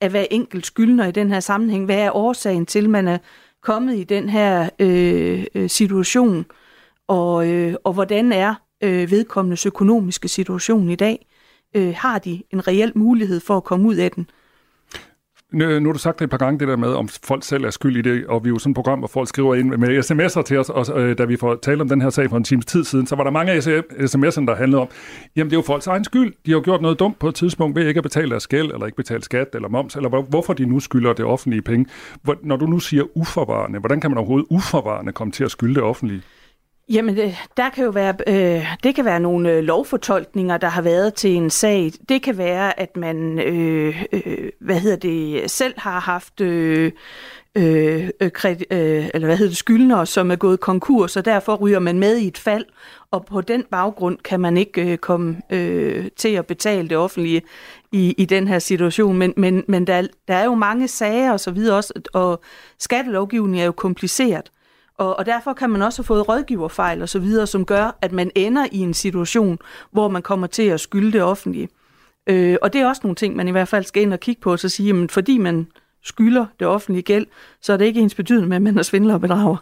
af 0.00 0.10
hver 0.10 0.26
enkelt 0.30 0.66
skyldner 0.66 1.06
i 1.06 1.12
den 1.12 1.30
her 1.30 1.40
sammenhæng. 1.40 1.84
Hvad 1.84 1.98
er 1.98 2.16
årsagen 2.16 2.66
til, 2.66 2.90
man 2.90 3.08
er 3.08 3.18
kommet 3.62 3.96
i 3.96 4.04
den 4.04 4.28
her 4.28 4.68
øh, 4.78 5.44
øh 5.54 5.70
situation, 5.70 6.46
og, 7.08 7.48
øh, 7.48 7.74
og 7.84 7.92
hvordan 7.92 8.32
er 8.32 8.54
øh, 8.82 9.10
vedkommendes 9.10 9.66
økonomiske 9.66 10.28
situation 10.28 10.88
i 10.88 10.96
dag? 10.96 11.26
Øh, 11.76 11.94
har 11.96 12.18
de 12.18 12.42
en 12.50 12.68
reel 12.68 12.92
mulighed 12.94 13.40
for 13.40 13.56
at 13.56 13.64
komme 13.64 13.88
ud 13.88 13.96
af 13.96 14.10
den? 14.10 14.26
Nu, 15.52 15.80
nu 15.80 15.88
har 15.88 15.92
du 15.92 15.98
sagt 15.98 16.18
det 16.18 16.24
et 16.24 16.30
par 16.30 16.36
gange, 16.36 16.60
det 16.60 16.68
der 16.68 16.76
med, 16.76 16.88
om 16.88 17.08
folk 17.08 17.44
selv 17.44 17.64
er 17.64 17.70
skyld 17.70 17.96
i 17.96 18.02
det, 18.02 18.26
og 18.26 18.44
vi 18.44 18.48
er 18.48 18.52
jo 18.52 18.58
sådan 18.58 18.70
et 18.70 18.74
program, 18.74 18.98
hvor 18.98 19.08
folk 19.08 19.28
skriver 19.28 19.54
ind 19.54 19.76
med 19.76 19.98
sms'er 19.98 20.42
til 20.42 20.58
os, 20.58 20.70
og 20.70 21.00
øh, 21.00 21.18
da 21.18 21.24
vi 21.24 21.36
får 21.36 21.54
talt 21.54 21.80
om 21.80 21.88
den 21.88 22.00
her 22.00 22.10
sag 22.10 22.30
for 22.30 22.36
en 22.36 22.44
times 22.44 22.66
tid 22.66 22.84
siden, 22.84 23.06
så 23.06 23.16
var 23.16 23.24
der 23.24 23.30
mange 23.30 23.52
af 23.52 23.58
sms'erne, 23.58 24.46
der 24.46 24.54
handlede 24.54 24.82
om, 24.82 24.88
jamen 25.36 25.50
det 25.50 25.56
er 25.56 25.58
jo 25.58 25.62
folks 25.62 25.86
egen 25.86 26.04
skyld. 26.04 26.32
De 26.46 26.50
har 26.50 26.58
jo 26.58 26.62
gjort 26.64 26.82
noget 26.82 26.98
dumt 26.98 27.18
på 27.18 27.28
et 27.28 27.34
tidspunkt 27.34 27.76
ved 27.76 27.86
ikke 27.86 27.98
at 27.98 28.02
betale 28.02 28.30
deres 28.30 28.46
gæld, 28.46 28.70
eller 28.72 28.86
ikke 28.86 28.96
betale 28.96 29.22
skat 29.22 29.48
eller 29.54 29.68
moms, 29.68 29.96
eller 29.96 30.22
hvorfor 30.22 30.52
de 30.52 30.66
nu 30.66 30.80
skylder 30.80 31.12
det 31.12 31.24
offentlige 31.24 31.62
penge. 31.62 31.86
Hvor, 32.22 32.36
når 32.42 32.56
du 32.56 32.66
nu 32.66 32.78
siger 32.78 33.04
uforvarende, 33.14 33.78
hvordan 33.78 34.00
kan 34.00 34.10
man 34.10 34.18
overhovedet 34.18 34.46
uforvarende 34.50 35.12
komme 35.12 35.32
til 35.32 35.44
at 35.44 35.50
skylde 35.50 35.74
det 35.74 35.82
offentlige? 35.82 36.22
Jamen, 36.88 37.18
øh, 37.18 37.40
der 37.56 37.70
kan 37.70 37.84
jo 37.84 37.90
være, 37.90 38.14
øh, 38.26 38.66
det 38.82 38.94
kan 38.94 39.04
være 39.04 39.20
nogle 39.20 39.50
øh, 39.50 39.62
lovfortolkninger, 39.62 40.56
der 40.56 40.68
har 40.68 40.82
været 40.82 41.14
til 41.14 41.30
en 41.30 41.50
sag. 41.50 41.92
Det 42.08 42.22
kan 42.22 42.38
være, 42.38 42.80
at 42.80 42.96
man, 42.96 43.38
øh, 43.38 44.04
øh, 44.12 44.50
hvad 44.60 44.80
hedder 44.80 44.96
det, 44.96 45.50
selv 45.50 45.74
har 45.76 46.00
haft 46.00 46.40
øh, 46.40 46.92
øh, 47.54 48.10
øh, 48.20 48.30
kred, 48.30 48.56
øh, 48.70 49.08
eller 49.14 49.26
hvad 49.26 49.36
hedder 49.36 49.50
det, 49.50 49.56
skyldnere, 49.56 50.06
som 50.06 50.30
er 50.30 50.36
gået 50.36 50.60
konkurs, 50.60 51.16
og 51.16 51.24
derfor 51.24 51.54
ryger 51.54 51.78
man 51.78 51.98
med 51.98 52.16
i 52.16 52.26
et 52.26 52.38
fald, 52.38 52.64
og 53.10 53.24
på 53.26 53.40
den 53.40 53.64
baggrund 53.70 54.18
kan 54.18 54.40
man 54.40 54.56
ikke 54.56 54.92
øh, 54.92 54.98
komme 54.98 55.36
øh, 55.50 56.08
til 56.16 56.28
at 56.28 56.46
betale 56.46 56.88
det 56.88 56.96
offentlige 56.96 57.42
i, 57.92 58.14
i 58.18 58.24
den 58.24 58.48
her 58.48 58.58
situation. 58.58 59.16
Men, 59.16 59.34
men, 59.36 59.64
men 59.68 59.86
der, 59.86 60.06
der 60.28 60.34
er 60.34 60.44
jo 60.44 60.54
mange 60.54 60.88
sager 60.88 61.32
og 61.32 61.40
så 61.40 61.50
videre 61.50 61.76
også, 61.76 61.92
og 62.12 62.42
skattelovgivningen 62.78 63.60
er 63.60 63.64
jo 63.64 63.72
kompliceret. 63.72 64.50
Og, 64.98 65.18
og 65.18 65.26
derfor 65.26 65.52
kan 65.52 65.70
man 65.70 65.82
også 65.82 66.02
have 66.02 66.06
fået 66.06 66.28
rådgiverfejl 66.28 67.02
og 67.02 67.08
så 67.08 67.18
videre, 67.18 67.46
som 67.46 67.64
gør, 67.64 67.98
at 68.00 68.12
man 68.12 68.30
ender 68.34 68.66
i 68.72 68.78
en 68.78 68.94
situation, 68.94 69.58
hvor 69.90 70.08
man 70.08 70.22
kommer 70.22 70.46
til 70.46 70.62
at 70.62 70.80
skylde 70.80 71.12
det 71.12 71.22
offentlige. 71.22 71.68
Øh, 72.26 72.56
og 72.62 72.72
det 72.72 72.80
er 72.80 72.86
også 72.86 73.00
nogle 73.04 73.16
ting, 73.16 73.36
man 73.36 73.48
i 73.48 73.50
hvert 73.50 73.68
fald 73.68 73.84
skal 73.84 74.02
ind 74.02 74.12
og 74.12 74.20
kigge 74.20 74.40
på, 74.40 74.52
og 74.52 74.58
så 74.58 74.68
sige, 74.68 75.02
at 75.02 75.12
fordi 75.12 75.38
man 75.38 75.66
skylder 76.02 76.46
det 76.58 76.66
offentlige 76.66 77.02
gæld, 77.02 77.26
så 77.60 77.72
er 77.72 77.76
det 77.76 77.84
ikke 77.84 78.00
ens 78.00 78.14
betydende 78.14 78.48
med, 78.48 78.56
at 78.56 78.62
man 78.62 78.78
er 78.78 78.82
svindler 78.82 79.14
og 79.14 79.20
bedrager. 79.20 79.56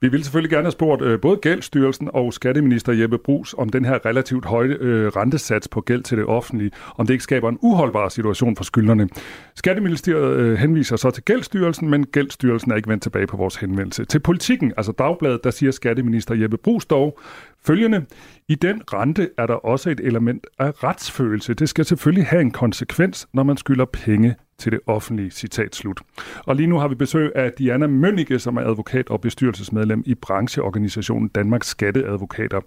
Vi 0.00 0.08
ville 0.08 0.24
selvfølgelig 0.24 0.50
gerne 0.50 0.64
have 0.64 0.72
spurgt 0.72 1.02
øh, 1.02 1.20
både 1.20 1.36
Gældsstyrelsen 1.36 2.10
og 2.12 2.32
Skatteminister 2.32 2.92
Jeppe 2.92 3.18
Brugs 3.18 3.54
om 3.58 3.68
den 3.68 3.84
her 3.84 4.06
relativt 4.06 4.44
høje 4.44 4.76
øh, 4.80 5.06
rentesats 5.06 5.68
på 5.68 5.80
gæld 5.80 6.02
til 6.02 6.18
det 6.18 6.26
offentlige, 6.26 6.70
om 6.96 7.06
det 7.06 7.14
ikke 7.14 7.24
skaber 7.24 7.48
en 7.48 7.58
uholdbar 7.62 8.08
situation 8.08 8.56
for 8.56 8.64
skyldnerne. 8.64 9.08
Skatteministeriet 9.54 10.36
øh, 10.36 10.58
henviser 10.58 10.96
så 10.96 11.10
til 11.10 11.22
Gældsstyrelsen, 11.22 11.90
men 11.90 12.06
Gældsstyrelsen 12.06 12.72
er 12.72 12.76
ikke 12.76 12.88
vendt 12.88 13.02
tilbage 13.02 13.26
på 13.26 13.36
vores 13.36 13.56
henvendelse. 13.56 14.04
Til 14.04 14.18
politikken, 14.18 14.72
altså 14.76 14.92
Dagbladet, 14.92 15.44
der 15.44 15.50
siger 15.50 15.72
Skatteminister 15.72 16.34
Jeppe 16.34 16.56
Brugs 16.56 16.86
dog 16.86 17.18
følgende. 17.66 18.04
I 18.48 18.54
den 18.54 18.82
rente 18.92 19.30
er 19.38 19.46
der 19.46 19.54
også 19.54 19.90
et 19.90 20.00
element 20.00 20.46
af 20.58 20.84
retsfølelse. 20.84 21.54
Det 21.54 21.68
skal 21.68 21.84
selvfølgelig 21.84 22.26
have 22.26 22.40
en 22.40 22.50
konsekvens, 22.50 23.28
når 23.32 23.42
man 23.42 23.56
skylder 23.56 23.84
penge 23.84 24.34
til 24.58 24.72
det 24.72 24.80
offentlige, 24.86 25.30
citat 25.30 25.74
slut. 25.74 26.00
Og 26.46 26.56
lige 26.56 26.66
nu 26.66 26.78
har 26.78 26.88
vi 26.88 26.94
besøg 26.94 27.32
af 27.34 27.52
Diana 27.52 27.86
Mønnike, 27.86 28.38
som 28.38 28.56
er 28.56 28.60
advokat 28.60 29.08
og 29.08 29.20
bestyrelsesmedlem 29.20 30.02
i 30.06 30.14
brancheorganisationen 30.14 31.28
Danmarks 31.28 31.68
Skatteadvokater. 31.68 32.60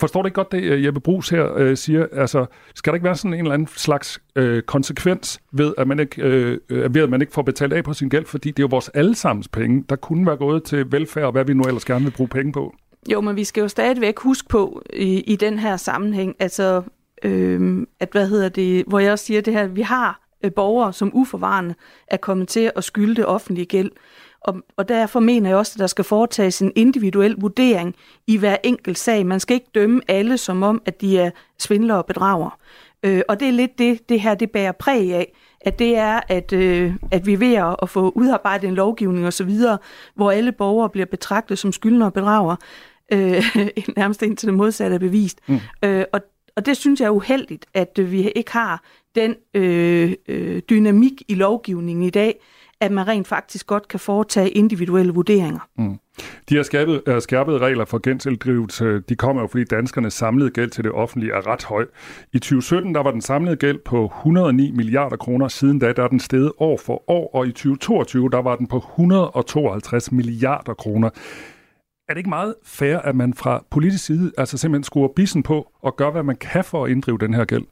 Forstår 0.00 0.22
du 0.22 0.26
ikke 0.26 0.34
godt 0.34 0.52
det, 0.52 0.62
øh, 0.62 0.84
Jeppe 0.84 1.00
Brugs 1.00 1.28
her 1.28 1.54
øh, 1.56 1.76
siger? 1.76 2.06
Altså, 2.12 2.46
skal 2.74 2.90
der 2.90 2.94
ikke 2.94 3.04
være 3.04 3.16
sådan 3.16 3.34
en 3.34 3.40
eller 3.40 3.54
anden 3.54 3.68
slags 3.68 4.22
øh, 4.36 4.62
konsekvens 4.62 5.40
ved 5.52 5.74
at, 5.78 5.88
man 5.88 6.00
ikke, 6.00 6.22
øh, 6.22 6.58
øh, 6.68 6.94
ved, 6.94 7.02
at 7.02 7.10
man 7.10 7.20
ikke 7.20 7.32
får 7.32 7.42
betalt 7.42 7.72
af 7.72 7.84
på 7.84 7.92
sin 7.92 8.08
gæld? 8.08 8.24
Fordi 8.24 8.50
det 8.50 8.58
er 8.58 8.62
jo 8.62 8.68
vores 8.70 8.88
allesammens 8.88 9.48
penge, 9.48 9.84
der 9.88 9.96
kunne 9.96 10.26
være 10.26 10.36
gået 10.36 10.64
til 10.64 10.92
velfærd, 10.92 11.24
og 11.24 11.32
hvad 11.32 11.44
vi 11.44 11.54
nu 11.54 11.62
ellers 11.62 11.84
gerne 11.84 12.04
vil 12.04 12.12
bruge 12.12 12.28
penge 12.28 12.52
på. 12.52 12.74
Jo, 13.10 13.20
men 13.20 13.36
vi 13.36 13.44
skal 13.44 13.60
jo 13.60 13.68
stadigvæk 13.68 14.18
huske 14.18 14.48
på 14.48 14.82
i, 14.92 15.20
i 15.20 15.36
den 15.36 15.58
her 15.58 15.76
sammenhæng, 15.76 16.36
altså, 16.38 16.82
øh, 17.22 17.86
at 18.00 18.08
hvad 18.12 18.28
hedder 18.28 18.48
det, 18.48 18.84
hvor 18.86 18.98
jeg 18.98 19.12
også 19.12 19.24
siger 19.24 19.40
det 19.40 19.52
her, 19.52 19.62
at 19.62 19.76
vi 19.76 19.82
har 19.82 20.20
øh, 20.44 20.52
borgere, 20.52 20.92
som 20.92 21.10
uforvarende 21.14 21.74
er 22.06 22.16
kommet 22.16 22.48
til 22.48 22.72
at 22.76 22.84
skylde 22.84 23.14
det 23.14 23.26
offentlige 23.26 23.66
gæld. 23.66 23.90
Og, 24.40 24.56
og 24.76 24.88
derfor 24.88 25.20
mener 25.20 25.50
jeg 25.50 25.56
også, 25.56 25.72
at 25.76 25.80
der 25.80 25.86
skal 25.86 26.04
foretages 26.04 26.62
en 26.62 26.72
individuel 26.76 27.34
vurdering 27.38 27.94
i 28.26 28.36
hver 28.36 28.56
enkelt 28.62 28.98
sag. 28.98 29.26
Man 29.26 29.40
skal 29.40 29.54
ikke 29.54 29.70
dømme 29.74 30.00
alle 30.08 30.38
som 30.38 30.62
om, 30.62 30.82
at 30.86 31.00
de 31.00 31.18
er 31.18 31.30
svindlere 31.58 31.98
og 31.98 32.06
bedrager. 32.06 32.58
Øh, 33.02 33.22
og 33.28 33.40
det 33.40 33.48
er 33.48 33.52
lidt 33.52 33.78
det, 33.78 34.08
det 34.08 34.20
her 34.20 34.34
det 34.34 34.50
bærer 34.50 34.72
præg 34.72 35.14
af, 35.14 35.32
at 35.60 35.78
det 35.78 35.96
er, 35.96 36.20
at, 36.28 36.52
øh, 36.52 36.94
at 37.10 37.26
vi 37.26 37.32
er 37.32 37.38
ved 37.38 37.54
at, 37.54 37.76
at 37.82 37.88
få 37.88 38.12
udarbejdet 38.14 38.68
en 38.68 38.74
lovgivning 38.74 39.26
osv., 39.26 39.50
hvor 40.14 40.30
alle 40.30 40.52
borgere 40.52 40.88
bliver 40.88 41.06
betragtet 41.06 41.58
som 41.58 41.72
skyldnere 41.72 42.08
og 42.08 42.12
bedrager, 42.12 42.56
øh, 43.12 43.44
nærmest 43.96 44.22
indtil 44.22 44.46
det 44.46 44.54
modsatte 44.54 44.94
er 44.94 44.98
bevist. 44.98 45.40
Mm. 45.46 45.58
Øh, 45.84 46.04
og, 46.12 46.20
og 46.56 46.66
det 46.66 46.76
synes 46.76 47.00
jeg 47.00 47.06
er 47.06 47.10
uheldigt, 47.10 47.66
at 47.74 47.90
vi 47.96 48.30
ikke 48.30 48.52
har 48.52 48.82
den 49.14 49.34
øh, 49.54 50.12
øh, 50.28 50.62
dynamik 50.70 51.22
i 51.28 51.34
lovgivningen 51.34 52.04
i 52.04 52.10
dag, 52.10 52.40
at 52.80 52.92
man 52.92 53.08
rent 53.08 53.28
faktisk 53.28 53.66
godt 53.66 53.88
kan 53.88 54.00
foretage 54.00 54.48
individuelle 54.48 55.12
vurderinger. 55.12 55.68
Mm. 55.78 55.98
De 56.48 56.54
her 56.54 56.62
skærpede, 56.62 57.02
uh, 57.08 57.18
skærpede 57.22 57.58
regler 57.58 57.84
for 57.84 57.98
gældsinddrivelse, 57.98 59.00
de 59.00 59.16
kommer 59.16 59.42
jo, 59.42 59.48
fordi 59.48 59.64
danskernes 59.64 60.14
samlede 60.14 60.50
gæld 60.50 60.70
til 60.70 60.84
det 60.84 60.92
offentlige 60.92 61.32
er 61.32 61.46
ret 61.46 61.64
høj. 61.64 61.86
I 62.32 62.38
2017 62.38 62.94
der 62.94 63.02
var 63.02 63.10
den 63.10 63.20
samlede 63.20 63.56
gæld 63.56 63.78
på 63.78 64.04
109 64.04 64.70
milliarder 64.70 65.16
kroner. 65.16 65.48
Siden 65.48 65.78
da 65.78 65.92
der 65.92 66.02
er 66.02 66.08
den 66.08 66.20
steget 66.20 66.52
år 66.58 66.76
for 66.76 67.10
år, 67.10 67.34
og 67.34 67.46
i 67.46 67.52
2022 67.52 68.30
der 68.30 68.42
var 68.42 68.56
den 68.56 68.66
på 68.66 68.76
152 68.76 70.12
milliarder 70.12 70.74
kroner. 70.74 71.10
Er 72.12 72.14
det 72.14 72.20
ikke 72.20 72.28
meget 72.30 72.54
fair, 72.64 72.98
at 72.98 73.16
man 73.16 73.34
fra 73.34 73.64
politisk 73.70 74.04
side 74.04 74.32
altså 74.38 74.58
simpelthen 74.58 74.84
skruer 74.84 75.08
bissen 75.08 75.42
på 75.42 75.72
og 75.82 75.96
gør, 75.96 76.10
hvad 76.10 76.22
man 76.22 76.36
kan 76.36 76.64
for 76.64 76.84
at 76.84 76.90
inddrive 76.90 77.18
den 77.18 77.34
her 77.34 77.44
gæld? 77.44 77.62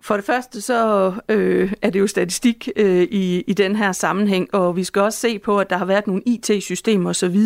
For 0.00 0.16
det 0.16 0.24
første 0.24 0.60
så 0.60 1.12
øh, 1.28 1.72
er 1.82 1.90
det 1.90 2.00
jo 2.00 2.06
statistik 2.06 2.68
øh, 2.76 3.02
i, 3.02 3.40
i 3.40 3.52
den 3.52 3.76
her 3.76 3.92
sammenhæng, 3.92 4.54
og 4.54 4.76
vi 4.76 4.84
skal 4.84 5.02
også 5.02 5.18
se 5.18 5.38
på, 5.38 5.58
at 5.58 5.70
der 5.70 5.76
har 5.76 5.84
været 5.84 6.06
nogle 6.06 6.22
IT-systemer 6.26 7.10
osv. 7.10 7.36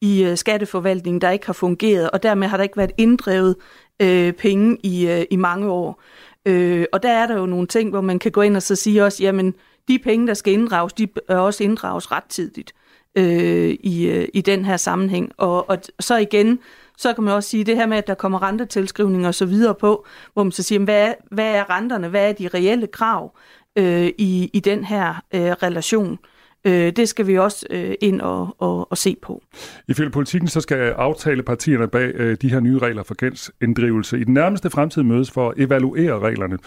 i 0.00 0.24
øh, 0.24 0.36
skatteforvaltningen, 0.36 1.20
der 1.20 1.30
ikke 1.30 1.46
har 1.46 1.52
fungeret, 1.52 2.10
og 2.10 2.22
dermed 2.22 2.48
har 2.48 2.56
der 2.56 2.64
ikke 2.64 2.76
været 2.76 2.92
inddrevet 2.98 3.56
øh, 4.02 4.32
penge 4.32 4.78
i, 4.82 5.08
øh, 5.08 5.24
i 5.30 5.36
mange 5.36 5.70
år. 5.70 6.02
Øh, 6.46 6.84
og 6.92 7.02
der 7.02 7.10
er 7.10 7.26
der 7.26 7.38
jo 7.38 7.46
nogle 7.46 7.66
ting, 7.66 7.90
hvor 7.90 8.00
man 8.00 8.18
kan 8.18 8.32
gå 8.32 8.42
ind 8.42 8.56
og 8.56 8.62
så 8.62 8.76
sige 8.76 9.04
også, 9.04 9.22
jamen 9.22 9.54
de 9.88 9.98
penge, 9.98 10.26
der 10.26 10.34
skal 10.34 10.52
inddrages, 10.52 10.92
de 10.92 11.08
er 11.28 11.36
også 11.36 11.64
inddrages 11.64 12.12
rettidigt 12.12 12.72
øh, 12.76 12.87
Øh, 13.14 13.76
i, 13.80 14.06
øh, 14.06 14.28
i 14.34 14.40
den 14.40 14.64
her 14.64 14.76
sammenhæng. 14.76 15.32
Og, 15.36 15.70
og 15.70 15.78
så 16.00 16.16
igen, 16.16 16.58
så 16.98 17.14
kan 17.14 17.24
man 17.24 17.34
også 17.34 17.48
sige 17.48 17.64
det 17.64 17.76
her 17.76 17.86
med, 17.86 17.96
at 17.96 18.06
der 18.06 18.14
kommer 18.14 18.42
rentetilskrivninger 18.42 19.28
og 19.28 19.34
så 19.34 19.46
videre 19.46 19.74
på, 19.74 20.06
hvor 20.32 20.42
man 20.42 20.52
så 20.52 20.62
siger, 20.62 20.78
hvad 20.78 21.08
er, 21.08 21.14
hvad 21.30 21.54
er 21.54 21.70
renterne, 21.70 22.08
hvad 22.08 22.28
er 22.28 22.32
de 22.32 22.48
reelle 22.48 22.86
krav 22.86 23.36
øh, 23.76 24.06
i, 24.18 24.50
i 24.52 24.60
den 24.60 24.84
her 24.84 25.22
øh, 25.34 25.40
relation? 25.40 26.18
Øh, 26.64 26.92
det 26.92 27.08
skal 27.08 27.26
vi 27.26 27.38
også 27.38 27.66
øh, 27.70 27.94
ind 28.00 28.20
og, 28.20 28.56
og, 28.58 28.90
og 28.90 28.98
se 28.98 29.16
på. 29.22 29.42
Ifølge 29.88 30.10
politikken 30.10 30.48
så 30.48 30.60
skal 30.60 30.78
aftalepartierne 30.78 31.88
bag 31.88 32.10
øh, 32.14 32.36
de 32.42 32.50
her 32.50 32.60
nye 32.60 32.78
regler 32.78 33.02
for 33.02 33.14
gældsinddrivelse 33.14 34.20
i 34.20 34.24
den 34.24 34.34
nærmeste 34.34 34.70
fremtid 34.70 35.02
mødes 35.02 35.30
for 35.30 35.50
at 35.50 35.54
evaluere 35.58 36.18
reglerne. 36.18 36.58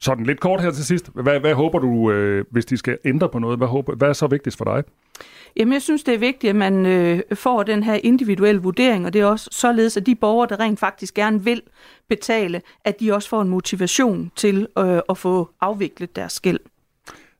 Sådan 0.00 0.26
lidt 0.26 0.40
kort 0.40 0.60
her 0.60 0.70
til 0.70 0.84
sidst. 0.84 1.10
Hvad, 1.14 1.40
hvad 1.40 1.54
håber 1.54 1.78
du, 1.78 2.10
øh, 2.10 2.44
hvis 2.50 2.66
de 2.66 2.76
skal 2.76 2.98
ændre 3.04 3.28
på 3.28 3.38
noget? 3.38 3.58
Hvad, 3.58 3.68
håber, 3.68 3.94
hvad 3.94 4.08
er 4.08 4.12
så 4.12 4.26
vigtigst 4.26 4.58
for 4.58 4.64
dig? 4.64 4.84
Jamen, 5.56 5.72
jeg 5.72 5.82
synes, 5.82 6.04
det 6.04 6.14
er 6.14 6.18
vigtigt, 6.18 6.50
at 6.50 6.56
man 6.56 6.86
øh, 6.86 7.20
får 7.34 7.62
den 7.62 7.82
her 7.82 7.94
individuelle 7.94 8.62
vurdering, 8.62 9.06
og 9.06 9.12
det 9.12 9.20
er 9.20 9.26
også 9.26 9.48
således, 9.52 9.96
at 9.96 10.06
de 10.06 10.14
borgere, 10.14 10.48
der 10.48 10.60
rent 10.60 10.80
faktisk 10.80 11.14
gerne 11.14 11.44
vil 11.44 11.62
betale, 12.08 12.62
at 12.84 13.00
de 13.00 13.14
også 13.14 13.28
får 13.28 13.42
en 13.42 13.48
motivation 13.48 14.30
til 14.36 14.66
øh, 14.78 15.00
at 15.08 15.18
få 15.18 15.50
afviklet 15.60 16.16
deres 16.16 16.40
gæld. 16.40 16.60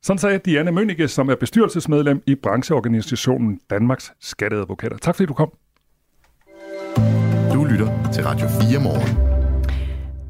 Sådan 0.03 0.19
sagde 0.19 0.39
Diana 0.39 0.71
Mønnike, 0.71 1.09
som 1.09 1.29
er 1.29 1.35
bestyrelsesmedlem 1.35 2.23
i 2.27 2.35
brancheorganisationen 2.35 3.61
Danmarks 3.71 4.13
Skatteadvokater. 4.21 4.97
Tak 4.97 5.17
fordi 5.17 5.27
du 5.27 5.35
kom. 5.35 5.53
Du 7.53 7.65
lytter 7.65 8.11
til 8.13 8.25
Radio 8.25 8.47
4 8.71 8.81
morgen. 8.81 9.29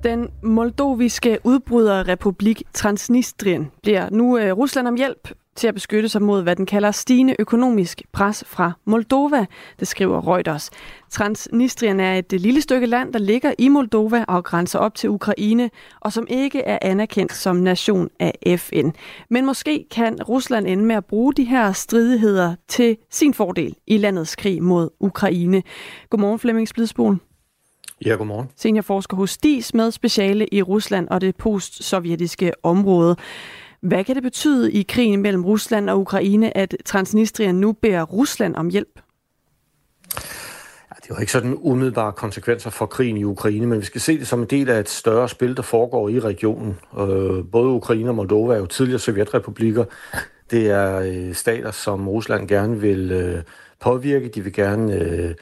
Den 0.03 0.29
moldoviske 0.43 1.39
udbryderrepublik 1.45 2.63
Transnistrien 2.75 3.71
bliver 3.83 4.11
nu 4.11 4.39
øh, 4.39 4.53
Rusland 4.53 4.89
om 4.89 4.97
hjælp 4.97 5.29
til 5.59 5.67
at 5.69 5.75
beskytte 5.75 6.09
sig 6.09 6.23
mod, 6.23 6.43
hvad 6.43 6.57
den 6.57 6.67
kalder 6.67 6.91
stigende 6.91 7.37
økonomisk 7.39 8.03
pres 8.13 8.45
fra 8.47 8.73
Moldova, 8.85 9.47
det 9.81 9.89
skriver 9.89 10.35
Reuters. 10.35 10.71
Transnistrien 11.11 12.01
er 12.01 12.15
et 12.15 12.33
lille 12.33 12.61
stykke 12.61 12.87
land, 12.87 13.13
der 13.13 13.19
ligger 13.19 13.53
i 13.59 13.69
Moldova 13.69 14.25
og 14.29 14.45
grænser 14.45 14.79
op 14.79 14.95
til 14.95 15.11
Ukraine, 15.11 15.71
og 16.01 16.13
som 16.13 16.27
ikke 16.31 16.61
er 16.61 16.79
anerkendt 16.83 17.35
som 17.35 17.57
nation 17.57 18.09
af 18.21 18.59
FN. 18.59 18.91
Men 19.31 19.47
måske 19.47 19.87
kan 19.91 20.23
Rusland 20.23 20.67
ende 20.67 20.85
med 20.85 20.97
at 20.97 21.05
bruge 21.05 21.35
de 21.35 21.45
her 21.45 21.73
stridigheder 21.73 22.55
til 22.69 22.97
sin 23.11 23.35
fordel 23.35 23.77
i 23.87 23.97
landets 23.97 24.37
krig 24.37 24.63
mod 24.63 24.91
Ukraine. 25.01 25.63
Godmorgen 26.11 26.39
Flemming 26.39 26.69
Splidsboen. 26.69 27.21
Ja, 28.07 28.15
godmorgen. 28.15 28.49
Seniorforsker 28.57 29.17
hos 29.17 29.37
DIS 29.37 29.75
med 29.75 29.91
speciale 29.91 30.47
i 30.55 30.63
Rusland 30.63 31.09
og 31.09 31.21
det 31.21 31.37
postsovjetiske 31.37 32.53
område. 32.63 33.17
Hvad 33.81 34.05
kan 34.05 34.15
det 34.15 34.23
betyde 34.23 34.73
i 34.73 34.83
krigen 34.83 35.23
mellem 35.23 35.45
Rusland 35.45 35.91
og 35.91 36.01
Ukraine, 36.01 36.57
at 36.57 36.77
Transnistrien 36.85 37.55
nu 37.55 37.73
beder 37.73 38.03
Rusland 38.03 38.57
om 38.57 38.69
hjælp? 38.69 39.01
Ja, 40.91 40.97
det 40.97 41.11
er 41.11 41.15
jo 41.15 41.21
ikke 41.21 41.33
sådan 41.33 41.59
umiddelbare 41.61 42.13
konsekvenser 42.13 42.71
for 42.71 42.87
krigen 42.87 43.17
i 43.17 43.25
Ukraine, 43.25 43.67
men 43.67 43.81
vi 43.81 43.85
skal 43.85 44.01
se 44.01 44.19
det 44.19 44.27
som 44.27 44.41
en 44.41 44.47
del 44.47 44.69
af 44.69 44.81
et 44.81 44.89
større 44.89 45.29
spil, 45.29 45.57
der 45.57 45.63
foregår 45.63 46.09
i 46.09 46.21
regionen. 46.21 46.79
Øh, 46.99 47.45
både 47.53 47.69
Ukraine 47.69 48.09
og 48.09 48.15
Moldova 48.15 48.55
er 48.55 48.59
jo 48.59 48.67
tidligere 48.67 48.99
sovjetrepublikker. 48.99 49.85
Det 50.51 50.71
er 50.71 50.97
øh, 50.99 51.35
stater, 51.35 51.71
som 51.71 52.09
Rusland 52.09 52.49
gerne 52.49 52.81
vil 52.81 53.11
øh, 53.13 53.43
påvirke. 53.81 54.29
De 54.29 54.41
vil 54.41 54.53
gerne 54.53 54.95
øh, 54.95 55.35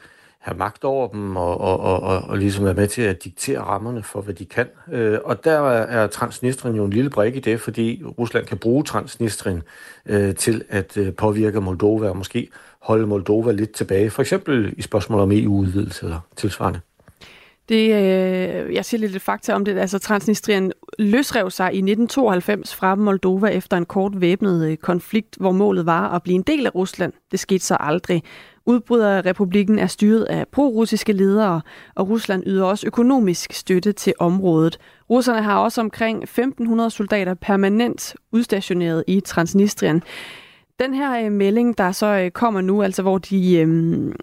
have 0.47 0.57
magt 0.57 0.83
over 0.83 1.07
dem 1.07 1.35
og, 1.35 1.61
og, 1.61 1.79
og, 1.79 2.01
og, 2.01 2.21
og 2.21 2.37
ligesom 2.37 2.65
være 2.65 2.73
med 2.73 2.87
til 2.87 3.01
at 3.01 3.23
diktere 3.23 3.59
rammerne 3.59 4.03
for, 4.03 4.21
hvad 4.21 4.33
de 4.33 4.45
kan. 4.45 4.67
Øh, 4.91 5.19
og 5.23 5.43
der 5.43 5.59
er 5.69 6.07
Transnistrien 6.07 6.75
jo 6.75 6.85
en 6.85 6.93
lille 6.93 7.09
brik 7.09 7.35
i 7.35 7.39
det, 7.39 7.61
fordi 7.61 8.03
Rusland 8.19 8.45
kan 8.45 8.57
bruge 8.57 8.83
Transnistrien 8.83 9.63
øh, 10.05 10.35
til 10.35 10.63
at 10.69 10.97
øh, 10.97 11.13
påvirke 11.13 11.61
Moldova 11.61 12.09
og 12.09 12.17
måske 12.17 12.49
holde 12.79 13.07
Moldova 13.07 13.51
lidt 13.51 13.71
tilbage, 13.71 14.09
for 14.09 14.21
eksempel 14.21 14.73
i 14.77 14.81
spørgsmål 14.81 15.19
om 15.19 15.31
EU-udvidelse 15.31 16.05
eller 16.05 16.19
tilsvarende. 16.35 16.79
Det, 17.69 17.83
øh, 17.83 18.73
jeg 18.73 18.85
siger 18.85 19.01
lidt 19.01 19.21
fakta 19.21 19.53
om 19.53 19.65
det. 19.65 19.77
Altså, 19.77 19.99
Transnistrien 19.99 20.71
løsrev 20.99 21.51
sig 21.51 21.65
i 21.65 21.77
1992 21.77 22.75
fra 22.75 22.95
Moldova 22.95 23.47
efter 23.47 23.77
en 23.77 23.85
kort 23.85 24.21
væbnet 24.21 24.69
øh, 24.69 24.77
konflikt, 24.77 25.35
hvor 25.39 25.51
målet 25.51 25.85
var 25.85 26.15
at 26.15 26.23
blive 26.23 26.35
en 26.35 26.41
del 26.41 26.65
af 26.65 26.75
Rusland. 26.75 27.13
Det 27.31 27.39
skete 27.39 27.65
så 27.65 27.77
aldrig. 27.79 28.23
Udbryderrepublikken 28.67 29.79
er 29.79 29.87
styret 29.87 30.23
af 30.23 30.47
pro-russiske 30.51 31.13
ledere, 31.13 31.61
og 31.95 32.09
Rusland 32.09 32.43
yder 32.45 32.63
også 32.63 32.87
økonomisk 32.87 33.53
støtte 33.53 33.91
til 33.91 34.13
området. 34.19 34.77
Russerne 35.09 35.41
har 35.41 35.57
også 35.57 35.81
omkring 35.81 36.23
1.500 36.23 36.89
soldater 36.89 37.33
permanent 37.33 38.15
udstationeret 38.31 39.03
i 39.07 39.19
Transnistrien. 39.19 40.03
Den 40.79 40.93
her 40.93 41.25
øh, 41.25 41.31
melding, 41.31 41.77
der 41.77 41.91
så 41.91 42.05
øh, 42.05 42.31
kommer 42.31 42.61
nu, 42.61 42.83
altså 42.83 43.01
hvor 43.01 43.17
de 43.17 43.57
øh, 43.57 44.13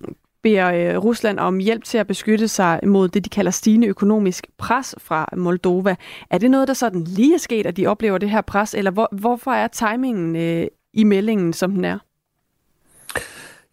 beder 0.43 0.73
øh, 0.73 1.05
Rusland 1.05 1.39
om 1.39 1.59
hjælp 1.59 1.85
til 1.85 1.99
at 1.99 2.07
beskytte 2.07 2.49
sig 2.49 2.81
mod 2.87 3.09
det, 3.09 3.25
de 3.25 3.31
kalder 3.31 3.51
stigende 3.51 3.87
økonomisk 3.87 4.47
pres 4.59 4.95
fra 4.99 5.29
Moldova. 5.37 5.97
Er 6.31 6.39
det 6.39 6.51
noget, 6.51 6.69
der 6.69 6.75
sådan 6.75 7.05
lige 7.05 7.35
er 7.35 7.39
sket, 7.39 7.67
at 7.67 7.77
de 7.77 7.87
oplever 7.87 8.19
det 8.19 8.31
her 8.31 8.41
pres, 8.41 8.75
eller 8.75 8.91
hvor, 8.91 9.09
hvorfor 9.13 9.51
er 9.51 9.69
timingen 9.69 10.37
øh, 10.37 10.67
i 10.95 11.05
meldingen, 11.05 11.53
som 11.53 11.71
den 11.71 11.85
er? 11.85 11.99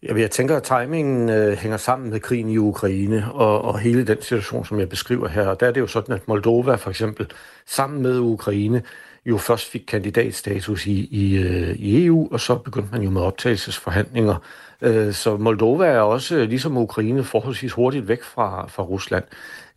Jeg 0.02 0.30
tænker, 0.30 0.56
at 0.56 0.62
timingen 0.62 1.30
øh, 1.30 1.52
hænger 1.52 1.76
sammen 1.76 2.10
med 2.10 2.20
krigen 2.20 2.48
i 2.48 2.58
Ukraine 2.58 3.32
og, 3.32 3.62
og 3.62 3.78
hele 3.78 4.06
den 4.06 4.22
situation, 4.22 4.64
som 4.64 4.78
jeg 4.78 4.88
beskriver 4.88 5.28
her. 5.28 5.46
Og 5.46 5.60
der 5.60 5.66
er 5.66 5.70
det 5.70 5.80
jo 5.80 5.86
sådan, 5.86 6.14
at 6.14 6.28
Moldova 6.28 6.74
for 6.74 6.90
eksempel 6.90 7.26
sammen 7.66 8.02
med 8.02 8.18
Ukraine 8.18 8.82
jo 9.26 9.38
først 9.38 9.70
fik 9.70 9.84
kandidatstatus 9.88 10.86
i, 10.86 11.08
i, 11.10 11.36
øh, 11.36 11.76
i 11.76 12.06
EU, 12.06 12.28
og 12.32 12.40
så 12.40 12.54
begyndte 12.54 12.88
man 12.92 13.02
jo 13.02 13.10
med 13.10 13.22
optagelsesforhandlinger. 13.22 14.36
Øh, 14.82 15.12
så 15.12 15.36
Moldova 15.36 15.86
er 15.86 16.00
også, 16.00 16.36
øh, 16.36 16.48
ligesom 16.48 16.76
Ukraine, 16.76 17.24
forholdsvis 17.24 17.72
hurtigt 17.72 18.08
væk 18.08 18.22
fra, 18.22 18.66
fra 18.68 18.82
Rusland. 18.82 19.24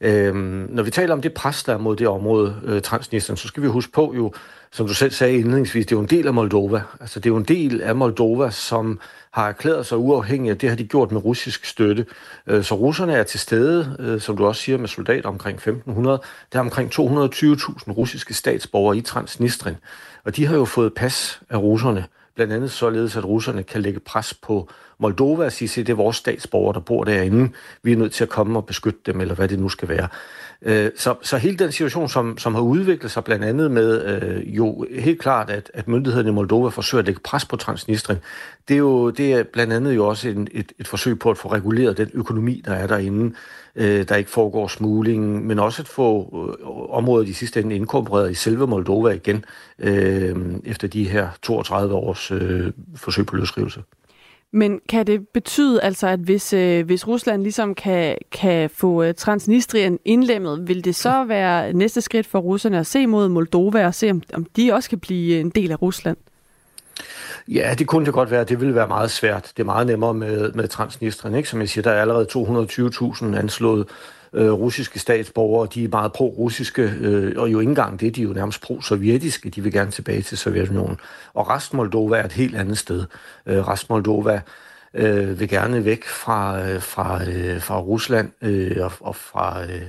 Øh, 0.01 0.35
når 0.69 0.83
vi 0.83 0.91
taler 0.91 1.13
om 1.13 1.21
det 1.21 1.33
pres, 1.33 1.63
der 1.63 1.73
er 1.73 1.77
mod 1.77 1.95
det 1.95 2.07
område, 2.07 2.61
øh, 2.65 2.81
Transnistrien, 2.81 3.37
så 3.37 3.47
skal 3.47 3.63
vi 3.63 3.67
huske 3.67 3.91
på 3.91 4.13
jo, 4.15 4.33
som 4.71 4.87
du 4.87 4.93
selv 4.93 5.11
sagde 5.11 5.37
indledningsvis, 5.37 5.85
det 5.85 5.91
er 5.91 5.95
jo 5.95 6.01
en 6.01 6.09
del 6.09 6.27
af 6.27 6.33
Moldova. 6.33 6.81
Altså 6.99 7.19
det 7.19 7.25
er 7.25 7.33
jo 7.33 7.37
en 7.37 7.43
del 7.43 7.81
af 7.81 7.95
Moldova, 7.95 8.49
som 8.51 8.99
har 9.35 9.47
erklæret 9.47 9.85
sig 9.85 9.97
uafhængige, 9.97 10.51
og 10.51 10.61
det 10.61 10.69
har 10.69 10.75
de 10.75 10.83
gjort 10.83 11.11
med 11.11 11.25
russisk 11.25 11.65
støtte. 11.65 12.05
Øh, 12.47 12.63
så 12.63 12.75
russerne 12.75 13.13
er 13.13 13.23
til 13.23 13.39
stede, 13.39 13.95
øh, 13.99 14.21
som 14.21 14.37
du 14.37 14.45
også 14.45 14.61
siger, 14.61 14.77
med 14.77 14.87
soldater 14.87 15.29
omkring 15.29 15.55
1500. 15.55 16.21
Der 16.53 16.59
er 16.59 16.63
omkring 16.63 16.91
220.000 16.91 17.91
russiske 17.91 18.33
statsborgere 18.33 18.97
i 18.97 19.01
Transnistrien, 19.01 19.77
og 20.25 20.35
de 20.35 20.45
har 20.45 20.55
jo 20.55 20.65
fået 20.65 20.93
pas 20.93 21.41
af 21.49 21.57
russerne, 21.57 22.05
blandt 22.35 22.53
andet 22.53 22.71
således, 22.71 23.17
at 23.17 23.25
russerne 23.25 23.63
kan 23.63 23.81
lægge 23.81 23.99
pres 23.99 24.33
på 24.33 24.69
Moldova 24.99 25.45
og 25.45 25.51
sige, 25.51 25.81
at 25.81 25.87
det 25.87 25.93
er 25.93 25.97
vores 25.97 26.17
statsborgere, 26.17 26.73
der 26.73 26.79
bor 26.79 27.03
derinde. 27.03 27.51
Vi 27.83 27.91
er 27.91 27.97
nødt 27.97 28.13
til 28.13 28.23
at 28.23 28.29
komme 28.29 28.59
og 28.59 28.65
beskytte 28.65 28.99
dem, 29.05 29.21
eller 29.21 29.35
hvad 29.35 29.47
det 29.47 29.59
nu 29.59 29.69
skal 29.69 29.89
være. 29.89 30.07
Øh, 30.65 30.91
så, 30.95 31.15
så 31.21 31.37
hele 31.37 31.57
den 31.57 31.71
situation, 31.71 32.09
som, 32.09 32.37
som 32.37 32.55
har 32.55 32.61
udviklet 32.61 33.11
sig 33.11 33.23
blandt 33.23 33.45
andet 33.45 33.71
med 33.71 34.05
øh, 34.05 34.55
jo 34.55 34.85
helt 34.99 35.21
klart, 35.21 35.49
at, 35.49 35.71
at 35.73 35.87
myndighederne 35.87 36.29
i 36.29 36.31
Moldova 36.31 36.69
forsøger 36.69 36.99
at 36.99 37.05
lægge 37.05 37.21
pres 37.23 37.45
på 37.45 37.55
Transnistrien, 37.55 38.19
det 38.67 38.73
er 38.73 38.77
jo 38.77 39.09
det 39.09 39.33
er 39.33 39.43
blandt 39.43 39.73
andet 39.73 39.95
jo 39.95 40.07
også 40.07 40.29
en, 40.29 40.47
et, 40.51 40.71
et 40.79 40.87
forsøg 40.87 41.19
på 41.19 41.29
at 41.29 41.37
få 41.37 41.51
reguleret 41.51 41.97
den 41.97 42.11
økonomi, 42.13 42.61
der 42.65 42.73
er 42.73 42.87
derinde, 42.87 43.35
øh, 43.75 44.07
der 44.09 44.15
ikke 44.15 44.29
foregår 44.29 44.67
smugling, 44.67 45.45
men 45.45 45.59
også 45.59 45.81
at 45.81 45.87
få 45.87 46.29
øh, 46.59 46.67
området 46.89 47.27
i 47.27 47.33
sidste 47.33 47.59
ende 47.59 47.75
inkorporeret 47.75 48.31
i 48.31 48.33
selve 48.33 48.67
Moldova 48.67 49.09
igen, 49.09 49.45
øh, 49.79 50.35
efter 50.63 50.87
de 50.87 51.09
her 51.09 51.29
32 51.41 51.95
års 51.95 52.31
øh, 52.31 52.71
forsøg 52.95 53.25
på 53.25 53.35
løsrivelse. 53.35 53.81
Men 54.55 54.79
kan 54.89 55.07
det 55.07 55.27
betyde 55.27 55.81
altså, 55.81 56.07
at 56.07 56.19
hvis, 56.19 56.53
øh, 56.53 56.85
hvis 56.85 57.07
Rusland 57.07 57.41
ligesom 57.41 57.75
kan, 57.75 58.17
kan 58.31 58.69
få 58.69 59.03
øh, 59.03 59.13
Transnistrien 59.13 59.99
indlemmet, 60.05 60.67
vil 60.67 60.85
det 60.85 60.95
så 60.95 61.23
være 61.23 61.73
næste 61.73 62.01
skridt 62.01 62.27
for 62.27 62.39
russerne 62.39 62.79
at 62.79 62.87
se 62.87 63.07
mod 63.07 63.29
Moldova 63.29 63.85
og 63.85 63.95
se, 63.95 64.11
om, 64.11 64.21
om 64.33 64.45
de 64.45 64.73
også 64.73 64.89
kan 64.89 64.99
blive 64.99 65.39
en 65.39 65.49
del 65.49 65.71
af 65.71 65.81
Rusland? 65.81 66.17
Ja, 67.47 67.75
det 67.79 67.87
kunne 67.87 68.05
det 68.05 68.13
godt 68.13 68.31
være. 68.31 68.43
Det 68.43 68.59
ville 68.59 68.75
være 68.75 68.87
meget 68.87 69.11
svært. 69.11 69.51
Det 69.57 69.63
er 69.63 69.65
meget 69.65 69.87
nemmere 69.87 70.13
med, 70.13 70.51
med 70.51 70.67
Transnistrien. 70.67 71.35
Ikke? 71.35 71.49
Som 71.49 71.59
jeg 71.59 71.69
siger, 71.69 71.83
der 71.83 71.91
er 71.91 72.01
allerede 72.01 72.27
220.000 72.31 73.37
anslået 73.37 73.87
øh, 74.35 74.51
russiske 74.51 74.99
statsborgere. 74.99 75.67
De 75.73 75.83
er 75.83 75.87
meget 75.87 76.13
pro-russiske, 76.13 76.81
øh, 76.81 77.33
og 77.37 77.51
jo 77.51 77.59
ikke 77.59 77.69
engang 77.69 77.99
det, 77.99 78.15
de 78.15 78.21
er 78.21 78.25
jo 78.25 78.33
nærmest 78.33 78.61
pro-sovjetiske. 78.61 79.49
De 79.49 79.63
vil 79.63 79.71
gerne 79.71 79.91
tilbage 79.91 80.21
til 80.21 80.37
Sovjetunionen. 80.37 80.97
Og 81.33 81.49
Restmoldova 81.49 82.17
er 82.17 82.25
et 82.25 82.31
helt 82.31 82.55
andet 82.55 82.77
sted. 82.77 83.05
Øh, 83.45 83.67
Restmoldova 83.67 84.41
øh, 84.93 85.39
vil 85.39 85.49
gerne 85.49 85.85
væk 85.85 86.05
fra, 86.05 86.61
øh, 86.69 86.81
fra, 86.81 87.29
øh, 87.29 87.61
fra 87.61 87.79
Rusland 87.79 88.31
øh, 88.41 88.77
og, 88.79 88.91
og 88.99 89.15
fra, 89.15 89.63
øh, 89.63 89.81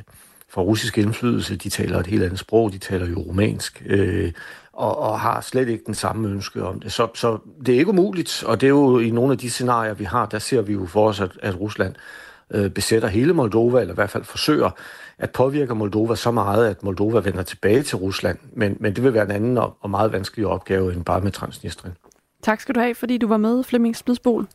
fra 0.49 0.63
russisk 0.63 0.99
indflydelse. 0.99 1.57
De 1.57 1.69
taler 1.69 1.99
et 1.99 2.07
helt 2.07 2.23
andet 2.23 2.39
sprog. 2.39 2.73
De 2.73 2.79
taler 2.79 3.07
jo 3.07 3.19
romansk. 3.19 3.83
Øh, 3.87 4.33
og, 4.73 4.99
og 4.99 5.21
har 5.21 5.41
slet 5.41 5.69
ikke 5.69 5.85
den 5.87 5.95
samme 5.95 6.29
ønske 6.29 6.65
om 6.65 6.81
det. 6.81 6.93
Så, 6.93 7.09
så 7.15 7.39
det 7.67 7.75
er 7.75 7.79
ikke 7.79 7.91
umuligt, 7.91 8.45
og 8.47 8.61
det 8.61 8.67
er 8.67 8.71
jo 8.71 8.99
i 8.99 9.11
nogle 9.11 9.33
af 9.33 9.39
de 9.39 9.51
scenarier, 9.51 9.95
vi 9.95 10.05
har, 10.05 10.27
der 10.27 10.39
ser 10.39 10.63
vi 10.63 10.73
jo 10.73 10.87
for 10.87 11.09
os, 11.09 11.21
at, 11.21 11.31
at 11.43 11.61
Rusland 11.61 11.95
øh, 11.95 12.26
besætter 12.75 13.09
hele 13.09 13.33
Moldova, 13.33 13.81
eller 13.81 13.95
i 13.95 13.95
hvert 13.95 14.11
fald 14.11 14.25
forsøger 14.25 14.71
at 15.19 15.31
påvirke 15.31 15.75
Moldova 15.75 16.15
så 16.15 16.31
meget, 16.31 16.67
at 16.67 16.83
Moldova 16.83 17.21
vender 17.21 17.43
tilbage 17.43 17.83
til 17.83 17.97
Rusland. 17.97 18.39
Men, 18.53 18.77
men 18.81 18.97
det 18.97 19.05
vil 19.05 19.15
være 19.15 19.25
en 19.25 19.31
anden 19.31 19.59
og, 19.59 19.77
og 19.81 19.91
meget 19.91 20.13
vanskelig 20.13 20.47
opgave 20.47 20.93
end 20.93 21.05
bare 21.05 21.21
med 21.21 21.33
Transnistrien. 21.33 21.95
Tak 22.43 22.61
skal 22.61 22.75
du 22.75 22.81
have, 22.81 22.95
fordi 22.95 23.19
du 23.19 23.29
var 23.29 23.37
med, 23.37 23.65
Flemming 23.65 23.97
Splidsbol. 23.97 24.47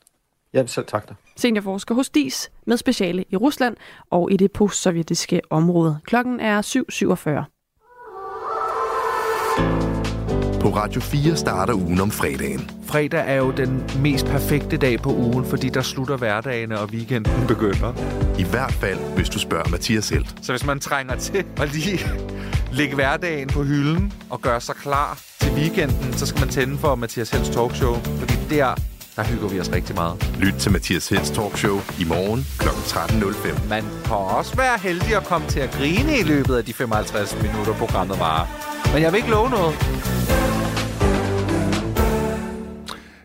Jamen 0.53 0.67
selv 0.67 0.85
tak 0.85 1.09
da. 1.09 1.13
Seniorforsker 1.35 1.95
hos 1.95 2.09
DIS 2.09 2.51
med 2.65 2.77
speciale 2.77 3.25
i 3.29 3.35
Rusland 3.35 3.77
og 4.09 4.31
i 4.31 4.37
det 4.37 4.51
postsovjetiske 4.51 5.41
område. 5.49 5.99
Klokken 6.05 6.39
er 6.39 6.61
7.47. 7.41 7.50
På 10.71 10.77
Radio 10.77 11.01
4 11.01 11.35
starter 11.35 11.73
ugen 11.73 12.01
om 12.01 12.11
fredagen. 12.11 12.71
Fredag 12.87 13.23
er 13.27 13.35
jo 13.35 13.51
den 13.51 13.83
mest 13.99 14.25
perfekte 14.25 14.77
dag 14.77 15.01
på 15.01 15.09
ugen, 15.09 15.45
fordi 15.45 15.69
der 15.69 15.81
slutter 15.81 16.17
hverdagene, 16.17 16.79
og 16.79 16.89
weekenden 16.89 17.47
begynder. 17.47 17.93
I 18.39 18.43
hvert 18.43 18.73
fald, 18.73 18.99
hvis 19.15 19.29
du 19.29 19.39
spørger 19.39 19.69
Mathias 19.69 20.05
selv. 20.05 20.25
Så 20.41 20.51
hvis 20.51 20.65
man 20.65 20.79
trænger 20.79 21.15
til 21.15 21.43
at 21.57 21.73
lige 21.73 21.99
lægge 22.71 22.95
hverdagen 22.95 23.47
på 23.47 23.63
hylden 23.63 24.13
og 24.29 24.41
gøre 24.41 24.61
sig 24.61 24.75
klar 24.75 25.19
til 25.39 25.51
weekenden, 25.51 26.13
så 26.13 26.25
skal 26.25 26.39
man 26.39 26.49
tænde 26.49 26.77
for 26.77 26.95
Mathias 26.95 27.29
Helds 27.29 27.49
talkshow, 27.49 27.95
fordi 27.95 28.33
der 28.49 28.75
der 29.15 29.23
hygger 29.23 29.47
vi 29.47 29.59
os 29.59 29.71
rigtig 29.71 29.95
meget. 29.95 30.31
Lyt 30.39 30.53
til 30.53 30.71
Mathias 30.71 31.09
Helds 31.09 31.29
talkshow 31.29 31.79
i 31.99 32.03
morgen 32.03 32.45
kl. 32.59 32.67
13.05. 32.67 33.69
Man 33.69 33.83
kan 34.05 34.15
også 34.15 34.55
være 34.55 34.77
heldig 34.77 35.15
at 35.15 35.23
komme 35.23 35.47
til 35.47 35.59
at 35.59 35.71
grine 35.71 36.19
i 36.19 36.23
løbet 36.23 36.55
af 36.55 36.65
de 36.65 36.73
55 36.73 37.37
minutter, 37.41 37.73
programmet 37.73 38.19
varer. 38.19 38.47
Men 38.93 39.01
jeg 39.01 39.11
vil 39.11 39.17
ikke 39.17 39.29
love 39.29 39.49
noget. 39.49 39.75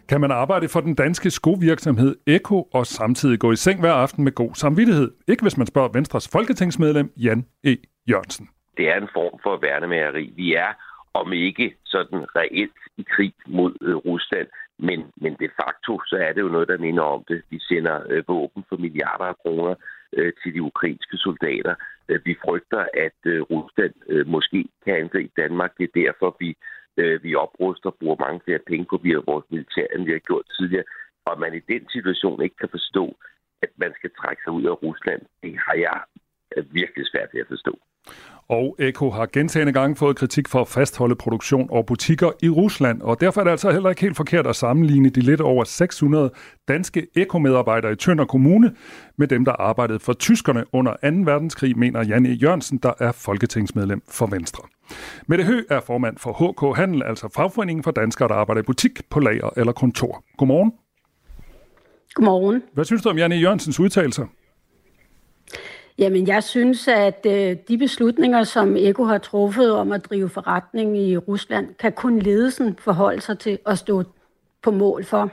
Kan 0.09 0.21
man 0.21 0.31
arbejde 0.31 0.69
for 0.69 0.81
den 0.81 0.95
danske 0.95 1.31
skovirksomhed 1.31 2.17
Eko 2.27 2.63
og 2.63 2.87
samtidig 2.87 3.39
gå 3.39 3.53
i 3.53 3.57
seng 3.57 3.81
hver 3.81 3.93
aften 3.93 4.25
med 4.25 4.33
god 4.33 4.55
samvittighed? 4.55 5.11
Ikke 5.29 5.43
hvis 5.43 5.59
man 5.59 5.67
spørger 5.67 5.89
Venstres 5.93 6.29
folketingsmedlem 6.33 7.13
Jan 7.17 7.47
E. 7.65 7.77
Jørgensen. 8.11 8.49
Det 8.77 8.89
er 8.89 8.97
en 8.97 9.09
form 9.13 9.41
for 9.43 9.57
værnemageri. 9.57 10.33
Vi 10.37 10.55
er, 10.55 10.73
om 11.15 11.33
ikke 11.33 11.75
sådan 11.85 12.21
reelt 12.37 12.81
i 12.97 13.05
krig 13.17 13.35
mod 13.47 13.73
øh, 13.83 13.97
Rusland, 13.97 14.49
men, 14.79 14.99
men 15.17 15.33
de 15.33 15.49
facto 15.61 16.01
så 16.07 16.17
er 16.17 16.33
det 16.33 16.41
jo 16.41 16.49
noget, 16.49 16.69
der 16.69 16.79
minder 16.79 17.03
om 17.03 17.25
det. 17.29 17.43
Vi 17.51 17.59
sender 17.61 18.01
øh, 18.11 18.25
våben 18.29 18.65
for 18.69 18.77
milliarder 18.77 19.25
af 19.25 19.37
kroner 19.43 19.75
øh, 20.13 20.33
til 20.43 20.55
de 20.55 20.63
ukrainske 20.63 21.17
soldater. 21.17 21.75
Øh, 22.09 22.21
vi 22.25 22.37
frygter, 22.45 22.85
at 23.07 23.19
øh, 23.25 23.43
Rusland 23.43 23.95
øh, 24.09 24.27
måske 24.27 24.69
kan 24.85 24.95
angribe 24.95 25.33
Danmark. 25.43 25.71
Det 25.79 25.85
er 25.85 26.01
derfor, 26.05 26.37
vi 26.41 26.57
øh, 26.97 27.23
vi 27.25 27.35
opruster 27.35 27.91
og 27.91 27.97
bruger 28.01 28.17
mange 28.27 28.41
flere 28.45 28.59
penge 28.67 28.87
på 28.91 28.97
via 29.03 29.19
vores 29.31 29.47
militær, 29.51 29.87
end 29.95 30.05
vi 30.05 30.13
har 30.13 30.19
gjort 30.19 30.47
tidligere. 30.59 30.85
Og 31.25 31.33
at 31.33 31.39
man 31.39 31.55
i 31.55 31.63
den 31.73 31.89
situation 31.89 32.43
ikke 32.43 32.57
kan 32.57 32.69
forstå, 32.69 33.17
at 33.63 33.71
man 33.77 33.93
skal 33.99 34.11
trække 34.21 34.43
sig 34.43 34.53
ud 34.53 34.65
af 34.65 34.83
Rusland, 34.83 35.23
det 35.43 35.59
har 35.67 35.77
jeg 35.87 36.01
øh, 36.57 36.75
virkelig 36.75 37.07
svært 37.07 37.29
ved 37.33 37.41
at 37.41 37.53
forstå. 37.55 37.79
Og 38.49 38.77
Eko 38.79 39.11
har 39.11 39.27
gentagende 39.33 39.73
gange 39.73 39.97
fået 39.97 40.17
kritik 40.17 40.49
for 40.49 40.61
at 40.61 40.69
fastholde 40.69 41.15
produktion 41.15 41.69
og 41.73 41.87
butikker 41.87 42.31
i 42.43 42.49
Rusland, 42.49 43.03
og 43.03 43.21
derfor 43.21 43.41
er 43.41 43.45
det 43.45 43.51
altså 43.51 43.71
heller 43.71 43.91
ikke 43.91 44.03
helt 44.03 44.17
forkert 44.17 44.47
at 44.47 44.57
sammenligne 44.57 45.09
de 45.09 45.21
lidt 45.21 45.41
over 45.41 45.65
600 45.65 46.31
danske 46.69 47.07
Eko-medarbejdere 47.17 47.93
i 47.93 47.97
Tønder 47.97 48.25
Kommune 48.25 48.75
med 49.17 49.29
dem, 49.29 49.45
der 49.45 49.53
arbejdede 49.53 49.99
for 49.99 50.13
tyskerne 50.13 50.65
under 50.73 50.93
2. 50.93 50.99
verdenskrig, 51.03 51.79
mener 51.79 52.05
Janne 52.05 52.29
Jørgensen, 52.29 52.79
der 52.79 52.93
er 52.99 53.13
folketingsmedlem 53.13 54.03
for 54.09 54.27
Venstre. 54.27 54.63
Mette 55.27 55.45
Hø 55.45 55.63
er 55.71 55.81
formand 55.81 56.19
for 56.19 56.33
HK 56.33 56.77
Handel, 56.77 57.03
altså 57.03 57.29
fagforeningen 57.37 57.83
for 57.83 57.91
danskere, 57.91 58.29
der 58.29 58.35
arbejder 58.35 58.63
i 58.63 58.65
butik, 58.65 59.01
på 59.11 59.21
lager 59.21 59.51
eller 59.57 59.73
kontor. 59.73 60.25
Godmorgen. 60.39 60.73
Godmorgen. 62.15 62.63
Hvad 62.75 62.85
synes 62.85 63.03
du 63.03 63.09
om 63.09 63.19
Janne 63.19 63.37
Jørgensens 63.37 63.81
udtalelser? 63.81 64.27
Jamen, 65.99 66.27
jeg 66.27 66.43
synes, 66.45 66.89
at 66.89 67.27
øh, 67.27 67.57
de 67.69 67.79
beslutninger, 67.79 68.45
som 68.45 68.77
Eko 68.77 69.05
har 69.05 69.19
truffet 69.19 69.73
om 69.73 69.93
at 69.93 70.05
drive 70.05 70.29
forretning 70.29 70.99
i 70.99 71.17
Rusland, 71.17 71.75
kan 71.75 71.93
kun 71.93 72.19
ledelsen 72.19 72.79
forholde 72.79 73.21
sig 73.21 73.39
til 73.39 73.59
at 73.67 73.79
stå 73.79 74.03
på 74.63 74.71
mål 74.71 75.05
for. 75.05 75.31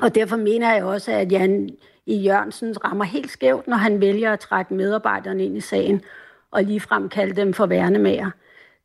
Og 0.00 0.14
derfor 0.14 0.36
mener 0.36 0.74
jeg 0.74 0.84
også, 0.84 1.12
at 1.12 1.32
Jan 1.32 1.70
i 2.06 2.16
Jørgensen 2.16 2.84
rammer 2.84 3.04
helt 3.04 3.30
skævt, 3.30 3.68
når 3.68 3.76
han 3.76 4.00
vælger 4.00 4.32
at 4.32 4.40
trække 4.40 4.74
medarbejderne 4.74 5.44
ind 5.44 5.56
i 5.56 5.60
sagen 5.60 6.02
og 6.50 6.64
ligefrem 6.64 7.08
kalde 7.08 7.36
dem 7.36 7.52
for 7.52 7.66
værnemager. 7.66 8.30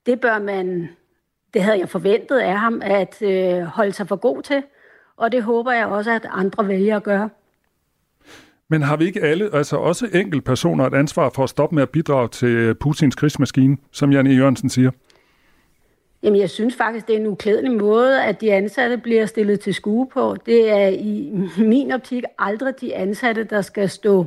Det 0.05 0.22
bør 0.22 0.39
man, 0.39 0.89
det 1.53 1.64
havde 1.64 1.80
jeg 1.80 1.89
forventet 1.89 2.39
af 2.39 2.60
ham, 2.60 2.82
at 2.86 3.22
øh, 3.22 3.62
holde 3.62 3.91
sig 3.91 4.07
for 4.07 4.16
god 4.16 4.41
til, 4.41 4.64
og 5.18 5.32
det 5.32 5.43
håber 5.43 5.72
jeg 5.72 5.88
også, 5.88 6.12
at 6.12 6.28
andre 6.32 6.68
vælger 6.68 6.95
at 6.95 7.03
gøre. 7.03 7.30
Men 8.70 8.82
har 8.82 8.97
vi 8.97 9.05
ikke 9.05 9.22
alle, 9.22 9.49
altså 9.53 9.78
også 9.78 10.07
enkelte 10.13 10.41
personer, 10.41 10.86
et 10.86 10.93
ansvar 10.93 11.30
for 11.30 11.43
at 11.43 11.49
stoppe 11.49 11.76
med 11.76 11.84
at 11.84 11.89
bidrage 11.89 12.28
til 12.28 12.47
øh, 12.47 12.76
Putins 12.76 13.15
krigsmaskine, 13.15 13.78
som 13.91 14.11
Janne 14.11 14.30
Jørgensen 14.30 14.70
siger? 14.70 14.91
Jamen, 16.24 16.39
jeg 16.39 16.49
synes 16.49 16.76
faktisk, 16.76 17.07
det 17.07 17.15
er 17.15 17.20
en 17.20 17.28
uklædelig 17.28 17.72
måde, 17.72 18.24
at 18.24 18.41
de 18.41 18.53
ansatte 18.53 18.97
bliver 18.97 19.26
stillet 19.26 19.59
til 19.59 19.74
skue 19.74 20.07
på. 20.07 20.36
Det 20.45 20.70
er 20.72 20.88
i 20.88 21.32
min 21.57 21.91
optik 21.91 22.24
aldrig 22.39 22.74
de 22.82 22.95
ansatte, 22.95 23.43
der 23.43 23.61
skal 23.61 23.89
stå 23.89 24.26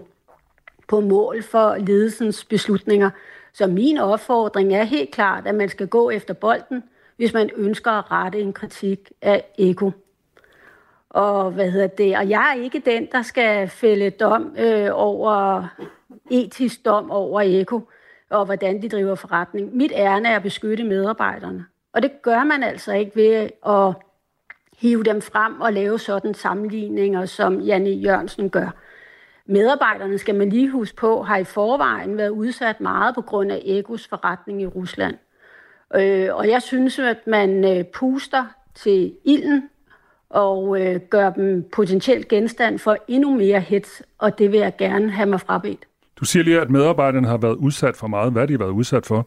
på 0.88 1.00
mål 1.00 1.42
for 1.42 1.76
ledelsens 1.76 2.44
beslutninger. 2.44 3.10
Så 3.52 3.66
min 3.66 3.98
opfordring 3.98 4.74
er 4.74 4.84
helt 4.84 5.10
klart, 5.10 5.46
at 5.46 5.54
man 5.54 5.68
skal 5.68 5.88
gå 5.88 6.10
efter 6.10 6.34
bolden, 6.34 6.82
hvis 7.16 7.32
man 7.32 7.50
ønsker 7.56 7.90
at 7.90 8.10
rette 8.10 8.40
en 8.40 8.52
kritik 8.52 9.12
af 9.22 9.44
eko. 9.58 9.90
Og 11.12 11.50
hvad 11.50 11.70
hedder 11.70 11.86
det? 11.86 12.16
Og 12.16 12.28
jeg 12.28 12.54
er 12.56 12.62
ikke 12.62 12.82
den, 12.86 13.08
der 13.12 13.22
skal 13.22 13.68
fælde 13.68 14.10
dom 14.10 14.56
øh, 14.58 14.88
over 14.92 15.64
etisk 16.30 16.84
dom 16.84 17.10
over 17.10 17.40
eko 17.40 17.88
og 18.32 18.44
hvordan 18.44 18.82
de 18.82 18.88
driver 18.88 19.14
forretning. 19.14 19.76
Mit 19.76 19.92
ærne 19.94 20.28
er 20.28 20.36
at 20.36 20.42
beskytte 20.42 20.84
medarbejderne. 20.84 21.66
Og 21.92 22.02
det 22.02 22.22
gør 22.22 22.44
man 22.44 22.62
altså 22.62 22.92
ikke 22.92 23.16
ved 23.16 23.48
at 23.66 23.94
hive 24.78 25.02
dem 25.02 25.20
frem 25.20 25.60
og 25.60 25.72
lave 25.72 25.98
sådan 25.98 26.34
sammenligninger, 26.34 27.26
som 27.26 27.60
Janne 27.60 27.90
Jørgensen 27.90 28.50
gør. 28.50 28.74
Medarbejderne, 29.46 30.18
skal 30.18 30.34
man 30.34 30.48
lige 30.48 30.70
huske 30.70 30.96
på, 30.96 31.22
har 31.22 31.36
i 31.36 31.44
forvejen 31.44 32.16
været 32.16 32.28
udsat 32.28 32.80
meget 32.80 33.14
på 33.14 33.22
grund 33.22 33.52
af 33.52 33.62
Egos 33.64 34.08
forretning 34.08 34.62
i 34.62 34.66
Rusland. 34.66 35.16
Øh, 35.94 36.28
og 36.34 36.48
jeg 36.48 36.62
synes, 36.62 36.98
at 36.98 37.26
man 37.26 37.64
øh, 37.64 37.84
puster 37.84 38.44
til 38.74 39.14
ilden 39.24 39.70
og 40.32 40.80
øh, 40.80 41.00
gør 41.10 41.30
dem 41.30 41.68
potentielt 41.72 42.28
genstand 42.28 42.78
for 42.78 42.96
endnu 43.08 43.36
mere 43.36 43.60
hets, 43.60 44.02
og 44.18 44.38
det 44.38 44.52
vil 44.52 44.60
jeg 44.60 44.76
gerne 44.78 45.10
have 45.10 45.28
mig 45.28 45.40
frabedt. 45.40 45.86
Du 46.20 46.24
siger 46.24 46.42
lige, 46.42 46.60
at 46.60 46.70
medarbejderne 46.70 47.28
har 47.28 47.36
været 47.36 47.54
udsat 47.54 47.96
for 47.96 48.06
meget. 48.06 48.32
Hvad 48.32 48.42
har 48.42 48.46
de 48.46 48.58
været 48.58 48.70
udsat 48.70 49.06
for? 49.06 49.26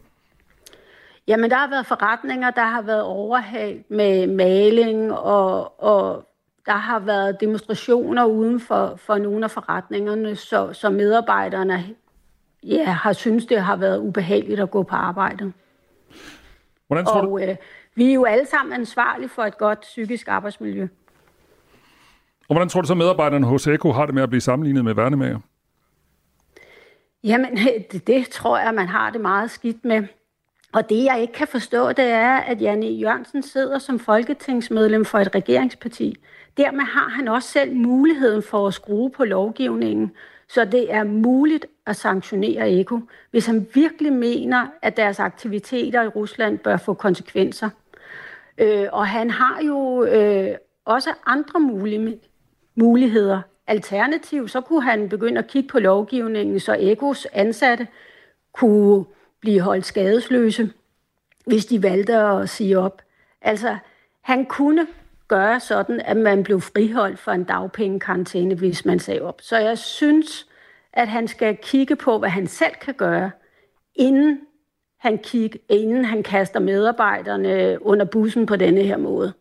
Jamen, 1.28 1.50
der 1.50 1.56
har 1.56 1.70
været 1.70 1.86
forretninger, 1.86 2.50
der 2.50 2.64
har 2.64 2.82
været 2.82 3.02
overhældt 3.02 3.90
med 3.90 4.26
maling, 4.26 5.12
og, 5.12 5.82
og 5.82 6.28
der 6.66 6.72
har 6.72 6.98
været 6.98 7.40
demonstrationer 7.40 8.24
uden 8.24 8.60
for, 8.60 8.94
for 8.96 9.18
nogle 9.18 9.44
af 9.44 9.50
forretningerne, 9.50 10.36
så, 10.36 10.72
så 10.72 10.90
medarbejderne 10.90 11.84
ja, 12.62 12.84
har 12.84 13.12
synes 13.12 13.46
det 13.46 13.60
har 13.60 13.76
været 13.76 13.98
ubehageligt 13.98 14.60
at 14.60 14.70
gå 14.70 14.82
på 14.82 14.96
arbejde. 14.96 15.52
Hvordan 16.86 17.04
tror 17.04 17.20
og 17.20 17.26
du? 17.26 17.38
Øh, 17.38 17.56
vi 17.96 18.10
er 18.10 18.14
jo 18.14 18.24
alle 18.24 18.46
sammen 18.46 18.72
ansvarlige 18.72 19.28
for 19.28 19.42
et 19.42 19.58
godt 19.58 19.80
psykisk 19.80 20.28
arbejdsmiljø. 20.28 20.88
Og 22.48 22.54
hvordan 22.54 22.68
tror 22.68 22.80
du 22.80 22.86
så, 22.86 22.94
medarbejderne 22.94 23.46
hos 23.46 23.66
Eko 23.66 23.92
har 23.92 24.06
det 24.06 24.14
med 24.14 24.22
at 24.22 24.28
blive 24.28 24.40
sammenlignet 24.40 24.84
med 24.84 24.94
værnemager? 24.94 25.38
Jamen, 27.24 27.56
det, 27.92 28.06
det 28.06 28.28
tror 28.28 28.58
jeg, 28.58 28.74
man 28.74 28.88
har 28.88 29.10
det 29.10 29.20
meget 29.20 29.50
skidt 29.50 29.84
med. 29.84 30.02
Og 30.72 30.88
det, 30.88 31.04
jeg 31.04 31.20
ikke 31.20 31.32
kan 31.32 31.48
forstå, 31.48 31.92
det 31.92 32.04
er, 32.04 32.36
at 32.36 32.62
Janne 32.62 32.86
Jørgensen 32.86 33.42
sidder 33.42 33.78
som 33.78 33.98
folketingsmedlem 33.98 35.04
for 35.04 35.18
et 35.18 35.34
regeringsparti. 35.34 36.16
Dermed 36.56 36.84
har 36.84 37.08
han 37.08 37.28
også 37.28 37.48
selv 37.48 37.76
muligheden 37.76 38.42
for 38.42 38.66
at 38.66 38.74
skrue 38.74 39.10
på 39.10 39.24
lovgivningen, 39.24 40.12
så 40.48 40.64
det 40.64 40.94
er 40.94 41.04
muligt 41.04 41.66
at 41.86 41.96
sanktionere 41.96 42.70
Eko, 42.70 43.00
hvis 43.30 43.46
han 43.46 43.66
virkelig 43.74 44.12
mener, 44.12 44.66
at 44.82 44.96
deres 44.96 45.20
aktiviteter 45.20 46.02
i 46.02 46.08
Rusland 46.08 46.58
bør 46.58 46.76
få 46.76 46.94
konsekvenser. 46.94 47.70
Øh, 48.58 48.88
og 48.92 49.06
han 49.06 49.30
har 49.30 49.60
jo 49.66 50.04
øh, 50.04 50.56
også 50.84 51.10
andre 51.26 51.60
mulige, 51.60 52.20
muligheder. 52.74 53.40
Alternativ, 53.66 54.48
så 54.48 54.60
kunne 54.60 54.82
han 54.82 55.08
begynde 55.08 55.38
at 55.38 55.46
kigge 55.46 55.68
på 55.68 55.78
lovgivningen, 55.78 56.60
så 56.60 56.76
Ekos 56.78 57.26
ansatte 57.32 57.86
kunne 58.52 59.04
blive 59.40 59.60
holdt 59.60 59.86
skadesløse, 59.86 60.72
hvis 61.46 61.66
de 61.66 61.82
valgte 61.82 62.16
at 62.16 62.48
sige 62.48 62.78
op. 62.78 63.02
Altså, 63.42 63.76
han 64.20 64.46
kunne 64.46 64.86
gøre 65.28 65.60
sådan, 65.60 66.00
at 66.00 66.16
man 66.16 66.42
blev 66.42 66.60
friholdt 66.60 67.18
for 67.18 67.32
en 67.32 67.44
dagpengekarantæne, 67.44 68.54
hvis 68.54 68.84
man 68.84 68.98
sagde 68.98 69.22
op. 69.22 69.40
Så 69.40 69.58
jeg 69.58 69.78
synes, 69.78 70.46
at 70.92 71.08
han 71.08 71.28
skal 71.28 71.56
kigge 71.56 71.96
på, 71.96 72.18
hvad 72.18 72.28
han 72.28 72.46
selv 72.46 72.74
kan 72.80 72.94
gøre, 72.94 73.30
inden 73.94 74.40
han, 74.98 75.18
kig, 75.18 75.50
inden 75.68 76.04
han 76.04 76.22
kaster 76.22 76.60
medarbejderne 76.60 77.78
under 77.80 78.04
bussen 78.04 78.46
på 78.46 78.56
denne 78.56 78.82
her 78.82 78.96
måde. 78.96 79.32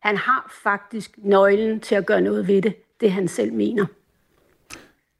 Han 0.00 0.16
har 0.16 0.52
faktisk 0.62 1.10
nøglen 1.16 1.80
til 1.80 1.94
at 1.94 2.06
gøre 2.06 2.20
noget 2.20 2.48
ved 2.48 2.62
det, 2.62 2.74
det 3.00 3.12
han 3.12 3.28
selv 3.28 3.52
mener. 3.52 3.86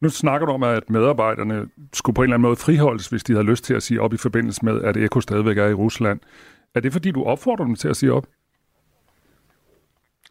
Nu 0.01 0.09
snakker 0.09 0.47
du 0.47 0.53
om, 0.53 0.63
at 0.63 0.91
medarbejderne 0.91 1.69
skulle 1.93 2.15
på 2.15 2.23
en 2.23 2.25
eller 2.25 2.35
anden 2.35 2.49
måde 2.49 2.57
friholdes, 2.57 3.09
hvis 3.09 3.25
de 3.25 3.33
havde 3.33 3.47
lyst 3.47 3.65
til 3.65 3.75
at 3.75 3.83
sige 3.83 4.01
op 4.01 4.13
i 4.15 4.17
forbindelse 4.17 4.65
med, 4.65 4.83
at 4.83 4.97
Eko 4.97 5.21
stadigvæk 5.21 5.59
er 5.59 5.67
i 5.67 5.75
Rusland. 5.75 6.21
Er 6.75 6.81
det 6.81 6.93
fordi, 6.93 7.11
du 7.11 7.25
opfordrer 7.25 7.65
dem 7.65 7.75
til 7.75 7.89
at 7.89 7.97
sige 7.97 8.13
op? 8.13 8.27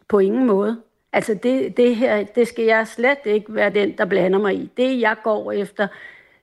På 0.08 0.18
ingen 0.18 0.46
måde. 0.46 0.80
Altså 1.12 1.38
det, 1.42 1.76
det 1.76 1.96
her, 1.96 2.24
det 2.24 2.48
skal 2.48 2.64
jeg 2.64 2.88
slet 2.88 3.18
ikke 3.24 3.54
være 3.54 3.70
den, 3.70 3.98
der 3.98 4.04
blander 4.04 4.38
mig 4.38 4.54
i. 4.54 4.70
Det, 4.76 5.00
jeg 5.00 5.16
går 5.24 5.52
efter, 5.52 5.88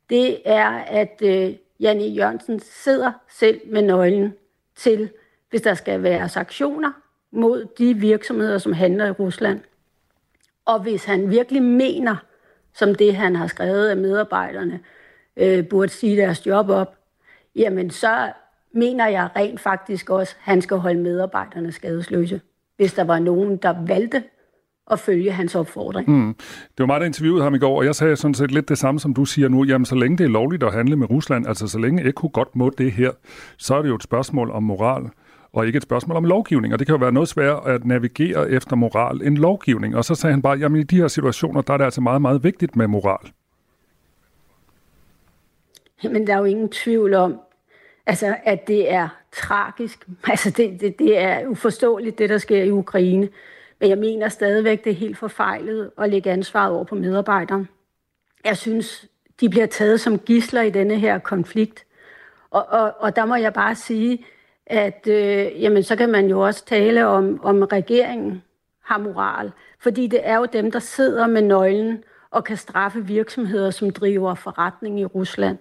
det 0.09 0.38
er, 0.45 0.69
at 0.69 1.22
øh, 1.24 1.53
Janne 1.82 2.03
Jørgensen 2.03 2.59
sidder 2.59 3.11
selv 3.29 3.61
med 3.65 3.82
nøglen 3.82 4.34
til, 4.75 5.09
hvis 5.49 5.61
der 5.61 5.73
skal 5.73 6.03
være 6.03 6.29
sanktioner 6.29 6.91
mod 7.32 7.65
de 7.77 7.93
virksomheder, 7.93 8.57
som 8.57 8.73
handler 8.73 9.05
i 9.05 9.11
Rusland. 9.11 9.59
Og 10.65 10.82
hvis 10.82 11.05
han 11.05 11.29
virkelig 11.29 11.63
mener, 11.63 12.15
som 12.73 12.95
det 12.95 13.15
han 13.15 13.36
har 13.36 13.47
skrevet 13.47 13.89
af 13.89 13.97
medarbejderne, 13.97 14.79
øh, 15.38 15.67
burde 15.67 15.91
sige 15.91 16.17
deres 16.17 16.47
job 16.47 16.69
op, 16.69 16.95
jamen 17.55 17.89
så 17.89 18.32
mener 18.71 19.07
jeg 19.07 19.29
rent 19.36 19.59
faktisk 19.59 20.09
også, 20.09 20.36
at 20.39 20.41
han 20.41 20.61
skal 20.61 20.77
holde 20.77 20.99
medarbejderne 20.99 21.71
skadesløse, 21.71 22.41
hvis 22.75 22.93
der 22.93 23.03
var 23.03 23.19
nogen, 23.19 23.57
der 23.57 23.86
valgte 23.88 24.23
at 24.91 24.99
følge 24.99 25.31
hans 25.31 25.55
opfordring. 25.55 26.09
Mm. 26.09 26.33
Det 26.63 26.79
var 26.79 26.85
meget, 26.85 26.99
der 26.99 27.05
interviewede 27.05 27.43
ham 27.43 27.55
i 27.55 27.59
går, 27.59 27.77
og 27.77 27.85
jeg 27.85 27.95
sagde 27.95 28.15
sådan 28.15 28.33
set 28.33 28.51
lidt 28.51 28.69
det 28.69 28.77
samme, 28.77 28.99
som 28.99 29.13
du 29.13 29.25
siger 29.25 29.47
nu. 29.47 29.63
Jamen, 29.63 29.85
så 29.85 29.95
længe 29.95 30.17
det 30.17 30.23
er 30.23 30.29
lovligt 30.29 30.63
at 30.63 30.73
handle 30.73 30.95
med 30.95 31.09
Rusland, 31.09 31.47
altså 31.47 31.67
så 31.67 31.79
længe 31.79 32.07
Eko 32.07 32.29
godt 32.33 32.55
må 32.55 32.69
det 32.77 32.91
her, 32.91 33.11
så 33.57 33.75
er 33.75 33.81
det 33.81 33.89
jo 33.89 33.95
et 33.95 34.03
spørgsmål 34.03 34.51
om 34.51 34.63
moral 34.63 35.09
og 35.53 35.67
ikke 35.67 35.77
et 35.77 35.83
spørgsmål 35.83 36.17
om 36.17 36.23
lovgivning. 36.23 36.73
Og 36.73 36.79
det 36.79 36.87
kan 36.87 36.93
jo 36.93 36.99
være 36.99 37.11
noget 37.11 37.29
sværere 37.29 37.73
at 37.73 37.85
navigere 37.85 38.51
efter 38.51 38.75
moral 38.75 39.21
end 39.21 39.37
lovgivning. 39.37 39.95
Og 39.95 40.05
så 40.05 40.15
sagde 40.15 40.33
han 40.33 40.41
bare, 40.41 40.57
jamen 40.57 40.81
i 40.81 40.83
de 40.83 40.95
her 40.95 41.07
situationer, 41.07 41.61
der 41.61 41.73
er 41.73 41.77
det 41.77 41.85
altså 41.85 42.01
meget, 42.01 42.21
meget 42.21 42.43
vigtigt 42.43 42.75
med 42.75 42.87
moral. 42.87 43.31
Men 46.03 46.27
der 46.27 46.33
er 46.33 46.37
jo 46.37 46.43
ingen 46.43 46.69
tvivl 46.69 47.13
om, 47.13 47.39
altså, 48.05 48.35
at 48.43 48.67
det 48.67 48.93
er 48.93 49.07
tragisk. 49.31 50.07
Altså, 50.29 50.49
det, 50.49 50.81
det, 50.81 50.99
det 50.99 51.17
er 51.17 51.47
uforståeligt, 51.47 52.19
det 52.19 52.29
der 52.29 52.37
sker 52.37 52.63
i 52.63 52.71
Ukraine. 52.71 53.29
Men 53.82 53.89
jeg 53.89 53.97
mener 53.97 54.29
stadigvæk, 54.29 54.84
det 54.84 54.89
er 54.89 54.95
helt 54.95 55.17
forfejlet 55.17 55.91
at 55.97 56.09
lægge 56.09 56.32
ansvaret 56.32 56.73
over 56.73 56.84
på 56.84 56.95
medarbejdere. 56.95 57.65
Jeg 58.45 58.57
synes, 58.57 59.05
de 59.39 59.49
bliver 59.49 59.65
taget 59.65 60.01
som 60.01 60.19
gisler 60.19 60.61
i 60.61 60.69
denne 60.69 60.99
her 60.99 61.19
konflikt. 61.19 61.86
Og, 62.49 62.65
og, 62.69 62.93
og 62.99 63.15
der 63.15 63.25
må 63.25 63.36
jeg 63.36 63.53
bare 63.53 63.75
sige, 63.75 64.25
at 64.65 65.07
øh, 65.07 65.61
jamen, 65.61 65.84
så 65.84 65.95
kan 65.95 66.09
man 66.09 66.27
jo 66.27 66.39
også 66.39 66.65
tale 66.65 67.07
om, 67.07 67.43
om 67.43 67.61
regeringen 67.61 68.43
har 68.82 68.97
moral. 68.97 69.51
Fordi 69.79 70.07
det 70.07 70.19
er 70.23 70.38
jo 70.38 70.45
dem, 70.53 70.71
der 70.71 70.79
sidder 70.79 71.27
med 71.27 71.41
nøglen 71.41 72.03
og 72.32 72.43
kan 72.43 72.57
straffe 72.57 73.05
virksomheder, 73.05 73.69
som 73.69 73.89
driver 73.89 74.36
forretning 74.36 74.99
i 74.99 75.05
Rusland. 75.05 75.57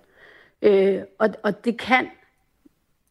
Øh, 0.63 1.01
og, 1.19 1.29
og 1.43 1.65
det 1.65 1.79
kan 1.79 2.09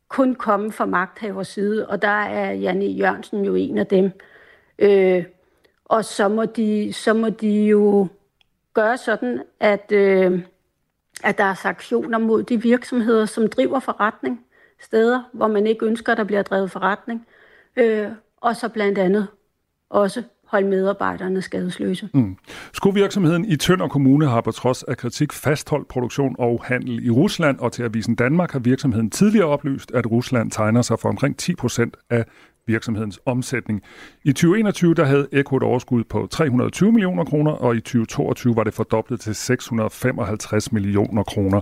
kun 0.07 0.35
komme 0.35 0.71
fra 0.71 0.85
magthavers 0.85 1.47
side, 1.47 1.87
og 1.87 2.01
der 2.01 2.23
er 2.23 2.51
Janne 2.51 2.85
Jørgensen 2.85 3.45
jo 3.45 3.55
en 3.55 3.77
af 3.77 3.87
dem. 3.87 4.11
Øh, 4.79 5.23
og 5.85 6.05
så 6.05 6.27
må, 6.27 6.45
de, 6.45 6.93
så 6.93 7.13
må 7.13 7.29
de 7.29 7.65
jo 7.65 8.07
gøre 8.73 8.97
sådan, 8.97 9.43
at, 9.59 9.91
øh, 9.91 10.41
at 11.23 11.37
der 11.37 11.43
er 11.43 11.53
sanktioner 11.53 12.17
mod 12.17 12.43
de 12.43 12.61
virksomheder, 12.61 13.25
som 13.25 13.47
driver 13.47 13.79
forretning 13.79 14.45
steder, 14.81 15.23
hvor 15.33 15.47
man 15.47 15.67
ikke 15.67 15.85
ønsker, 15.85 16.11
at 16.11 16.17
der 16.17 16.23
bliver 16.23 16.41
drevet 16.41 16.71
forretning. 16.71 17.25
Øh, 17.75 18.07
og 18.37 18.55
så 18.55 18.69
blandt 18.69 18.97
andet 18.97 19.27
også 19.89 20.23
holde 20.45 20.67
medarbejderne 20.67 21.41
skadesløse. 21.41 22.09
Mm. 22.13 22.37
Skovirksomheden 22.73 23.45
i 23.45 23.55
Tønder 23.55 23.87
Kommune 23.87 24.27
har 24.27 24.41
på 24.41 24.51
trods 24.51 24.83
af 24.83 24.97
kritik 24.97 25.33
fastholdt 25.33 25.87
produktion 25.87 26.35
og 26.39 26.63
handel 26.63 27.05
i 27.05 27.09
Rusland, 27.09 27.59
og 27.59 27.71
til 27.71 27.83
Avisen 27.83 28.15
Danmark 28.15 28.51
har 28.51 28.59
virksomheden 28.59 29.09
tidligere 29.09 29.47
oplyst, 29.47 29.91
at 29.91 30.11
Rusland 30.11 30.51
tegner 30.51 30.81
sig 30.81 30.99
for 30.99 31.09
omkring 31.09 31.37
10 31.37 31.55
procent 31.55 31.97
af 32.09 32.25
virksomhedens 32.69 33.19
omsætning. 33.25 33.81
I 34.23 34.31
2021 34.31 34.93
der 34.93 35.05
havde 35.05 35.27
Eko 35.31 35.57
et 35.57 35.63
overskud 35.63 36.03
på 36.03 36.27
320 36.31 36.91
millioner 36.91 37.23
kroner, 37.23 37.51
og 37.51 37.75
i 37.75 37.79
2022 37.79 38.55
var 38.55 38.63
det 38.63 38.73
fordoblet 38.73 39.19
til 39.19 39.35
655 39.35 40.71
millioner 40.71 41.23
kroner. 41.23 41.61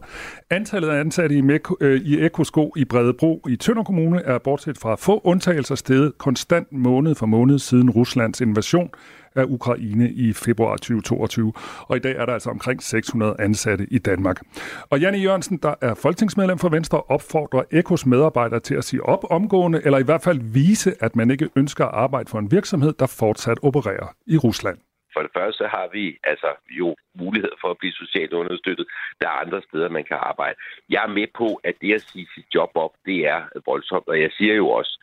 Antallet 0.49 0.89
af 0.89 0.99
ansatte 0.99 1.35
i, 1.35 1.41
Meko, 1.41 1.75
øh, 1.81 2.01
i 2.01 2.19
Ekosko 2.19 2.73
i 2.75 2.85
Bredebro 2.85 3.45
i 3.49 3.55
Tønder 3.55 3.83
Kommune 3.83 4.21
er 4.21 4.37
bortset 4.37 4.77
fra 4.77 4.95
få 4.95 5.21
undtagelser 5.23 5.75
steget 5.75 6.17
konstant 6.17 6.67
måned 6.71 7.15
for 7.15 7.25
måned 7.25 7.59
siden 7.59 7.89
Ruslands 7.89 8.41
invasion 8.41 8.89
af 9.36 9.43
Ukraine 9.47 10.09
i 10.09 10.34
februar 10.34 10.75
2022. 10.75 11.53
Og 11.88 11.97
i 11.97 11.99
dag 11.99 12.15
er 12.15 12.25
der 12.25 12.34
altså 12.34 12.49
omkring 12.49 12.84
600 12.84 13.36
ansatte 13.39 13.88
i 13.91 13.97
Danmark. 13.97 14.41
Og 14.89 14.99
Janne 14.99 15.17
Jørgensen, 15.17 15.57
der 15.57 15.73
er 15.82 15.93
folketingsmedlem 15.93 16.57
for 16.57 16.69
Venstre, 16.69 17.01
opfordrer 17.01 17.63
Ekos 17.71 18.05
medarbejdere 18.05 18.59
til 18.59 18.75
at 18.75 18.84
sige 18.84 19.03
op 19.03 19.23
omgående, 19.30 19.82
eller 19.86 19.97
i 19.97 20.03
hvert 20.03 20.23
fald 20.23 20.39
vise, 20.53 20.95
at 20.99 21.15
man 21.15 21.32
ikke 21.32 21.49
ønsker 21.55 21.86
at 21.86 21.93
arbejde 21.93 22.30
for 22.30 22.39
en 22.39 22.51
virksomhed, 22.51 22.93
der 22.99 23.15
fortsat 23.19 23.57
opererer 23.63 24.07
i 24.28 24.38
Rusland. 24.38 24.78
For 25.17 25.21
det 25.21 25.32
første 25.38 25.63
har 25.67 25.88
vi 25.93 26.17
altså 26.23 26.51
jo 26.69 26.95
mulighed 27.23 27.53
for 27.61 27.69
at 27.71 27.78
blive 27.78 27.93
socialt 28.03 28.34
understøttet. 28.34 28.88
Der 29.21 29.28
er 29.28 29.41
andre 29.45 29.61
steder, 29.67 29.89
man 29.89 30.03
kan 30.03 30.17
arbejde. 30.32 30.55
Jeg 30.89 31.03
er 31.03 31.15
med 31.19 31.28
på, 31.38 31.47
at 31.63 31.75
det 31.82 31.93
at 31.93 32.01
sige 32.01 32.28
sit 32.36 32.45
job 32.55 32.71
op, 32.75 32.93
det 33.05 33.19
er 33.28 33.41
voldsomt. 33.65 34.07
Og 34.07 34.21
jeg 34.21 34.32
siger 34.38 34.55
jo 34.55 34.67
også, 34.69 34.93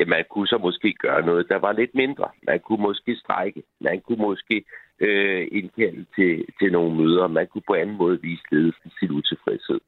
at 0.00 0.08
man 0.08 0.24
kunne 0.30 0.46
så 0.46 0.58
måske 0.58 0.94
gøre 0.98 1.26
noget, 1.26 1.48
der 1.48 1.58
var 1.58 1.72
lidt 1.72 1.94
mindre. 1.94 2.28
Man 2.46 2.60
kunne 2.60 2.82
måske 2.82 3.16
strække. 3.16 3.62
Man 3.80 4.00
kunne 4.00 4.22
måske 4.28 4.64
øh, 5.00 5.48
indkalde 5.52 6.04
til, 6.16 6.44
til 6.60 6.72
nogle 6.72 6.96
møder. 6.96 7.26
Man 7.26 7.46
kunne 7.52 7.62
på 7.66 7.74
anden 7.74 7.96
måde 7.96 8.20
vise 8.22 8.42
ledelsen 8.52 8.90
sin 8.98 9.10
utilfredshed. 9.10 9.80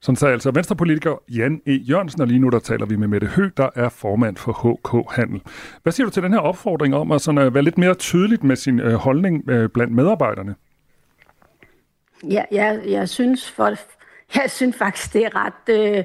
Sådan 0.00 0.16
sagde 0.16 0.32
altså 0.32 0.50
venstrepolitiker 0.50 1.22
Jan 1.28 1.62
E. 1.66 1.72
Jørgensen, 1.72 2.20
og 2.22 2.26
lige 2.26 2.40
nu 2.40 2.48
der 2.48 2.58
taler 2.58 2.86
vi 2.86 2.96
med 2.96 3.08
Mette 3.08 3.26
Hø, 3.26 3.48
der 3.56 3.68
er 3.74 3.88
formand 3.88 4.36
for 4.36 4.52
HK 4.52 5.16
Handel. 5.16 5.40
Hvad 5.82 5.92
siger 5.92 6.06
du 6.06 6.10
til 6.10 6.22
den 6.22 6.32
her 6.32 6.40
opfordring 6.40 6.94
om 6.94 7.12
at 7.12 7.20
sådan, 7.20 7.46
uh, 7.46 7.54
være 7.54 7.64
lidt 7.64 7.78
mere 7.78 7.94
tydeligt 7.94 8.44
med 8.44 8.56
sin 8.56 8.80
uh, 8.80 8.92
holdning 8.92 9.34
uh, 9.50 9.66
blandt 9.74 9.92
medarbejderne? 9.92 10.54
Ja, 12.30 12.44
jeg, 12.52 12.80
jeg 12.86 13.08
synes 13.08 13.50
for, 13.50 13.66
jeg 14.34 14.50
synes 14.50 14.76
faktisk, 14.78 15.12
det 15.12 15.24
er 15.24 15.30
ret, 15.36 15.96
øh, 15.98 16.04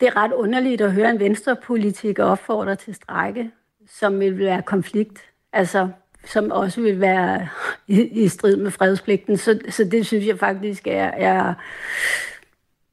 det 0.00 0.08
er 0.08 0.16
ret 0.16 0.32
underligt 0.32 0.80
at 0.80 0.92
høre 0.92 1.10
en 1.10 1.20
venstrepolitiker 1.20 2.24
opfordre 2.24 2.76
til 2.76 2.94
strække, 2.94 3.50
som 3.86 4.20
vil 4.20 4.38
være 4.38 4.62
konflikt. 4.62 5.18
Altså, 5.52 5.88
som 6.24 6.50
også 6.50 6.80
vil 6.80 7.00
være 7.00 7.48
i, 7.86 8.00
i 8.02 8.28
strid 8.28 8.56
med 8.56 8.70
fredspligten. 8.70 9.36
Så, 9.36 9.60
så 9.68 9.84
det 9.84 10.06
synes 10.06 10.26
jeg 10.26 10.38
faktisk 10.38 10.86
er, 10.86 11.04
er, 11.04 11.54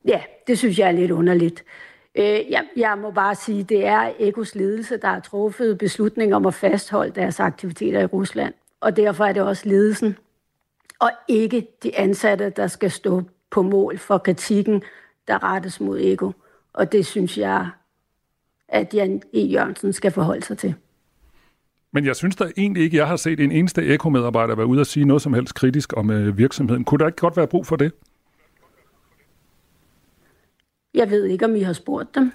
ja, 0.05 0.21
det 0.47 0.57
synes 0.57 0.79
jeg 0.79 0.87
er 0.87 0.91
lidt 0.91 1.11
underligt. 1.11 1.63
Øh, 2.15 2.51
jeg, 2.51 2.63
jeg 2.77 2.97
må 2.97 3.11
bare 3.11 3.35
sige, 3.35 3.63
det 3.63 3.85
er 3.85 4.11
Ekos 4.19 4.55
ledelse, 4.55 4.97
der 4.97 5.07
har 5.07 5.19
truffet 5.19 5.77
beslutning 5.77 6.35
om 6.35 6.45
at 6.45 6.53
fastholde 6.53 7.11
deres 7.11 7.39
aktiviteter 7.39 7.99
i 7.99 8.05
Rusland. 8.05 8.53
Og 8.81 8.97
derfor 8.97 9.25
er 9.25 9.33
det 9.33 9.43
også 9.43 9.69
ledelsen, 9.69 10.17
og 10.99 11.11
ikke 11.27 11.67
de 11.83 11.97
ansatte, 11.97 12.49
der 12.49 12.67
skal 12.67 12.91
stå 12.91 13.23
på 13.51 13.61
mål 13.61 13.97
for 13.97 14.17
kritikken, 14.17 14.83
der 15.27 15.43
rettes 15.43 15.79
mod 15.79 15.99
Eko. 15.99 16.31
Og 16.75 16.91
det 16.91 17.05
synes 17.05 17.37
jeg, 17.37 17.69
at 18.67 18.93
Jan 18.93 19.21
E. 19.33 19.39
Jørgensen 19.39 19.93
skal 19.93 20.11
forholde 20.11 20.45
sig 20.45 20.57
til. 20.57 20.75
Men 21.91 22.05
jeg 22.05 22.15
synes 22.15 22.35
da 22.35 22.51
egentlig 22.57 22.83
ikke, 22.83 22.97
jeg 22.97 23.07
har 23.07 23.15
set 23.15 23.39
en 23.39 23.51
eneste 23.51 23.85
ekomedarbejder 23.85 24.55
være 24.55 24.65
ude 24.65 24.79
og 24.81 24.85
sige 24.85 25.05
noget 25.05 25.21
som 25.21 25.33
helst 25.33 25.55
kritisk 25.55 25.93
om 25.97 26.09
øh, 26.11 26.37
virksomheden. 26.37 26.83
Kunne 26.83 26.99
der 26.99 27.05
ikke 27.07 27.17
godt 27.17 27.37
være 27.37 27.47
brug 27.47 27.65
for 27.65 27.75
det? 27.75 27.91
Jeg 30.93 31.09
ved 31.09 31.25
ikke, 31.25 31.45
om 31.45 31.55
I 31.55 31.59
har 31.61 31.73
spurgt 31.73 32.15
dem. 32.15 32.31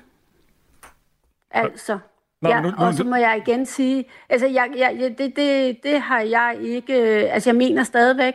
Altså, 1.50 1.98
Nå, 2.42 2.48
ja, 2.48 2.60
nu- 2.60 2.70
nu- 2.70 2.76
og 2.78 2.94
så 2.94 3.04
må 3.04 3.16
jeg 3.16 3.42
igen 3.46 3.66
sige, 3.66 4.04
altså 4.28 4.46
jeg, 4.46 4.72
jeg, 4.76 5.14
det, 5.18 5.36
det, 5.36 5.78
det 5.82 6.00
har 6.00 6.20
jeg 6.20 6.56
ikke, 6.60 7.22
øh, 7.24 7.34
altså 7.34 7.50
jeg 7.50 7.56
mener 7.56 7.82
stadigvæk, 7.82 8.34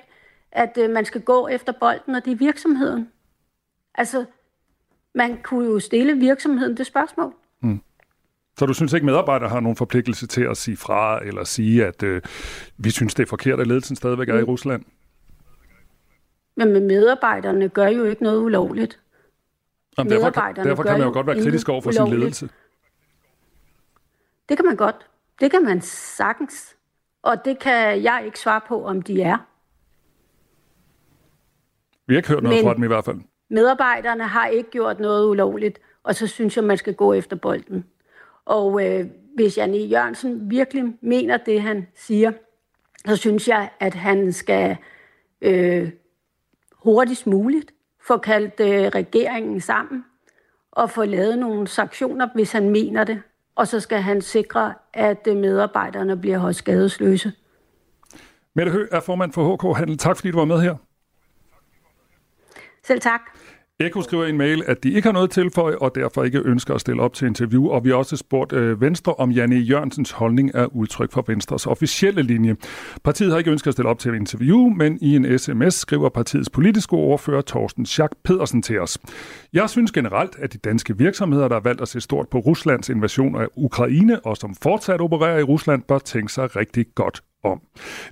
at 0.52 0.78
øh, 0.82 0.90
man 0.90 1.06
skal 1.06 1.22
gå 1.22 1.48
efter 1.48 1.74
bolden, 1.80 2.16
og 2.16 2.26
det 2.26 2.32
er 2.32 2.36
virksomheden. 2.36 3.10
Altså, 3.96 4.26
man 5.16 5.38
kunne 5.44 5.66
jo 5.66 5.80
stille 5.80 6.14
virksomheden 6.18 6.78
det 6.78 6.86
spørgsmål. 6.86 7.34
Så 8.60 8.66
du 8.66 8.74
synes 8.74 8.94
ikke, 8.94 9.06
medarbejdere 9.06 9.50
har 9.50 9.60
nogen 9.60 9.76
forpligtelse 9.76 10.28
til 10.28 10.42
at 10.42 10.58
sige 10.58 10.78
fra, 10.78 11.20
eller 11.26 11.44
sige, 11.44 11.86
at 11.86 12.04
øh, 12.04 12.22
vi 12.78 12.90
synes, 12.92 13.14
det 13.14 13.24
er 13.24 13.28
forkert, 13.28 13.60
at 13.60 13.68
ledelsen 13.68 13.96
stadigvæk 13.96 14.30
er 14.30 14.38
i 14.38 14.42
Mm. 14.42 14.46
Rusland? 14.48 14.84
Men 16.58 16.72
med 16.74 16.82
medarbejderne 16.82 17.70
gør 17.70 17.88
jo 17.88 18.04
ikke 18.04 18.24
noget 18.24 18.40
ulovligt. 18.42 19.02
Jamen, 19.98 20.12
derfor, 20.12 20.20
Medarbejderne 20.22 20.70
derfor 20.70 20.84
kan 20.84 20.92
man 20.92 21.08
jo 21.08 21.14
godt 21.14 21.28
være 21.28 21.42
kritisk 21.44 21.70
over 21.70 21.82
for 21.82 21.92
sin 21.92 22.02
ulovligt. 22.02 22.20
ledelse. 22.20 22.50
Det 24.50 24.58
kan 24.58 24.66
man 24.66 24.76
godt. 24.76 24.96
Det 25.40 25.52
kan 25.52 25.64
man 25.64 25.82
sagtens. 25.82 26.76
Og 27.24 27.46
det 27.46 27.60
kan 27.60 28.04
jeg 28.04 28.22
ikke 28.26 28.40
svare 28.40 28.62
på, 28.68 28.86
om 28.86 29.02
de 29.02 29.22
er. 29.22 29.38
Vi 32.08 32.14
har 32.14 32.18
ikke 32.18 32.30
hørt 32.30 32.44
noget 32.44 32.58
Men- 32.58 32.66
fra 32.66 32.74
dem 32.74 32.84
i 32.84 32.88
hvert 32.88 33.06
fald. 33.06 33.18
Medarbejderne 33.50 34.24
har 34.24 34.48
ikke 34.48 34.70
gjort 34.72 35.00
noget 35.00 35.30
ulovligt, 35.30 35.80
og 36.04 36.16
så 36.16 36.28
synes 36.28 36.56
jeg, 36.56 36.64
man 36.64 36.78
skal 36.78 36.94
gå 36.94 37.14
efter 37.14 37.36
bolden. 37.36 37.86
Og 38.46 38.86
øh, 38.86 39.06
hvis 39.36 39.58
Janne 39.58 39.78
Jørgensen 39.78 40.50
virkelig 40.50 40.84
mener 41.02 41.38
det, 41.38 41.62
han 41.62 41.88
siger, 41.96 42.32
så 43.06 43.16
synes 43.16 43.48
jeg, 43.48 43.70
at 43.80 43.94
han 43.94 44.34
skal 44.34 44.78
øh, 45.42 45.92
hurtigst 46.72 47.28
muligt 47.28 47.74
få 48.08 48.18
kaldt 48.18 48.60
øh, 48.60 48.88
regeringen 48.88 49.62
sammen 49.62 50.06
og 50.72 50.90
få 50.90 51.06
lavet 51.06 51.40
nogle 51.40 51.68
sanktioner, 51.68 52.28
hvis 52.36 52.52
han 52.52 52.70
mener 52.70 53.04
det. 53.04 53.22
Og 53.56 53.68
så 53.68 53.80
skal 53.80 54.02
han 54.02 54.22
sikre, 54.22 54.74
at 54.94 55.28
øh, 55.28 55.38
medarbejderne 55.38 56.18
bliver 56.18 56.38
holdt 56.38 56.56
skadesløse. 56.56 57.32
Mette 58.56 58.72
Høgh 58.72 58.88
er 58.92 59.00
formand 59.00 59.34
for 59.34 59.56
HK 59.56 59.78
Handel. 59.78 59.98
Tak 59.98 60.16
fordi 60.16 60.32
du 60.32 60.38
var 60.38 60.46
med 60.46 60.62
her. 60.62 60.76
Selv 62.88 63.02
tak. 63.02 63.22
Eko 63.80 64.02
skriver 64.02 64.26
i 64.26 64.30
en 64.30 64.38
mail, 64.38 64.64
at 64.68 64.84
de 64.84 64.92
ikke 64.92 65.08
har 65.08 65.14
noget 65.14 65.32
tilføje, 65.32 65.76
og 65.78 65.96
derfor 65.96 66.24
ikke 66.24 66.42
ønsker 66.46 66.74
at 66.74 66.82
stille 66.82 67.02
op 67.02 67.14
til 67.14 67.28
interview. 67.28 67.68
Og 67.68 67.84
vi 67.84 67.90
har 67.90 67.96
også 67.96 68.18
spurgt 68.18 68.54
øh, 68.54 68.82
Venstre, 68.82 69.14
om 69.14 69.32
Janne 69.32 69.56
Jørgensens 69.56 70.12
holdning 70.12 70.52
er 70.54 70.76
udtryk 70.76 71.12
for 71.12 71.24
Venstres 71.28 71.68
officielle 71.68 72.22
linje. 72.22 72.56
Partiet 73.04 73.32
har 73.32 73.38
ikke 73.38 73.52
ønsket 73.52 73.68
at 73.68 73.74
stille 73.74 73.90
op 73.90 74.00
til 74.00 74.12
et 74.12 74.16
interview, 74.16 74.70
men 74.70 74.98
i 75.02 75.16
en 75.16 75.40
sms 75.40 75.74
skriver 75.74 76.10
partiets 76.10 76.50
politiske 76.50 76.94
ordfører 76.94 77.42
Torsten 77.42 77.86
Schack 77.86 78.14
Pedersen 78.24 78.62
til 78.62 78.80
os. 78.80 78.98
Jeg 79.54 79.70
synes 79.70 79.92
generelt, 79.92 80.36
at 80.40 80.54
de 80.54 80.58
danske 80.58 80.98
virksomheder, 80.98 81.48
der 81.48 81.56
har 81.56 81.62
valgt 81.62 81.82
at 81.82 81.88
se 81.88 82.02
stort 82.02 82.28
på 82.30 82.38
Ruslands 82.40 82.90
invasion 82.90 83.36
af 83.36 83.48
Ukraine, 83.56 84.26
og 84.26 84.38
som 84.38 84.56
fortsat 84.64 85.02
opererer 85.02 85.40
i 85.40 85.44
Rusland, 85.44 85.84
bør 85.84 86.00
tænke 86.00 86.34
sig 86.34 86.56
rigtig 86.56 86.86
godt 86.96 87.22
om. 87.46 87.62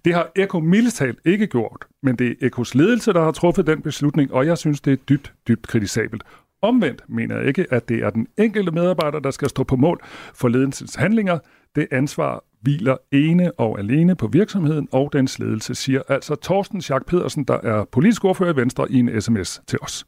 Det 0.05 0.13
har 0.13 0.31
Eko 0.35 0.59
mildestalt 0.59 1.19
ikke 1.25 1.47
gjort, 1.47 1.85
men 2.03 2.15
det 2.15 2.27
er 2.27 2.47
Ekos 2.47 2.75
ledelse, 2.75 3.13
der 3.13 3.23
har 3.23 3.31
truffet 3.31 3.67
den 3.67 3.81
beslutning, 3.81 4.33
og 4.33 4.45
jeg 4.45 4.57
synes, 4.57 4.81
det 4.81 4.93
er 4.93 4.97
dybt, 4.97 5.33
dybt 5.47 5.67
kritisabelt. 5.67 6.23
Omvendt 6.61 7.03
mener 7.09 7.37
jeg 7.37 7.47
ikke, 7.47 7.65
at 7.71 7.89
det 7.89 8.03
er 8.03 8.09
den 8.09 8.27
enkelte 8.37 8.71
medarbejder, 8.71 9.19
der 9.19 9.31
skal 9.31 9.49
stå 9.49 9.63
på 9.63 9.75
mål 9.75 10.01
for 10.33 10.47
ledelsens 10.47 10.95
handlinger. 10.95 11.39
Det 11.75 11.87
ansvar 11.91 12.43
hviler 12.61 12.97
ene 13.11 13.51
og 13.51 13.79
alene 13.79 14.15
på 14.15 14.27
virksomheden 14.27 14.87
og 14.91 15.09
dens 15.13 15.39
ledelse, 15.39 15.75
siger 15.75 16.01
altså 16.09 16.35
Torsten 16.35 16.81
Schack 16.81 17.05
Pedersen, 17.05 17.43
der 17.43 17.57
er 17.63 17.85
politisk 17.91 18.25
ordfører 18.25 18.53
i 18.53 18.55
Venstre, 18.55 18.91
i 18.91 18.99
en 18.99 19.21
sms 19.21 19.61
til 19.67 19.79
os. 19.81 20.05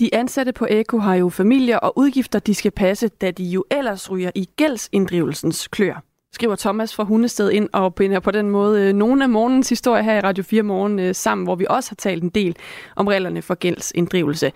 De 0.00 0.14
ansatte 0.14 0.52
på 0.52 0.66
Eko 0.70 0.98
har 0.98 1.14
jo 1.14 1.28
familier 1.28 1.78
og 1.78 1.98
udgifter, 1.98 2.38
de 2.38 2.54
skal 2.54 2.70
passe, 2.70 3.08
da 3.08 3.30
de 3.30 3.44
jo 3.44 3.64
ellers 3.70 4.10
ryger 4.10 4.30
i 4.34 4.48
gældsinddrivelsens 4.56 5.68
klør 5.68 6.13
skriver 6.34 6.56
Thomas 6.56 6.94
fra 6.94 7.04
Hundested 7.04 7.50
ind 7.50 7.68
og 7.72 7.94
binder 7.94 8.20
på 8.20 8.30
den 8.30 8.50
måde 8.50 8.82
øh, 8.82 8.92
nogle 8.92 9.24
af 9.24 9.30
morgens 9.30 9.68
historie 9.68 10.02
her 10.02 10.16
i 10.16 10.20
Radio 10.20 10.44
4 10.44 10.62
Morgen 10.62 10.98
øh, 10.98 11.14
sammen, 11.14 11.44
hvor 11.44 11.54
vi 11.54 11.66
også 11.70 11.90
har 11.90 11.96
talt 11.96 12.22
en 12.22 12.28
del 12.28 12.56
om 12.96 13.06
reglerne 13.06 13.42
for 13.42 13.54
gældsinddrivelse. 13.54 14.52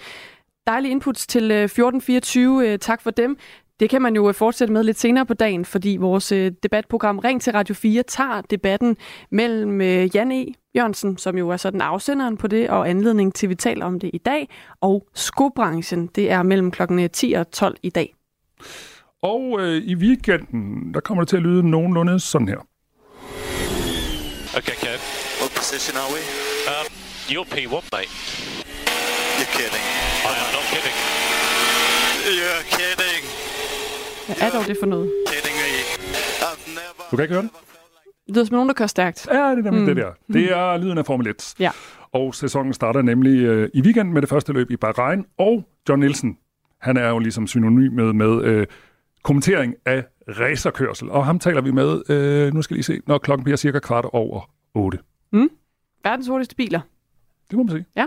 Dejlige 0.66 0.90
inputs 0.90 1.26
til 1.26 1.50
øh, 1.50 1.64
1424. 1.64 2.68
Øh, 2.68 2.78
tak 2.78 3.02
for 3.02 3.10
dem. 3.10 3.38
Det 3.80 3.90
kan 3.90 4.02
man 4.02 4.14
jo 4.16 4.28
øh, 4.28 4.34
fortsætte 4.34 4.72
med 4.72 4.84
lidt 4.84 4.98
senere 4.98 5.26
på 5.26 5.34
dagen, 5.34 5.64
fordi 5.64 5.96
vores 6.00 6.32
øh, 6.32 6.52
debatprogram 6.62 7.18
Ring 7.18 7.42
til 7.42 7.52
Radio 7.52 7.74
4 7.74 8.02
tager 8.02 8.40
debatten 8.40 8.96
mellem 9.30 9.80
øh, 9.80 10.16
Jan 10.16 10.32
E. 10.32 10.46
Jørgensen, 10.76 11.18
som 11.18 11.38
jo 11.38 11.48
er 11.48 11.56
sådan 11.56 11.80
afsenderen 11.80 12.36
på 12.36 12.46
det, 12.46 12.70
og 12.70 12.88
anledning 12.88 13.34
til, 13.34 13.46
at 13.46 13.50
vi 13.50 13.54
taler 13.54 13.86
om 13.86 14.00
det 14.00 14.10
i 14.12 14.18
dag, 14.18 14.48
og 14.80 15.08
skobranchen. 15.14 16.06
Det 16.06 16.30
er 16.30 16.42
mellem 16.42 16.70
klokken 16.70 17.10
10 17.10 17.32
og 17.32 17.50
12 17.50 17.76
i 17.82 17.90
dag. 17.90 18.14
Og 19.22 19.56
øh, 19.60 19.76
i 19.76 19.94
weekenden, 19.94 20.94
der 20.94 21.00
kommer 21.00 21.22
det 21.24 21.28
til 21.28 21.36
at 21.36 21.42
lyde 21.42 21.70
nogenlunde 21.70 22.20
sådan 22.20 22.48
her. 22.48 22.60
Okay, 24.58 24.76
Kev. 24.82 24.98
What 25.40 25.50
position 25.60 25.94
are 26.02 26.10
we? 26.14 26.20
Um, 26.72 26.86
you're 27.32 27.48
P1, 27.54 27.84
mate. 27.94 28.12
You're 29.38 29.52
kidding. 29.58 29.84
I 30.30 30.32
am 30.42 30.50
not 30.56 30.66
kidding. 30.72 30.96
You're 32.38 32.64
kidding. 32.78 33.22
Hvad 34.26 34.36
er 34.48 34.50
dog 34.56 34.64
det 34.66 34.76
for 34.80 34.86
noget? 34.86 35.12
Kidding 35.32 35.56
me. 35.62 35.70
I've 36.48 36.68
never... 36.78 37.02
Du 37.10 37.16
kan 37.16 37.22
ikke 37.24 37.34
høre 37.34 37.42
det? 37.42 37.50
Det 38.26 38.36
lyder 38.36 38.44
som 38.44 38.54
nogen, 38.54 38.68
der 38.68 38.74
kører 38.74 38.86
stærkt. 38.86 39.28
Ja, 39.30 39.34
det 39.34 39.66
er 39.66 39.70
nemlig 39.70 39.80
mm. 39.80 39.86
det 39.86 39.96
der. 39.96 40.10
Det 40.32 40.52
er 40.52 40.76
lyden 40.76 40.98
af 40.98 41.06
Formel 41.06 41.26
1. 41.26 41.54
Ja. 41.58 41.70
Og 42.12 42.34
sæsonen 42.34 42.72
starter 42.72 43.02
nemlig 43.02 43.38
øh, 43.38 43.68
i 43.74 43.80
weekend 43.82 44.12
med 44.12 44.22
det 44.22 44.28
første 44.30 44.52
løb 44.52 44.70
i 44.70 44.76
Bahrain. 44.76 45.24
Og 45.38 45.68
John 45.88 46.00
Nielsen, 46.00 46.38
han 46.80 46.96
er 46.96 47.08
jo 47.08 47.18
ligesom 47.18 47.46
synonym 47.46 47.92
med, 47.92 48.12
med 48.12 48.44
øh, 48.44 48.66
kommentering 49.22 49.74
af 49.86 50.04
racerkørsel. 50.28 51.10
Og 51.10 51.26
ham 51.26 51.38
taler 51.38 51.60
vi 51.60 51.70
med, 51.70 52.10
øh, 52.10 52.54
nu 52.54 52.62
skal 52.62 52.78
I 52.78 52.82
se, 52.82 53.00
når 53.06 53.18
klokken 53.18 53.44
bliver 53.44 53.56
cirka 53.56 53.78
kvart 53.78 54.04
over 54.12 54.50
8. 54.74 54.98
Mm. 55.32 55.50
Verdens 56.04 56.28
hurtigste 56.28 56.56
biler. 56.56 56.80
Det 57.50 57.56
må 57.56 57.62
man 57.62 57.70
sige. 57.70 57.84
Ja. 57.96 58.06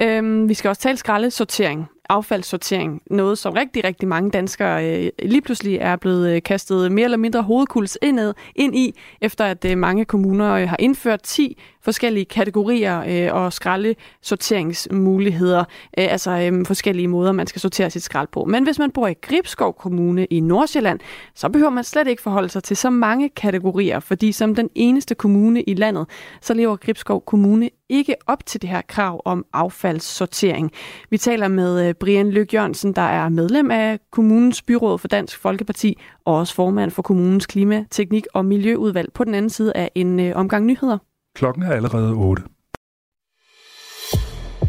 Øhm, 0.00 0.48
vi 0.48 0.54
skal 0.54 0.68
også 0.68 0.82
tale 0.82 0.96
skraldesortering 0.96 1.88
affaldssortering. 2.10 3.02
Noget, 3.10 3.38
som 3.38 3.52
rigtig, 3.52 3.84
rigtig 3.84 4.08
mange 4.08 4.30
danskere 4.30 4.90
øh, 4.90 5.10
lige 5.18 5.42
pludselig 5.42 5.76
er 5.76 5.96
blevet 5.96 6.30
øh, 6.30 6.42
kastet 6.42 6.92
mere 6.92 7.04
eller 7.04 7.16
mindre 7.16 7.42
hovedkuls 7.42 7.98
indad, 8.02 8.34
ind 8.56 8.76
i, 8.76 8.94
efter 9.20 9.44
at 9.44 9.64
øh, 9.64 9.78
mange 9.78 10.04
kommuner 10.04 10.52
øh, 10.52 10.68
har 10.68 10.76
indført 10.78 11.22
10 11.22 11.58
forskellige 11.82 12.24
kategorier 12.24 13.04
øh, 13.08 13.28
og 13.34 13.52
skraldesorteringsmuligheder, 13.52 15.64
øh, 15.98 16.06
altså 16.10 16.30
øh, 16.30 16.66
forskellige 16.66 17.08
måder, 17.08 17.32
man 17.32 17.46
skal 17.46 17.60
sortere 17.60 17.90
sit 17.90 18.02
skrald 18.02 18.28
på. 18.32 18.44
Men 18.44 18.64
hvis 18.64 18.78
man 18.78 18.90
bor 18.90 19.08
i 19.08 19.14
Gribskov 19.22 19.74
Kommune 19.74 20.24
i 20.24 20.40
Nordsjælland, 20.40 21.00
så 21.34 21.48
behøver 21.48 21.70
man 21.70 21.84
slet 21.84 22.08
ikke 22.08 22.22
forholde 22.22 22.48
sig 22.48 22.62
til 22.62 22.76
så 22.76 22.90
mange 22.90 23.28
kategorier, 23.28 24.00
fordi 24.00 24.32
som 24.32 24.54
den 24.54 24.68
eneste 24.74 25.14
kommune 25.14 25.62
i 25.62 25.74
landet, 25.74 26.06
så 26.40 26.54
lever 26.54 26.76
Gribskov 26.76 27.24
Kommune 27.24 27.70
ikke 27.88 28.14
op 28.26 28.46
til 28.46 28.62
det 28.62 28.70
her 28.70 28.82
krav 28.88 29.22
om 29.24 29.44
affaldssortering. 29.52 30.72
Vi 31.10 31.18
taler 31.18 31.48
med 31.48 31.88
øh, 31.88 31.94
Brian 31.94 32.30
Lyk 32.30 32.54
Jørgensen, 32.54 32.92
der 32.92 33.02
er 33.02 33.28
medlem 33.28 33.70
af 33.70 33.98
kommunens 34.12 34.62
byråd 34.62 34.98
for 34.98 35.08
Dansk 35.08 35.38
Folkeparti, 35.38 35.98
og 36.24 36.34
også 36.34 36.54
formand 36.54 36.90
for 36.90 37.02
kommunens 37.02 37.46
klima, 37.46 37.84
teknik 37.90 38.26
og 38.34 38.44
miljøudvalg 38.44 39.12
på 39.12 39.24
den 39.24 39.34
anden 39.34 39.50
side 39.50 39.72
af 39.76 39.90
en 39.94 40.20
øh, 40.20 40.32
omgang 40.36 40.66
nyheder. 40.66 40.98
Klokken 41.34 41.62
er 41.62 41.72
allerede 41.72 42.12
8. 42.12 42.42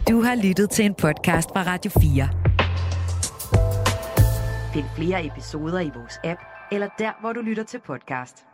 Du 0.10 0.22
har 0.22 0.36
lyttet 0.36 0.70
til 0.70 0.86
en 0.86 0.94
podcast 0.94 1.50
fra 1.50 1.64
Radio 1.64 1.92
4. 2.02 2.30
Find 4.74 4.86
flere 4.96 5.26
episoder 5.26 5.80
i 5.80 5.92
vores 5.96 6.20
app, 6.24 6.40
eller 6.72 6.88
der, 7.00 7.12
hvor 7.22 7.34
du 7.34 7.42
lytter 7.42 7.64
til 7.64 7.80
podcast. 7.88 8.46